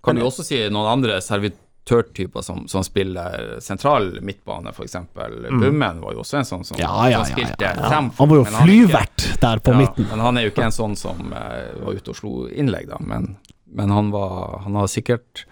kan 0.02 0.16
du 0.18 0.26
også 0.26 0.42
si 0.48 0.64
noen 0.74 0.90
andre 0.98 1.22
servitører 1.22 1.68
servitørtyper 1.90 2.42
som, 2.42 2.68
som 2.68 2.84
spiller 2.84 3.60
sentral 3.62 4.20
midtbane, 4.22 4.70
f.eks. 4.70 4.96
Mm. 4.96 5.60
Bummen 5.62 6.02
var 6.02 6.14
jo 6.14 6.24
også 6.24 6.38
en 6.42 6.46
sånn 6.48 6.64
som, 6.64 6.78
Ja, 6.80 7.10
ja, 7.10 7.24
som 7.24 7.34
spilte 7.34 7.66
ja, 7.66 7.74
ja. 7.76 7.90
frem. 7.90 8.12
Han 8.18 8.30
var 8.30 8.42
jo 8.42 8.46
er 8.46 8.58
flyvert 8.64 9.28
der 9.42 9.60
på 9.64 9.74
ja, 9.76 9.78
midten. 9.84 10.10
Men 10.10 10.20
han 10.26 10.38
er 10.38 10.48
jo 10.48 10.54
ikke 10.54 10.68
en 10.70 10.76
sånn 10.76 10.98
som 11.00 11.32
uh, 11.34 11.70
var 11.84 11.96
ute 11.98 12.14
og 12.14 12.20
slo 12.20 12.34
innlegg, 12.50 12.90
da. 12.92 13.00
Men, 13.02 13.34
men 13.70 13.94
han 13.94 14.12
var 14.12 14.62
Han 14.66 14.76
har 14.80 14.88
sikkert 14.90 15.46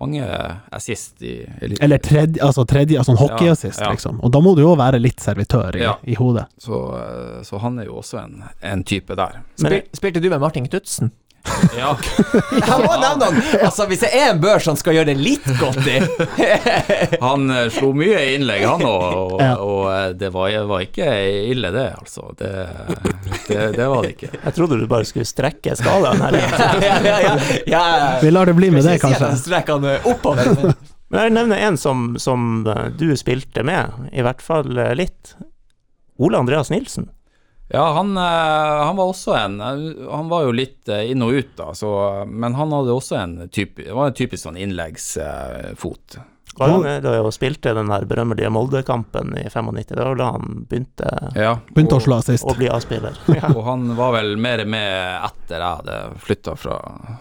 mange 0.00 0.24
assist 0.72 1.20
i 1.22 1.42
eliten. 1.60 1.82
Eller 1.84 1.98
tredje, 2.00 2.40
altså 2.40 2.64
tredje, 2.64 2.96
altså 2.96 3.12
en 3.12 3.18
hockeyassist, 3.20 3.80
Ja, 3.82 3.90
ja. 3.90 3.96
liksom. 3.98 4.20
Og 4.24 4.30
da 4.32 4.40
må 4.40 4.54
du 4.56 4.62
jo 4.62 4.70
være 4.78 5.00
litt 5.00 5.20
servitør 5.20 5.76
i, 5.76 5.82
Ja. 5.82 5.98
i 6.08 6.14
hodet. 6.16 6.46
Så, 6.56 6.78
eh, 6.96 7.42
så 7.44 7.60
han 7.60 7.76
er 7.82 7.90
jo 7.90 7.98
også 8.00 8.22
en, 8.22 8.38
en 8.64 8.84
type 8.84 9.12
der. 9.18 9.42
Men 9.60 9.82
spilte 9.92 10.22
du 10.22 10.30
med 10.30 10.40
Martin 10.40 10.68
Knutsen? 10.68 11.12
Ja, 11.76 11.94
Jeg 12.52 12.76
må 12.82 12.90
nevne 13.00 13.26
han! 13.30 13.38
Altså, 13.64 13.86
hvis 13.88 14.02
det 14.04 14.10
er 14.16 14.32
en 14.34 14.40
børs 14.42 14.66
han 14.68 14.76
skal 14.76 14.98
gjøre 14.98 15.08
det 15.08 15.16
litt 15.20 15.46
godt 15.60 15.86
i 15.88 15.94
han 17.24 17.46
eh, 17.54 17.68
slo 17.72 17.92
mye 17.96 18.20
innlegg, 18.34 18.64
han 18.68 18.84
òg, 18.84 19.06
og, 19.16 19.40
og 19.64 19.86
eh, 19.94 20.04
det 20.20 20.30
var, 20.34 20.52
var 20.68 20.84
ikke 20.84 21.06
ille, 21.54 21.70
det, 21.74 21.86
altså. 21.96 22.26
Det, 22.38 22.50
det, 23.48 23.58
det 23.78 23.86
var 23.88 24.04
det 24.04 24.12
ikke. 24.16 24.30
Jeg 24.36 24.54
trodde 24.58 24.78
du 24.82 24.86
bare 24.90 25.08
skulle 25.08 25.28
strekke 25.28 25.74
skalaen 25.80 26.20
her. 26.26 26.38
ja, 26.84 26.98
ja, 27.08 27.18
ja. 27.72 27.84
Vi 28.22 28.32
lar 28.34 28.50
det 28.50 28.56
bli 28.60 28.70
med 28.74 28.84
det, 28.86 28.98
kanskje. 29.02 29.30
han 29.32 29.40
strekker 29.40 29.78
han 29.80 29.88
eh, 29.94 30.10
oppover. 30.12 30.52
men- 30.60 31.22
jeg 31.24 31.32
nevner 31.34 31.64
en 31.66 31.80
som, 31.80 32.04
som 32.22 32.60
du 33.00 33.08
spilte 33.18 33.64
med, 33.66 33.96
i 34.12 34.22
hvert 34.22 34.44
fall 34.44 34.68
litt. 34.94 35.32
Ole 36.20 36.38
Andreas 36.38 36.68
Nilsen. 36.70 37.08
Ja, 37.72 37.84
han, 37.94 38.16
eh, 38.16 38.78
han 38.86 38.96
var 38.98 39.12
også 39.12 39.34
en 39.38 39.60
eh, 39.62 40.08
Han 40.10 40.28
var 40.28 40.42
jo 40.48 40.52
litt 40.58 40.88
eh, 40.90 41.04
inn 41.12 41.22
og 41.22 41.36
ut, 41.38 41.52
da, 41.56 41.68
så, 41.78 41.90
men 42.26 42.54
han 42.58 42.72
hadde 42.74 42.90
også 42.96 43.16
en 43.20 43.36
type, 43.54 43.84
var 43.94 44.10
en 44.10 44.16
typisk 44.18 44.42
sånn 44.48 44.58
innleggsfot. 44.58 46.18
Var 46.58 46.68
han 46.68 46.82
nede 46.82 47.12
og 47.22 47.30
spilte 47.32 47.70
den 47.78 47.88
der 47.92 48.04
berømmelige 48.10 48.50
Molde-kampen 48.50 49.30
i 49.38 49.44
95? 49.48 49.84
Det 49.94 50.02
var 50.02 50.18
da 50.18 50.26
han 50.34 50.64
begynte 50.68 51.12
Ja, 51.38 51.52
Begynte 51.70 51.94
å 51.94 52.00
og- 52.00 52.02
slå 52.08 52.16
assist. 52.18 52.44
å 52.44 52.56
bli 52.58 52.66
A-spiller. 52.68 53.14
Ja. 53.38 53.52
Og 53.54 53.62
han 53.64 53.94
var 53.96 54.12
vel 54.18 54.34
mer 54.36 54.64
med 54.66 55.22
etter 55.30 55.62
jeg 55.62 55.76
hadde 55.78 56.00
flytta 56.26 56.56
fra, 56.58 56.80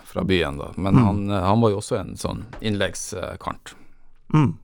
fra 0.10 0.24
byen, 0.26 0.58
da. 0.58 0.72
Men 0.78 0.96
Mm. 0.98 1.06
han, 1.06 1.30
han 1.46 1.62
var 1.62 1.70
jo 1.70 1.78
også 1.78 2.00
en 2.00 2.16
sånn 2.18 2.42
innleggskant. 2.60 3.76
Mm. 4.34 4.58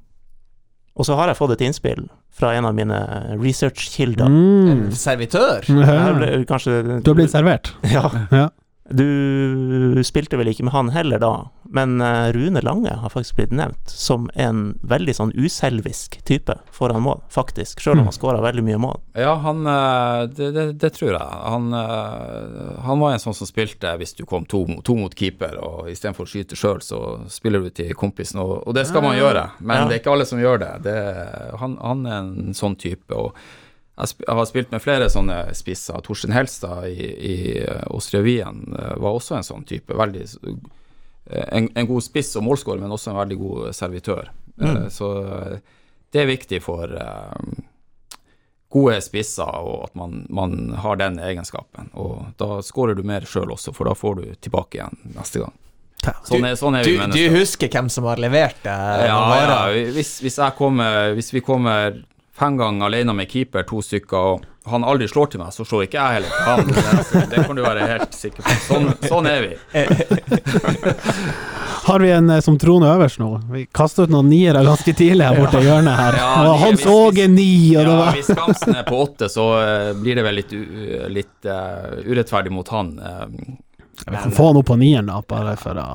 Og 0.96 1.08
så 1.08 1.16
har 1.20 1.28
jeg 1.28 1.38
fått 1.40 1.56
et 1.58 1.66
innspill 1.68 2.06
fra 2.36 2.54
en 2.56 2.68
av 2.68 2.76
mine 2.76 2.98
researchkilder. 3.40 4.28
Mm. 4.32 4.86
Servitør? 4.96 5.66
Ja. 5.86 6.14
ble, 6.16 6.30
kanskje 6.48 6.82
Du 7.04 7.12
har 7.12 7.18
blitt 7.20 7.34
servert? 7.34 7.74
Ja. 7.92 8.08
Ja. 8.32 8.50
Du 8.90 10.04
spilte 10.06 10.38
vel 10.38 10.52
ikke 10.52 10.64
med 10.68 10.74
han 10.76 10.90
heller 10.94 11.18
da, 11.22 11.32
men 11.74 11.96
eh, 12.06 12.28
Rune 12.36 12.62
Lange 12.62 12.94
har 13.02 13.10
faktisk 13.10 13.40
blitt 13.40 13.54
nevnt 13.58 13.90
som 13.90 14.28
en 14.38 14.76
veldig 14.86 15.16
sånn 15.18 15.32
uselvisk 15.34 16.20
type 16.28 16.54
foran 16.76 17.02
mål, 17.02 17.24
faktisk, 17.34 17.82
sjøl 17.82 17.96
om 17.98 18.04
Mm. 18.06 18.10
han 18.12 18.14
skåra 18.20 18.44
veldig 18.46 18.64
mye 18.68 18.78
mål. 18.84 19.00
Ja, 19.18 19.34
han 19.42 19.66
eh, 19.66 20.28
det, 20.38 20.52
det, 20.54 20.66
det 20.84 20.92
tror 21.00 21.16
jeg. 21.16 21.42
Han, 21.50 21.74
eh, 21.74 22.78
han 22.86 23.02
var 23.02 23.16
en 23.16 23.24
sånn 23.26 23.34
som 23.38 23.50
spilte 23.50 23.96
hvis 23.98 24.14
du 24.20 24.24
kom 24.30 24.46
to, 24.46 24.62
to 24.86 24.96
mot 25.00 25.16
keeper, 25.18 25.58
og 25.66 25.90
istedenfor 25.90 26.28
å 26.28 26.34
skyte 26.36 26.56
sjøl, 26.60 26.78
så 26.86 27.02
spiller 27.34 27.66
du 27.66 27.72
til 27.74 27.90
kompisen, 27.98 28.40
og, 28.44 28.68
og 28.68 28.78
det 28.78 28.86
skal 28.86 29.02
man 29.02 29.18
gjøre. 29.18 29.48
Men 29.62 29.78
Ja. 29.82 29.88
det 29.90 29.96
er 29.98 30.04
ikke 30.06 30.14
alle 30.14 30.30
som 30.30 30.40
gjør 30.40 30.60
det. 30.62 30.74
det 30.86 30.98
han, 31.60 31.78
han 31.82 32.06
er 32.06 32.18
en 32.22 32.54
sånn 32.54 32.78
type. 32.78 33.10
og 33.16 33.34
jeg, 33.96 34.28
har 34.28 34.46
spilt 34.46 34.72
med 34.74 34.84
flere 34.84 35.08
sånne 35.12 35.38
spisser. 35.56 36.02
Torstein 36.04 36.36
Helstad 36.36 36.90
i, 36.90 37.06
i 37.32 37.36
eh, 37.64 37.86
eh, 37.88 38.96
var 39.00 39.12
også 39.12 39.38
en 39.38 39.48
sånn 39.48 39.64
type. 39.68 39.96
Veldig 39.96 40.26
eh, 40.26 41.46
en, 41.48 41.70
en 41.72 41.88
god 41.88 42.04
spiss 42.04 42.36
og 42.36 42.44
målskårer, 42.50 42.82
men 42.84 42.92
også 42.92 43.14
en 43.14 43.22
veldig 43.22 43.38
god 43.40 43.76
servitør. 43.76 44.32
Mm. 44.60 44.90
Så 44.92 45.08
det 46.12 46.22
er 46.22 46.30
viktig 46.30 46.62
for 46.64 46.92
gode 48.76 48.96
spisser, 49.04 49.60
og 49.64 49.88
at 49.88 49.96
man, 50.00 50.26
man 50.30 50.74
har 50.84 51.00
den 51.00 51.20
egenskapen. 51.24 51.88
Og 51.96 52.36
da 52.40 52.60
skårer 52.64 52.98
du 52.98 53.04
mer 53.08 53.28
sjøl 53.28 53.54
også, 53.56 53.72
for 53.76 53.88
da 53.88 53.96
får 53.96 54.20
du 54.20 54.26
tilbake 54.44 54.80
igjen 54.82 55.16
neste 55.16 55.44
gang. 55.44 55.56
Sånn 56.28 56.44
er, 56.46 56.58
sånn 56.60 56.76
er 56.78 56.86
Du, 56.86 57.00
du 57.16 57.24
husker 57.34 57.72
hvem 57.72 57.88
som 57.90 58.06
har 58.06 58.20
levert 58.22 58.60
det? 58.62 58.76
Ja, 59.08 59.22
ja, 59.40 59.62
hvis, 59.96 60.20
hvis, 60.22 60.38
kommer, 60.58 61.16
hvis 61.18 61.32
vi 61.34 61.42
kommer 61.42 61.96
fem 62.36 62.58
ganger 62.58 62.86
alene 62.86 63.14
med 63.16 63.32
keeper, 63.32 63.64
to 63.64 63.82
stykker, 63.82 64.18
og 64.18 64.44
han 64.72 64.84
aldri 64.84 65.08
slår 65.08 65.26
til 65.32 65.40
meg, 65.44 65.54
så 65.54 65.66
slår 65.66 65.84
ikke 65.86 65.98
jeg 66.02 66.14
heller 66.18 66.30
til 66.34 66.46
han. 66.50 66.66
Det, 67.12 67.30
det 67.32 67.38
kan 67.48 67.56
du 67.58 67.62
være 67.64 67.88
helt 67.92 68.14
sikker 68.18 68.44
på. 68.46 68.50
Sånn, 68.66 68.86
sånn 69.06 69.26
er 69.30 69.42
vi. 69.46 69.54
Har 71.86 72.00
vi 72.02 72.10
en 72.12 72.30
eh, 72.34 72.42
som 72.42 72.58
troner 72.58 72.96
øverst 72.96 73.20
nå? 73.22 73.42
Vi 73.52 73.66
kasta 73.70 74.04
ut 74.08 74.14
noen 74.14 74.30
niere 74.32 74.64
ganske 74.66 74.94
tidlig 74.98 75.26
her 75.28 75.36
borte 75.38 75.60
i 75.62 75.66
hjørnet 75.68 75.96
her. 76.00 76.14
Ja, 76.18 76.30
og 76.50 76.56
Hans 76.64 76.86
Åge 76.90 77.28
ni, 77.30 77.76
og 77.78 77.86
det 77.86 77.96
var 78.00 78.10
hvis 78.18 78.32
Gamsen 78.34 78.76
er 78.80 78.86
på 78.88 78.96
åtte, 79.04 79.30
så 79.30 79.46
eh, 79.62 79.92
blir 80.00 80.16
det 80.18 80.24
vel 80.26 80.36
litt, 80.42 80.52
litt 81.14 81.46
uh, 81.46 82.02
urettferdig 82.10 82.52
mot 82.54 82.68
han. 82.74 82.88
Vi 84.02 84.16
kan 84.16 84.34
få 84.34 84.44
han 84.50 84.58
opp 84.64 84.70
på 84.72 84.78
nieren, 84.82 85.08
da, 85.14 85.22
bare 85.30 85.54
for 85.62 85.78
å 85.78 85.88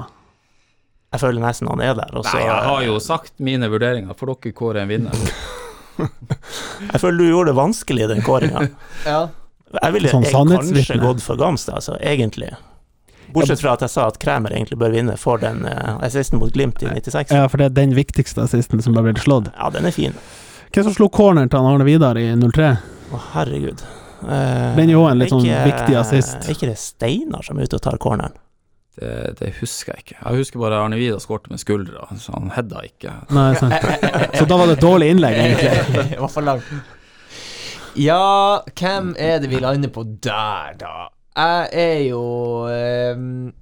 Jeg 1.11 1.19
føler 1.25 1.41
nesten 1.43 1.67
han 1.73 1.83
er 1.83 1.95
der. 1.99 2.11
Også. 2.15 2.39
Nei, 2.39 2.47
jeg 2.47 2.63
har 2.71 2.81
jo 2.87 2.95
sagt 3.03 3.35
mine 3.43 3.67
vurderinger. 3.73 4.15
Får 4.15 4.27
dere 4.37 4.55
kåre 4.55 4.79
en 4.85 4.91
vinner? 4.95 5.17
Jeg 6.01 7.01
føler 7.03 7.19
du 7.19 7.29
gjorde 7.29 7.53
det 7.53 7.59
vanskelig, 7.61 8.07
i 8.07 8.11
den 8.15 8.25
kåringa. 8.27 8.67
Ja. 9.07 9.21
Jeg 9.71 9.95
ville 9.95 10.11
Sånn 10.11 10.25
jeg 10.27 10.35
kanskje 10.35 10.97
gått 10.99 11.21
for 11.23 11.39
Gamstad, 11.39 11.77
altså, 11.79 11.95
egentlig. 12.03 12.49
Bortsett 13.31 13.61
fra 13.63 13.77
at 13.77 13.85
jeg 13.85 13.93
sa 13.93 14.09
at 14.11 14.19
Kræmer 14.19 14.51
egentlig 14.51 14.79
bør 14.81 14.91
vinne 14.91 15.15
for 15.21 15.39
den 15.39 15.63
uh, 15.63 16.01
assisten 16.03 16.41
mot 16.43 16.51
Glimt 16.51 16.83
i 16.83 16.89
96. 16.91 17.31
Ja, 17.31 17.47
for 17.49 17.63
det 17.63 17.69
er 17.71 17.77
den 17.77 17.95
viktigste 17.95 18.43
assisten 18.43 18.83
som 18.83 18.97
bare 18.99 19.13
ble 19.13 19.23
slått. 19.23 19.53
Ja, 19.55 19.71
den 19.71 19.87
er 19.87 19.95
fin. 19.95 20.17
Hvem 20.75 20.89
som 20.89 20.97
slo 20.97 21.07
corneren 21.15 21.51
til 21.53 21.63
Arne 21.63 21.87
Vidar 21.87 22.19
i 22.19 22.27
03? 22.35 22.73
Å, 23.15 23.23
herregud. 23.37 23.87
Uh, 24.21 24.75
Den 24.77 24.89
er 24.89 24.95
jo 24.97 25.07
en 25.09 25.23
litt 25.23 25.33
sånn 25.33 25.47
viktig 25.47 25.97
assist. 26.03 26.43
Er 26.43 26.55
ikke 26.57 26.73
det 26.73 26.79
Steinar 26.83 27.47
som 27.47 27.59
er 27.59 27.71
ute 27.71 27.79
og 27.79 27.87
tar 27.87 28.03
corneren? 28.03 28.35
Det, 28.99 29.11
det 29.39 29.53
husker 29.61 29.95
jeg 29.95 30.05
ikke. 30.05 30.17
Jeg 30.19 30.41
husker 30.43 30.61
bare 30.63 30.81
Arne 30.83 30.99
Vidar 30.99 31.21
skårte 31.23 31.53
med 31.53 31.63
skuldra, 31.63 32.09
så 32.19 32.35
han 32.35 32.51
hedda 32.57 32.83
ikke. 32.89 33.13
Nei, 33.37 33.53
sant. 33.61 33.87
Så 34.39 34.47
da 34.51 34.59
var 34.59 34.71
det 34.71 34.79
et 34.79 34.85
dårlig 34.85 35.13
innlegg, 35.15 35.39
egentlig. 35.45 36.05
Det 36.11 36.19
var 36.21 36.33
for 36.33 36.47
langt. 36.47 36.73
Ja, 37.99 38.61
hvem 38.79 39.15
er 39.19 39.41
det 39.43 39.51
vi 39.51 39.63
lander 39.63 39.91
på 39.95 40.05
der, 40.23 40.77
da? 40.81 40.95
Jeg 41.41 41.69
er 41.81 42.01
jo 42.11 42.23
um, 42.67 43.53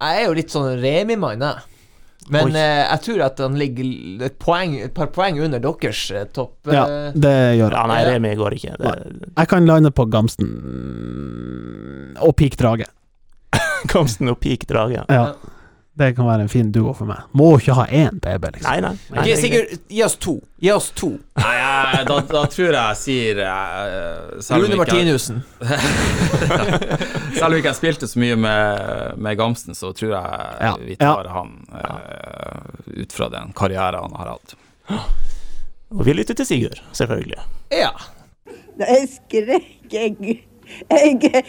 Jeg 0.00 0.20
er 0.20 0.28
jo 0.28 0.36
litt 0.38 0.54
sånn 0.54 0.76
Remi-mann, 0.82 1.42
jeg. 1.42 1.72
Men 2.32 2.56
eh, 2.58 2.82
jeg 2.82 3.02
tror 3.04 3.20
at 3.28 3.38
han 3.38 3.54
ligger 3.58 4.24
et, 4.26 4.36
poeng, 4.42 4.72
et 4.82 4.94
par 4.94 5.12
poeng 5.14 5.38
under 5.44 5.62
deres 5.62 6.00
eh, 6.10 6.24
topp. 6.34 6.56
Ja, 6.66 6.82
eh, 6.82 7.14
det 7.14 7.34
gjør 7.60 7.76
han. 7.76 7.78
Ja, 7.78 7.86
nei, 7.92 8.00
Remi 8.08 8.32
går 8.38 8.56
ikke. 8.56 8.74
Det, 8.80 8.94
Jeg 9.28 9.50
kan 9.52 9.68
lande 9.68 9.92
på 9.94 10.08
Gamsten 10.10 10.50
og 12.18 12.34
Peak 12.38 12.58
Drage. 12.58 12.88
Gamsten 13.92 14.32
og 14.32 14.40
Peak 14.42 14.66
Drage. 14.70 15.04
Ja. 15.08 15.34
Det 15.96 16.10
kan 16.12 16.26
være 16.28 16.44
en 16.44 16.48
fin 16.52 16.68
duo 16.72 16.90
for 16.92 17.08
meg. 17.08 17.24
Må 17.32 17.54
ikke 17.56 17.72
ha 17.78 17.86
én 17.88 18.18
BB, 18.20 18.50
liksom. 18.58 18.68
Nei, 18.68 18.80
nei. 18.84 18.90
nei 19.08 19.22
Ok, 19.22 19.24
det 19.24 19.32
er 19.32 19.38
greit. 19.38 19.44
Sigurd, 19.44 19.84
gi 19.88 20.02
oss 20.04 20.16
to. 20.20 20.34
Gi 20.60 20.72
oss 20.74 20.88
to. 20.98 21.08
Nei, 21.40 21.52
jeg, 21.56 22.02
da, 22.10 22.18
da 22.34 22.42
tror 22.52 22.66
jeg 22.66 22.74
jeg 22.76 22.98
sier 23.00 23.40
uh, 23.40 24.58
Rune 24.60 24.76
Martinussen. 24.76 25.38
Selv 27.38 27.48
om 27.48 27.56
ikke 27.56 27.70
jeg 27.70 27.78
spilte 27.78 28.10
så 28.12 28.20
mye 28.20 28.36
med, 28.44 29.22
med 29.24 29.40
Gamsten, 29.40 29.78
så 29.78 29.94
tror 29.96 30.12
jeg 30.12 30.44
Ja, 30.68 30.74
vi 30.82 30.98
ja. 30.98 31.14
tar 31.14 31.32
han 31.32 31.56
uh, 31.72 33.00
ut 33.00 33.16
fra 33.16 33.30
den 33.32 33.56
karrieren 33.56 34.04
han 34.04 34.20
har 34.20 34.34
hatt. 34.34 34.56
Og 35.96 36.04
vi 36.04 36.12
lytter 36.12 36.36
til 36.36 36.50
Sigurd, 36.50 36.84
selvfølgelig. 36.92 37.40
Ja. 37.72 37.94
Jeg 38.84 39.08
skrek, 39.14 39.72
jeg, 39.96 40.42
jeg 40.92 41.44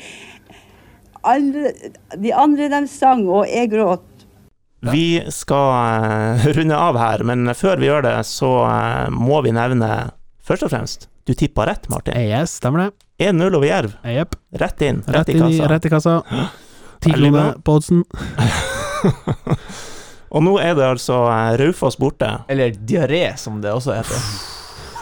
andre, 1.24 1.72
De 2.18 2.34
andre 2.34 2.68
de 2.74 2.84
sang, 2.92 3.26
og 3.30 3.48
jeg 3.50 3.72
gråt. 3.72 4.04
Vi 4.92 5.24
skal 5.34 5.72
eh, 6.06 6.48
runde 6.58 6.78
av 6.78 6.98
her, 7.02 7.24
men 7.26 7.50
før 7.58 7.80
vi 7.82 7.88
gjør 7.90 8.06
det, 8.06 8.16
så 8.30 8.52
eh, 8.70 9.08
må 9.10 9.42
vi 9.46 9.52
nevne 9.58 9.90
først 10.48 10.64
og 10.68 10.72
fremst 10.72 11.08
Du 11.28 11.34
tippa 11.36 11.66
rett, 11.68 11.90
Martin. 11.92 12.14
Yes, 12.22 12.54
stemmer 12.62 12.86
det. 12.86 12.92
1-0 13.32 13.56
over 13.58 13.66
Jerv. 13.68 13.96
Yep. 14.06 14.36
Rett 14.62 14.82
inn, 14.86 15.02
rett, 15.08 15.16
Rett 15.16 15.30
i 15.30 15.38
inn 15.40 15.48
i, 15.50 15.58
kassa. 15.58 15.72
rett 15.74 15.86
i 15.86 15.90
kassa. 15.92 16.22
Ti 17.04 17.12
kroner 17.14 17.58
på 17.66 17.74
oddsen. 17.80 18.04
Og 20.38 20.44
nå 20.44 20.54
er 20.60 20.74
det 20.78 20.86
altså 20.86 21.22
eh, 21.32 21.56
Raufoss 21.62 21.98
borte, 22.00 22.30
Eller 22.52 22.74
diaré, 22.78 23.26
som 23.40 23.60
det 23.64 23.74
også 23.74 23.96
heter. 23.98 24.22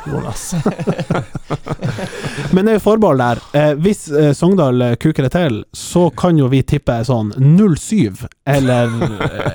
Jonas. 0.08 0.54
Men 2.54 2.66
det 2.66 2.72
er 2.72 2.78
jo 2.78 2.84
forbehold 2.84 3.22
der. 3.22 3.42
Eh, 3.54 3.74
hvis 3.82 4.08
eh, 4.12 4.32
Sogndal 4.38 4.82
eh, 4.82 4.96
kuker 5.02 5.28
det 5.28 5.34
til, 5.36 5.60
så 5.74 6.08
kan 6.18 6.40
jo 6.40 6.48
vi 6.52 6.62
tippe 6.64 6.98
sånn 7.08 7.34
0-7 7.38 8.26
eller, 8.46 8.96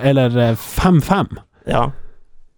eller 0.03 0.39
eh, 0.51 0.69
5-5. 0.81 1.41
Ja. 1.71 1.87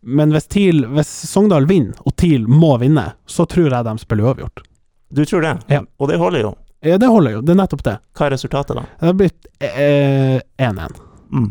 Men 0.03 0.35
hvis, 0.35 0.49
TIL, 0.51 0.85
hvis 0.97 1.13
Sogndal 1.31 1.69
vinner, 1.71 1.95
og 2.03 2.17
TIL 2.19 2.49
må 2.51 2.75
vinne, 2.83 3.13
så 3.27 3.47
tror 3.47 3.71
jeg 3.71 3.87
de 3.87 3.97
spiller 4.03 4.33
uavgjort. 4.33 4.65
Du 5.13 5.25
tror 5.29 5.45
det? 5.45 5.57
Ja. 5.71 5.83
Og 6.01 6.11
det 6.11 6.19
holder 6.19 6.47
jo. 6.49 6.55
Ja, 6.83 6.97
det 6.99 7.07
holder 7.07 7.37
jo. 7.37 7.43
Det 7.47 7.55
er 7.55 7.61
nettopp 7.61 7.85
det. 7.87 7.99
Hva 8.19 8.27
er 8.27 8.35
resultatet, 8.35 8.79
da? 8.79 8.87
Det 8.99 9.11
har 9.11 9.19
blitt 9.19 9.51
eh, 9.63 10.39
1-1. 10.59 10.97
Mm. 11.31 11.51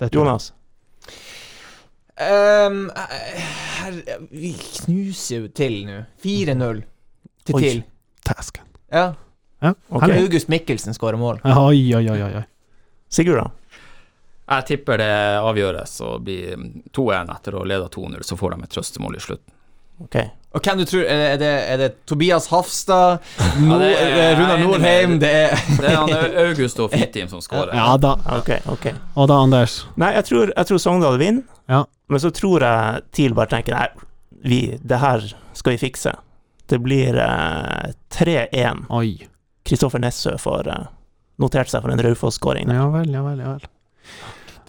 Det 0.00 0.10
tror 0.10 0.10
jeg. 0.10 0.26
Jonas? 0.26 0.50
Ehm, 2.20 2.90
eh, 3.80 4.00
her, 4.06 4.26
vi 4.30 4.52
knuser 4.54 5.44
jo 5.44 5.50
til 5.56 5.80
nå. 5.88 6.02
4-0 6.24 6.82
til 7.48 7.56
Oi. 7.56 7.62
TIL. 7.62 7.82
Tasken. 8.26 8.68
Ja. 8.92 9.12
Ja. 9.60 9.74
okay. 9.88 10.20
August 10.22 10.48
Mikkelsen 10.52 10.96
skårer 10.96 11.20
mål. 11.20 11.40
Oi, 11.44 11.94
oi, 11.96 12.04
oi, 12.08 12.20
oi. 12.26 12.44
Sigurd, 13.10 13.42
da? 13.42 13.48
Jeg 14.50 14.66
tipper 14.66 14.98
det 14.98 15.12
avgjøres 15.38 15.92
og 16.02 16.24
blir 16.26 16.58
2-1 16.96 17.32
etter 17.36 17.54
å 17.54 17.64
lede 17.68 17.86
2-0, 17.92 18.22
så 18.26 18.38
får 18.38 18.56
de 18.56 18.66
et 18.66 18.72
trøstemål 18.74 19.18
i 19.18 19.22
slutten. 19.22 19.54
Ok. 20.02 20.16
Og 20.50 20.60
hvem 20.66 20.80
du 20.80 20.84
tror 20.88 21.04
Er 21.06 21.36
det, 21.38 21.48
er 21.70 21.76
det 21.78 21.88
Tobias 22.10 22.48
Hafstad? 22.50 23.20
No, 23.62 23.76
ja, 23.78 23.90
er- 24.02 24.36
Runar 24.40 24.58
Norheim? 24.58 25.18
Det 25.22 25.30
er 25.30 25.52
Det 25.78 25.92
er 25.94 26.38
August 26.48 26.80
og 26.82 26.90
Fittim 26.90 27.28
som 27.30 27.40
skårer. 27.44 27.70
Ja 27.76 27.96
da. 28.02 28.16
Ok, 28.38 28.50
ok. 28.66 28.88
Og 29.14 29.28
da, 29.30 29.36
Anders. 29.44 29.76
Nei, 30.00 30.10
jeg 30.18 30.24
tror, 30.26 30.50
jeg 30.56 30.66
tror 30.66 30.82
Sogndal 30.82 31.18
vinner, 31.22 31.42
Ja. 31.70 31.84
men 32.08 32.18
så 32.20 32.30
tror 32.34 32.60
jeg 32.66 33.02
TIL 33.14 33.34
bare 33.38 33.46
tenker 33.54 33.76
nei, 33.78 33.86
vi, 34.42 34.60
det 34.82 34.98
her 34.98 35.22
skal 35.54 35.76
vi 35.76 35.82
fikse. 35.86 36.16
Det 36.70 36.80
blir 36.82 37.14
eh, 37.18 37.92
3-1. 38.10 38.84
Kristoffer 39.66 40.02
Nessø 40.02 40.34
får 40.38 40.66
eh, 40.70 40.84
notert 41.38 41.70
seg 41.70 41.82
for 41.84 41.94
en 41.94 42.02
Raufoss-skåring. 42.02 42.70
Ja 42.74 42.88
vel, 42.90 43.10
ja 43.14 43.22
vel, 43.22 43.38
ja 43.44 43.54
vel. 43.54 43.68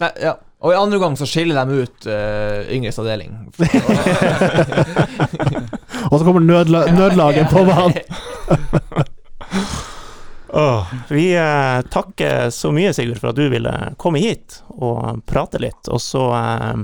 Nei, 0.02 0.10
ja. 0.22 0.36
Og 0.62 0.70
i 0.70 0.78
andre 0.78 1.00
gang 1.02 1.18
så 1.18 1.26
skiller 1.26 1.58
de 1.66 1.82
ut 1.82 2.06
uh, 2.06 2.62
Yngres 2.70 3.00
avdeling. 3.02 3.34
Og 6.10 6.18
så 6.18 6.24
kommer 6.26 6.44
nødla 6.44 6.84
nødlaget 6.94 7.50
på 7.50 7.64
banen. 7.66 7.98
Oh, 10.54 10.84
vi 11.08 11.36
eh, 11.36 11.80
takker 11.80 12.50
så 12.50 12.72
mye, 12.76 12.92
Sigurd, 12.92 13.16
for 13.22 13.30
at 13.30 13.38
du 13.40 13.46
ville 13.48 13.70
komme 13.96 14.20
hit 14.20 14.58
og 14.68 15.22
prate 15.24 15.56
litt. 15.62 15.88
Og 15.88 15.96
så, 16.04 16.26
eh, 16.36 16.76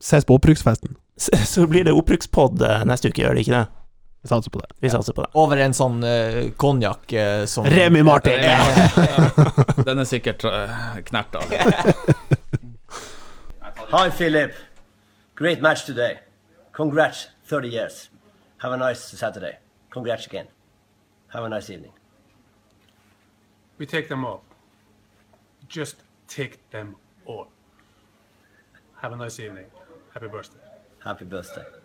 Ses 0.00 0.24
på 0.24 0.38
opprykksfesten. 0.38 0.96
så 1.52 1.66
blir 1.66 1.84
det 1.84 1.92
opprykkspod 1.92 2.64
eh, 2.64 2.86
neste 2.88 3.12
uke, 3.12 3.26
gjør 3.26 3.36
det 3.36 3.44
ikke 3.44 3.58
det? 3.58 3.66
Vi 4.22 4.28
satser 4.28 4.50
på 4.50 4.58
det. 4.58 4.66
Vi 4.78 4.90
satser 4.90 5.12
på 5.12 5.22
det. 5.22 5.30
Over 5.38 5.56
en 5.62 5.74
sånn 5.74 6.02
uh, 6.02 6.50
konjakk 6.58 7.12
uh, 7.14 7.44
som 7.46 7.66
Remy 7.66 8.02
Martin. 8.02 8.42
Den 9.86 10.02
er 10.02 10.08
sikkert 10.08 10.44
uh, 10.44 10.98
knerta. 11.06 11.42
Hi, 13.94 14.10
Philip. 14.10 14.52
Great 15.38 15.62
match 15.62 15.86
today. 15.86 16.18
Congrats, 16.72 17.28
30 17.46 17.68
years. 17.68 18.10
Have 18.58 18.74
a 18.74 18.76
nice 18.76 19.00
Saturday. 19.16 19.58
Congrats 19.90 20.26
again. 20.26 20.46
Have 21.28 21.44
a 21.44 21.48
nice 21.48 21.70
evening. 21.70 21.92
We 23.78 23.86
take 23.86 24.08
them 24.08 24.24
all. 24.24 24.42
Just 25.68 25.96
take 26.26 26.58
them 26.70 26.96
all. 27.24 27.46
Have 29.00 29.12
a 29.12 29.16
nice 29.16 29.38
evening. 29.38 29.66
Happy 30.12 30.26
birthday. 30.26 30.58
Happy 31.04 31.24
birthday. 31.24 31.77